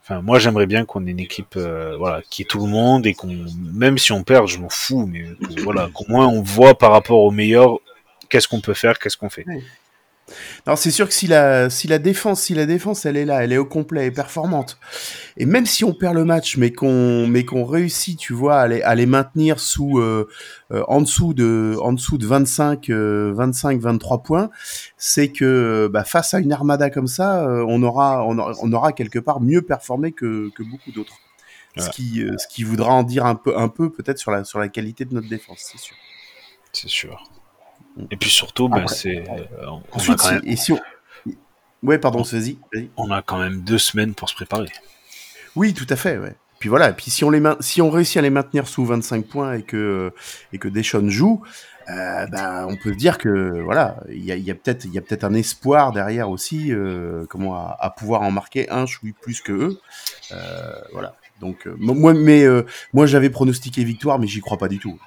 enfin, 0.03 0.23
moi, 0.23 0.39
j'aimerais 0.39 0.67
bien 0.67 0.85
qu'on 0.85 1.07
ait 1.07 1.11
une 1.11 1.21
équipe, 1.21 1.57
euh, 1.57 1.97
voilà, 1.99 2.23
qui 2.31 2.43
est 2.43 2.47
tout 2.47 2.65
le 2.65 2.71
monde 2.71 3.07
et 3.07 3.15
qu'on, 3.15 3.29
même 3.73 3.99
si 3.99 4.13
on 4.13 4.23
perd, 4.23 4.49
je 4.49 4.59
m'en 4.59 4.71
fous, 4.71 5.07
mais 5.07 5.25
que, 5.25 5.61
voilà, 5.63 5.91
qu'au 5.93 6.07
moins 6.09 6.27
on 6.27 6.43
voit 6.43 6.75
par 6.75 6.93
rapport 6.93 7.21
aux 7.21 7.31
meilleurs, 7.31 7.79
qu'est-ce 8.29 8.49
qu'on 8.49 8.61
peut 8.61 8.75
faire, 8.75 8.99
qu'est-ce 8.99 9.17
qu'on 9.17 9.29
fait. 9.29 9.45
C'est 10.77 10.91
sûr 10.91 11.09
que 11.09 11.15
si 11.15 11.27
la, 11.27 11.71
si 11.71 11.89
la 11.89 11.99
défense, 11.99 12.43
si 12.43 12.55
la 12.55 12.67
défense, 12.67 13.05
elle 13.07 13.17
est 13.17 13.25
là, 13.25 13.43
elle 13.43 13.53
est 13.53 13.59
au 13.59 13.65
complet 13.65 14.07
et 14.07 14.11
performante, 14.11 14.79
et 15.37 15.47
même 15.47 15.67
si 15.67 15.85
on 15.85 15.93
perd 15.93 16.15
le 16.15 16.25
match, 16.25 16.57
mais 16.57 16.73
qu'on, 16.73 17.27
mais 17.27 17.45
qu'on 17.45 17.65
réussit, 17.65 18.19
tu 18.19 18.33
vois, 18.33 18.61
à 18.61 18.69
les, 18.69 18.83
à 18.83 18.95
les 18.95 19.07
maintenir 19.07 19.61
sous, 19.61 19.99
euh, 19.99 20.29
euh, 20.73 20.85
en 20.89 21.01
dessous 21.01 21.35
de, 21.35 21.77
en 21.81 21.93
dessous 21.93 22.19
de 22.19 22.27
25, 22.27 22.91
euh, 22.91 23.33
25, 23.35 23.81
23 23.81 24.23
points, 24.23 24.51
c'est 24.97 25.31
que, 25.31 25.89
bah, 25.93 26.05
face 26.05 26.35
à 26.35 26.39
une 26.39 26.53
armada 26.53 26.91
comme 26.91 27.09
ça, 27.09 27.47
on 27.67 27.83
aura, 27.83 28.25
on 28.27 28.39
aura, 28.39 28.53
on 28.63 28.73
aura 28.73 28.93
quelque 28.93 29.19
part 29.19 29.41
mieux 29.41 29.63
performé 29.63 30.13
que, 30.13 30.51
que 30.55 30.63
beaucoup 30.63 30.93
d'autres. 30.93 31.15
Ce 31.77 31.89
qui, 31.91 32.25
ce 32.37 32.49
qui 32.49 32.65
voudra 32.65 32.93
en 32.93 33.05
dire 33.05 33.25
un 33.25 33.37
peu, 33.37 33.57
un 33.57 33.69
peu 33.69 33.91
peut-être 33.91 34.19
sur 34.19 34.33
la, 34.33 34.43
sur 34.43 34.59
la 34.59 34.69
qualité 34.69 35.05
de 35.05 35.15
notre 35.15 35.29
défense, 35.29 35.61
c'est 35.61 35.79
sûr. 35.79 35.97
C'est 36.73 36.89
sûr. 36.89 37.31
Et 38.11 38.17
puis 38.17 38.31
surtout, 38.31 38.69
ben, 38.69 38.87
c'est, 38.87 39.25
euh, 39.29 39.45
on, 39.67 39.79
a 39.79 39.83
Ensuite, 39.93 40.19
quand 40.19 40.27
si- 40.29 40.35
même, 40.35 40.43
et 40.45 40.57
si 40.57 40.73
on, 40.73 40.81
ouais, 41.83 41.99
pardon, 41.99 42.23
vas-y, 42.23 42.59
on 42.97 43.11
a 43.11 43.21
quand 43.23 43.39
même 43.39 43.61
deux 43.63 43.79
semaines 43.79 44.15
pour 44.15 44.29
se 44.29 44.35
préparer. 44.35 44.69
Oui, 45.57 45.75
tout 45.75 45.87
à 45.89 45.97
fait, 45.97 46.17
ouais. 46.19 46.35
Puis 46.61 46.69
voilà, 46.69 46.91
et 46.91 46.93
puis 46.93 47.11
si 47.11 47.25
on 47.25 47.31
les 47.31 47.43
si 47.61 47.81
on 47.81 47.91
réussit 47.91 48.19
à 48.19 48.21
les 48.21 48.29
maintenir 48.31 48.69
sous 48.69 48.85
25 48.85 49.27
points 49.27 49.55
et 49.55 49.63
que 49.63 50.13
et 50.53 50.59
que 50.59 50.69
Deschamps 50.69 51.09
joue, 51.09 51.43
euh, 51.89 52.27
ben 52.27 52.67
on 52.69 52.77
peut 52.77 52.95
dire 52.95 53.17
que 53.17 53.61
voilà, 53.63 53.97
il 54.11 54.23
y 54.23 54.31
a, 54.31 54.37
y 54.37 54.51
a 54.51 54.55
peut-être 54.55 55.25
un 55.25 55.33
espoir 55.33 55.93
derrière 55.93 56.29
aussi, 56.29 56.71
euh, 56.71 57.25
comment 57.31 57.55
à, 57.57 57.77
à 57.81 57.89
pouvoir 57.91 58.21
en 58.23 58.31
marquer 58.31 58.69
un 58.71 58.85
chouï 58.85 59.13
plus 59.13 59.41
que 59.41 59.53
eux. 59.53 59.81
Euh, 60.33 60.73
voilà. 60.93 61.17
Donc 61.41 61.67
moi 61.79 62.13
mais 62.13 62.45
moi 62.93 63.07
j'avais 63.07 63.31
pronostiqué 63.31 63.83
victoire, 63.83 64.19
mais 64.19 64.27
j'y 64.27 64.41
crois 64.43 64.59
pas 64.59 64.69
du 64.69 64.79
tout. 64.79 65.01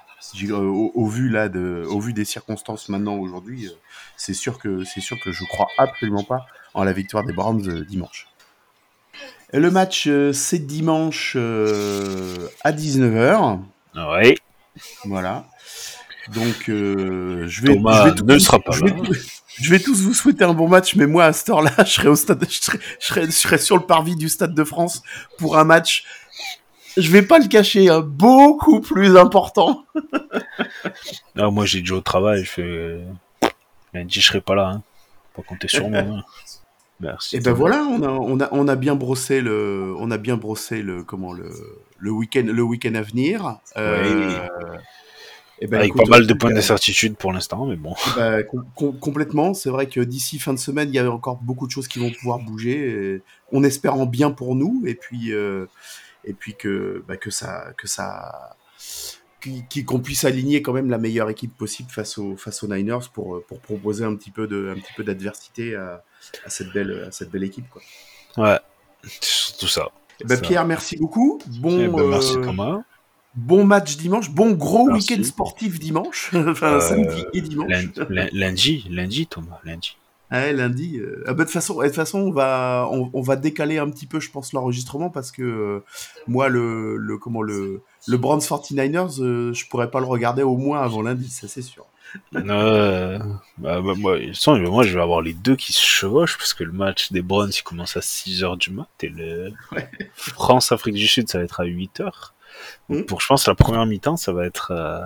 Euh, 0.50 0.56
au, 0.56 0.90
au 0.94 1.06
vu 1.06 1.28
là 1.28 1.48
de 1.48 1.84
au 1.88 2.00
vu 2.00 2.12
des 2.12 2.24
circonstances 2.24 2.88
maintenant 2.88 3.16
aujourd'hui, 3.16 3.66
euh, 3.66 3.70
c'est 4.16 4.34
sûr 4.34 4.58
que 4.58 4.82
c'est 4.84 5.00
sûr 5.00 5.16
que 5.22 5.32
je 5.32 5.44
crois 5.44 5.68
absolument 5.78 6.24
pas 6.24 6.46
en 6.74 6.82
la 6.84 6.92
victoire 6.92 7.24
des 7.24 7.32
Browns 7.32 7.68
euh, 7.68 7.84
dimanche. 7.84 8.26
Le 9.52 9.70
match, 9.70 10.08
c'est 10.32 10.58
dimanche 10.66 11.34
euh, 11.36 12.48
à 12.64 12.72
19h. 12.72 13.60
Oui. 13.94 14.34
Voilà. 15.04 15.44
Donc, 16.32 16.68
euh, 16.68 17.44
je 17.46 17.62
vais, 17.62 17.74
Thomas 17.74 18.04
je 18.04 18.08
vais 18.08 18.14
tous 18.16 18.24
ne 18.24 18.32
vous- 18.32 18.40
sera 18.40 18.58
pas 18.58 18.72
je 18.72 18.84
vais, 18.84 18.90
là. 18.90 18.96
je 19.60 19.70
vais 19.70 19.78
tous 19.78 20.00
vous 20.02 20.14
souhaiter 20.14 20.42
un 20.42 20.54
bon 20.54 20.68
match, 20.68 20.96
mais 20.96 21.06
moi, 21.06 21.26
à 21.26 21.32
cette 21.32 21.50
heure-là, 21.50 21.70
je 21.78 21.90
serai 21.92 22.08
au 22.08 22.16
stade, 22.16 22.44
je 22.50 22.60
serai, 22.60 22.78
je 22.98 23.06
serai, 23.06 23.26
je 23.26 23.30
serai 23.30 23.58
sur 23.58 23.76
le 23.76 23.84
parvis 23.86 24.16
du 24.16 24.28
Stade 24.28 24.54
de 24.54 24.64
France 24.64 25.02
pour 25.38 25.56
un 25.58 25.64
match. 25.64 26.04
Je 26.96 27.10
vais 27.10 27.22
pas 27.22 27.38
le 27.38 27.48
cacher, 27.48 27.88
hein, 27.88 28.00
beaucoup 28.00 28.80
plus 28.80 29.16
important. 29.16 29.84
Moi, 31.34 31.64
j'ai 31.66 31.82
dit 31.82 31.92
au 31.92 32.00
travail, 32.00 32.44
je 32.44 32.50
fais, 32.50 32.98
m'a 33.92 34.04
dit, 34.04 34.20
je 34.20 34.26
serai 34.26 34.40
pas 34.40 34.54
là, 34.54 34.68
hein. 34.68 34.82
Pas 35.34 35.42
compter 35.42 35.66
sur 35.68 35.88
moi. 35.88 35.98
hein. 36.00 36.22
Merci. 37.00 37.36
Et 37.36 37.40
ben 37.40 37.52
voilà, 37.52 37.82
on 37.82 38.02
a, 38.04 38.08
on 38.08 38.40
a, 38.40 38.48
on 38.52 38.68
a 38.68 38.76
bien 38.76 38.94
brossé 38.94 39.40
le, 39.40 39.92
on 39.98 40.12
a 40.12 40.16
bien 40.16 40.36
brossé 40.36 40.80
le, 40.80 41.02
comment 41.02 41.32
le, 41.32 41.50
le 41.98 42.10
week-end, 42.12 42.44
le 42.46 42.62
week-end 42.62 42.94
à 42.94 43.02
venir. 43.02 43.58
Euh, 43.76 44.46
et 45.60 45.66
ben, 45.66 45.78
Avec 45.78 45.90
écoute, 45.90 46.02
pas 46.04 46.10
mal 46.18 46.26
de 46.26 46.34
points 46.34 46.52
d'incertitude 46.52 47.16
pour 47.16 47.32
l'instant, 47.32 47.66
mais 47.66 47.76
bon. 47.76 47.94
Bah, 48.16 48.42
com- 48.42 48.64
com- 48.74 48.98
complètement. 48.98 49.54
C'est 49.54 49.70
vrai 49.70 49.86
que 49.88 50.00
d'ici 50.00 50.38
fin 50.38 50.52
de 50.52 50.58
semaine, 50.58 50.88
il 50.88 50.94
y 50.94 50.98
a 50.98 51.10
encore 51.10 51.36
beaucoup 51.36 51.66
de 51.66 51.72
choses 51.72 51.88
qui 51.88 51.98
vont 51.98 52.10
pouvoir 52.10 52.38
bouger. 52.38 53.22
on 53.52 53.62
espère 53.64 53.94
en 53.94 54.06
bien 54.06 54.30
pour 54.30 54.54
nous, 54.56 54.82
et 54.86 54.94
puis 54.94 55.32
euh, 55.32 55.66
et 56.24 56.32
puis 56.32 56.54
que 56.54 57.04
bah, 57.06 57.16
que 57.16 57.30
ça 57.30 57.72
que 57.76 57.86
ça 57.86 58.56
qu'on 59.86 60.00
puisse 60.00 60.24
aligner 60.24 60.62
quand 60.62 60.72
même 60.72 60.88
la 60.88 60.96
meilleure 60.98 61.28
équipe 61.28 61.54
possible 61.56 61.90
face 61.90 62.16
aux 62.18 62.36
face 62.36 62.62
aux 62.62 62.68
Niners 62.68 63.10
pour 63.12 63.44
pour 63.46 63.60
proposer 63.60 64.04
un 64.04 64.14
petit 64.16 64.30
peu 64.30 64.46
de 64.46 64.72
un 64.74 64.80
petit 64.80 64.92
peu 64.96 65.04
d'adversité 65.04 65.74
à, 65.76 66.02
à 66.46 66.50
cette 66.50 66.72
belle 66.72 67.04
à 67.08 67.12
cette 67.12 67.30
belle 67.30 67.44
équipe 67.44 67.68
quoi. 67.68 67.82
Ouais. 68.38 68.58
Ça. 69.20 69.88
Eh 70.20 70.24
ben, 70.24 70.36
Ça. 70.36 70.40
Pierre, 70.42 70.64
merci 70.64 70.96
beaucoup. 70.96 71.38
Bon, 71.60 71.78
Eh 71.78 71.88
ben, 71.88 72.08
merci 72.08 72.36
euh, 72.38 72.42
Thomas. 72.44 72.82
Bon 73.36 73.64
match 73.64 73.96
dimanche, 73.96 74.30
bon 74.30 74.52
gros 74.52 74.88
week-end 74.90 75.22
sportif 75.24 75.80
dimanche, 75.80 76.30
enfin 76.34 76.74
Euh, 76.74 76.80
samedi 76.80 77.24
et 77.32 77.40
dimanche. 77.40 77.68
Lun- 77.70 78.06
lun- 78.08 78.28
Lundi, 78.32 78.86
lundi, 78.90 79.26
Thomas, 79.26 79.58
lundi. 79.64 79.96
Ouais, 80.30 80.52
lundi. 80.52 80.98
euh, 80.98 81.22
ah 81.26 81.32
bah, 81.34 81.38
de 81.40 81.42
toute 81.44 81.52
façon, 81.52 81.78
de 81.80 81.84
toute 81.86 81.94
façon, 81.94 82.18
on 82.20 82.30
va, 82.32 82.88
on, 82.92 83.10
on 83.12 83.20
va 83.22 83.36
décaler 83.36 83.78
un 83.78 83.88
petit 83.90 84.06
peu, 84.06 84.20
je 84.20 84.30
pense, 84.30 84.52
l'enregistrement 84.52 85.10
parce 85.10 85.30
que 85.32 85.42
euh, 85.42 85.84
moi, 86.26 86.48
le, 86.48 86.96
le, 86.96 87.18
comment 87.18 87.42
le, 87.42 87.82
le 88.08 88.16
Browns 88.16 88.40
49ers, 88.40 89.20
euh, 89.20 89.52
je 89.52 89.66
pourrais 89.68 89.90
pas 89.90 90.00
le 90.00 90.06
regarder 90.06 90.42
au 90.42 90.56
moins 90.56 90.80
avant 90.82 91.02
lundi, 91.02 91.28
ça 91.28 91.46
c'est 91.48 91.62
sûr. 91.62 91.86
Euh, 92.36 93.18
bah, 93.58 93.80
bah, 93.80 93.94
moi, 93.96 94.18
de 94.18 94.28
façon, 94.28 94.56
moi, 94.58 94.82
je 94.84 94.94
vais 94.94 95.02
avoir 95.02 95.20
les 95.22 95.34
deux 95.34 95.56
qui 95.56 95.72
se 95.72 95.82
chevauchent 95.84 96.38
parce 96.38 96.54
que 96.54 96.62
le 96.64 96.72
match 96.72 97.10
des 97.12 97.22
Browns 97.22 97.50
il 97.56 97.62
commence 97.62 97.96
à 97.96 98.00
6h 98.00 98.56
du 98.58 98.70
mat 98.70 98.88
et 99.02 99.08
le 99.08 99.52
Ouais. 99.72 99.88
France-Afrique 100.16 100.94
du 100.94 101.06
Sud 101.06 101.28
ça 101.28 101.38
va 101.38 101.44
être 101.44 101.60
à 101.60 101.64
8h. 101.64 102.10
Donc, 102.88 102.98
Mhm. 103.00 103.06
pour, 103.06 103.20
je 103.20 103.26
pense, 103.26 103.46
la 103.48 103.54
première 103.54 103.86
mi-temps, 103.86 104.16
ça 104.16 104.32
va 104.32 104.44
être. 104.46 104.70
euh, 104.72 105.00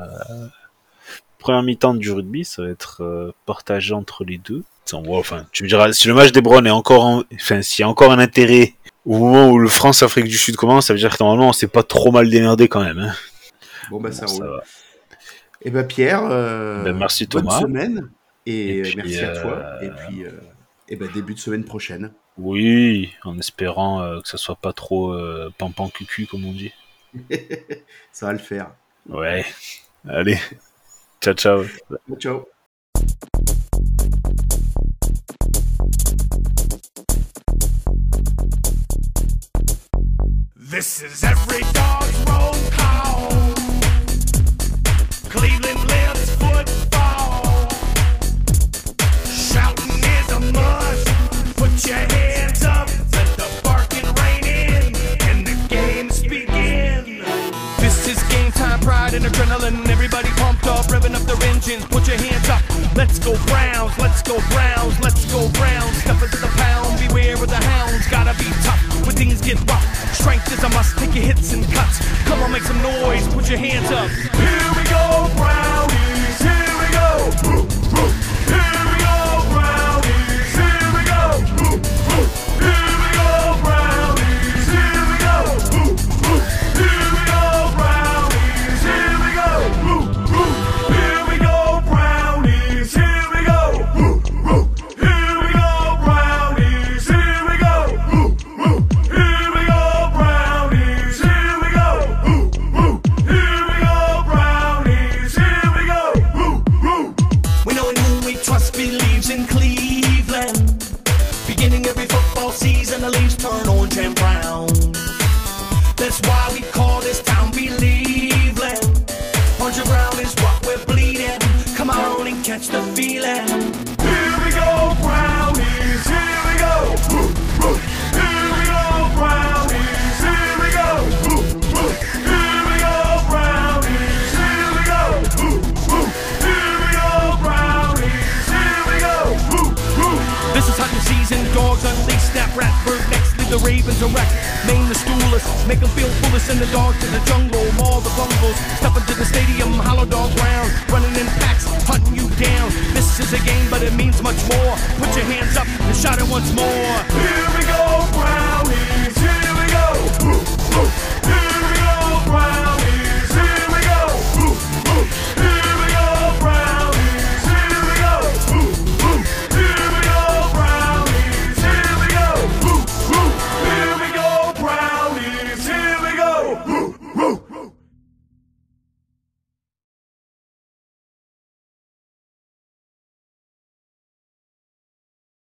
Première 1.38 1.62
mi-temps 1.62 1.94
du 1.94 2.10
rugby, 2.10 2.44
ça 2.44 2.62
va 2.62 2.68
être 2.68 3.02
euh, 3.04 3.32
partagé 3.46 3.94
entre 3.94 4.24
les 4.24 4.38
deux. 4.38 4.64
Enfin, 4.92 5.46
tu 5.52 5.62
me 5.62 5.68
diras, 5.68 5.92
si 5.92 6.08
le 6.08 6.14
match 6.14 6.32
des 6.32 6.40
Browns 6.40 6.66
est 6.66 6.70
encore 6.70 7.04
en... 7.04 7.22
Enfin, 7.34 7.62
s'il 7.62 7.82
y 7.82 7.84
a 7.84 7.88
encore 7.88 8.10
un 8.10 8.18
intérêt 8.18 8.74
au 9.04 9.18
moment 9.18 9.48
où 9.50 9.58
le 9.58 9.68
France-Afrique 9.68 10.24
du 10.26 10.36
Sud 10.36 10.56
commence, 10.56 10.86
ça 10.86 10.94
veut 10.94 10.98
dire 10.98 11.16
que 11.16 11.22
normalement, 11.22 11.50
on 11.50 11.52
s'est 11.52 11.68
pas 11.68 11.82
trop 11.84 12.10
mal 12.10 12.28
démerdé 12.28 12.66
quand 12.68 12.82
même. 12.82 12.98
Hein. 12.98 13.12
Bon, 13.90 14.00
bah 14.00 14.10
ça 14.12 14.26
roule. 14.26 14.46
va. 14.46 14.62
Et 15.62 15.70
bah 15.70 15.84
Pierre, 15.84 16.22
euh, 16.24 16.82
Ben, 16.84 16.96
merci, 16.96 17.26
bonne 17.26 17.44
Thomas. 17.44 17.60
semaine 17.60 18.10
et, 18.46 18.78
Et 18.78 18.82
puis, 18.82 18.96
merci 18.96 19.18
à 19.20 19.28
toi. 19.28 19.52
euh, 19.52 19.80
Et 19.82 19.90
puis, 19.90 20.24
euh, 20.24 20.30
et 20.88 20.96
bah, 20.96 21.06
début 21.14 21.34
de 21.34 21.38
semaine 21.38 21.64
prochaine. 21.64 22.12
Oui, 22.38 23.10
en 23.24 23.38
espérant 23.38 24.00
euh, 24.02 24.20
que 24.20 24.28
ça 24.28 24.38
soit 24.38 24.56
pas 24.56 24.72
trop 24.72 25.12
euh, 25.12 25.52
pampan 25.58 25.88
cucu 25.88 26.26
comme 26.26 26.44
on 26.46 26.52
dit. 26.52 26.72
ça 28.12 28.26
va 28.26 28.32
le 28.32 28.38
faire. 28.38 28.70
Ouais. 29.08 29.44
Allez. 30.08 30.38
Ciao 31.20 31.34
ciao. 31.34 31.64
Ciao. 32.18 32.46
This 40.70 41.02
is 41.02 41.24
every 41.24 41.62
dog's 41.72 42.24
roll 42.28 42.57
their 61.28 61.42
engines. 61.48 61.84
Put 61.86 62.08
your 62.08 62.16
hands 62.16 62.48
up. 62.48 62.62
Let's 62.96 63.18
go 63.20 63.36
Browns, 63.46 63.92
let's 63.98 64.22
go 64.22 64.40
Browns, 64.50 64.98
let's 65.00 65.24
go 65.30 65.48
Browns. 65.52 65.96
Step 66.02 66.20
into 66.22 66.38
the 66.38 66.50
pound, 66.56 66.98
beware 66.98 67.34
of 67.34 67.48
the 67.48 67.62
hounds. 67.70 68.08
Gotta 68.08 68.32
be 68.40 68.48
tough 68.64 68.80
when 69.06 69.14
things 69.14 69.40
get 69.40 69.60
rough. 69.70 69.84
Strength 70.14 70.52
is 70.52 70.64
a 70.64 70.68
must, 70.70 70.98
take 70.98 71.14
your 71.14 71.24
hits 71.24 71.52
and 71.52 71.64
cuts. 71.70 72.00
Come 72.24 72.42
on, 72.42 72.50
make 72.50 72.62
some 72.62 72.80
noise, 72.82 73.28
put 73.28 73.48
your 73.48 73.58
hands 73.58 73.90
up. 73.92 74.10
Here 74.10 74.77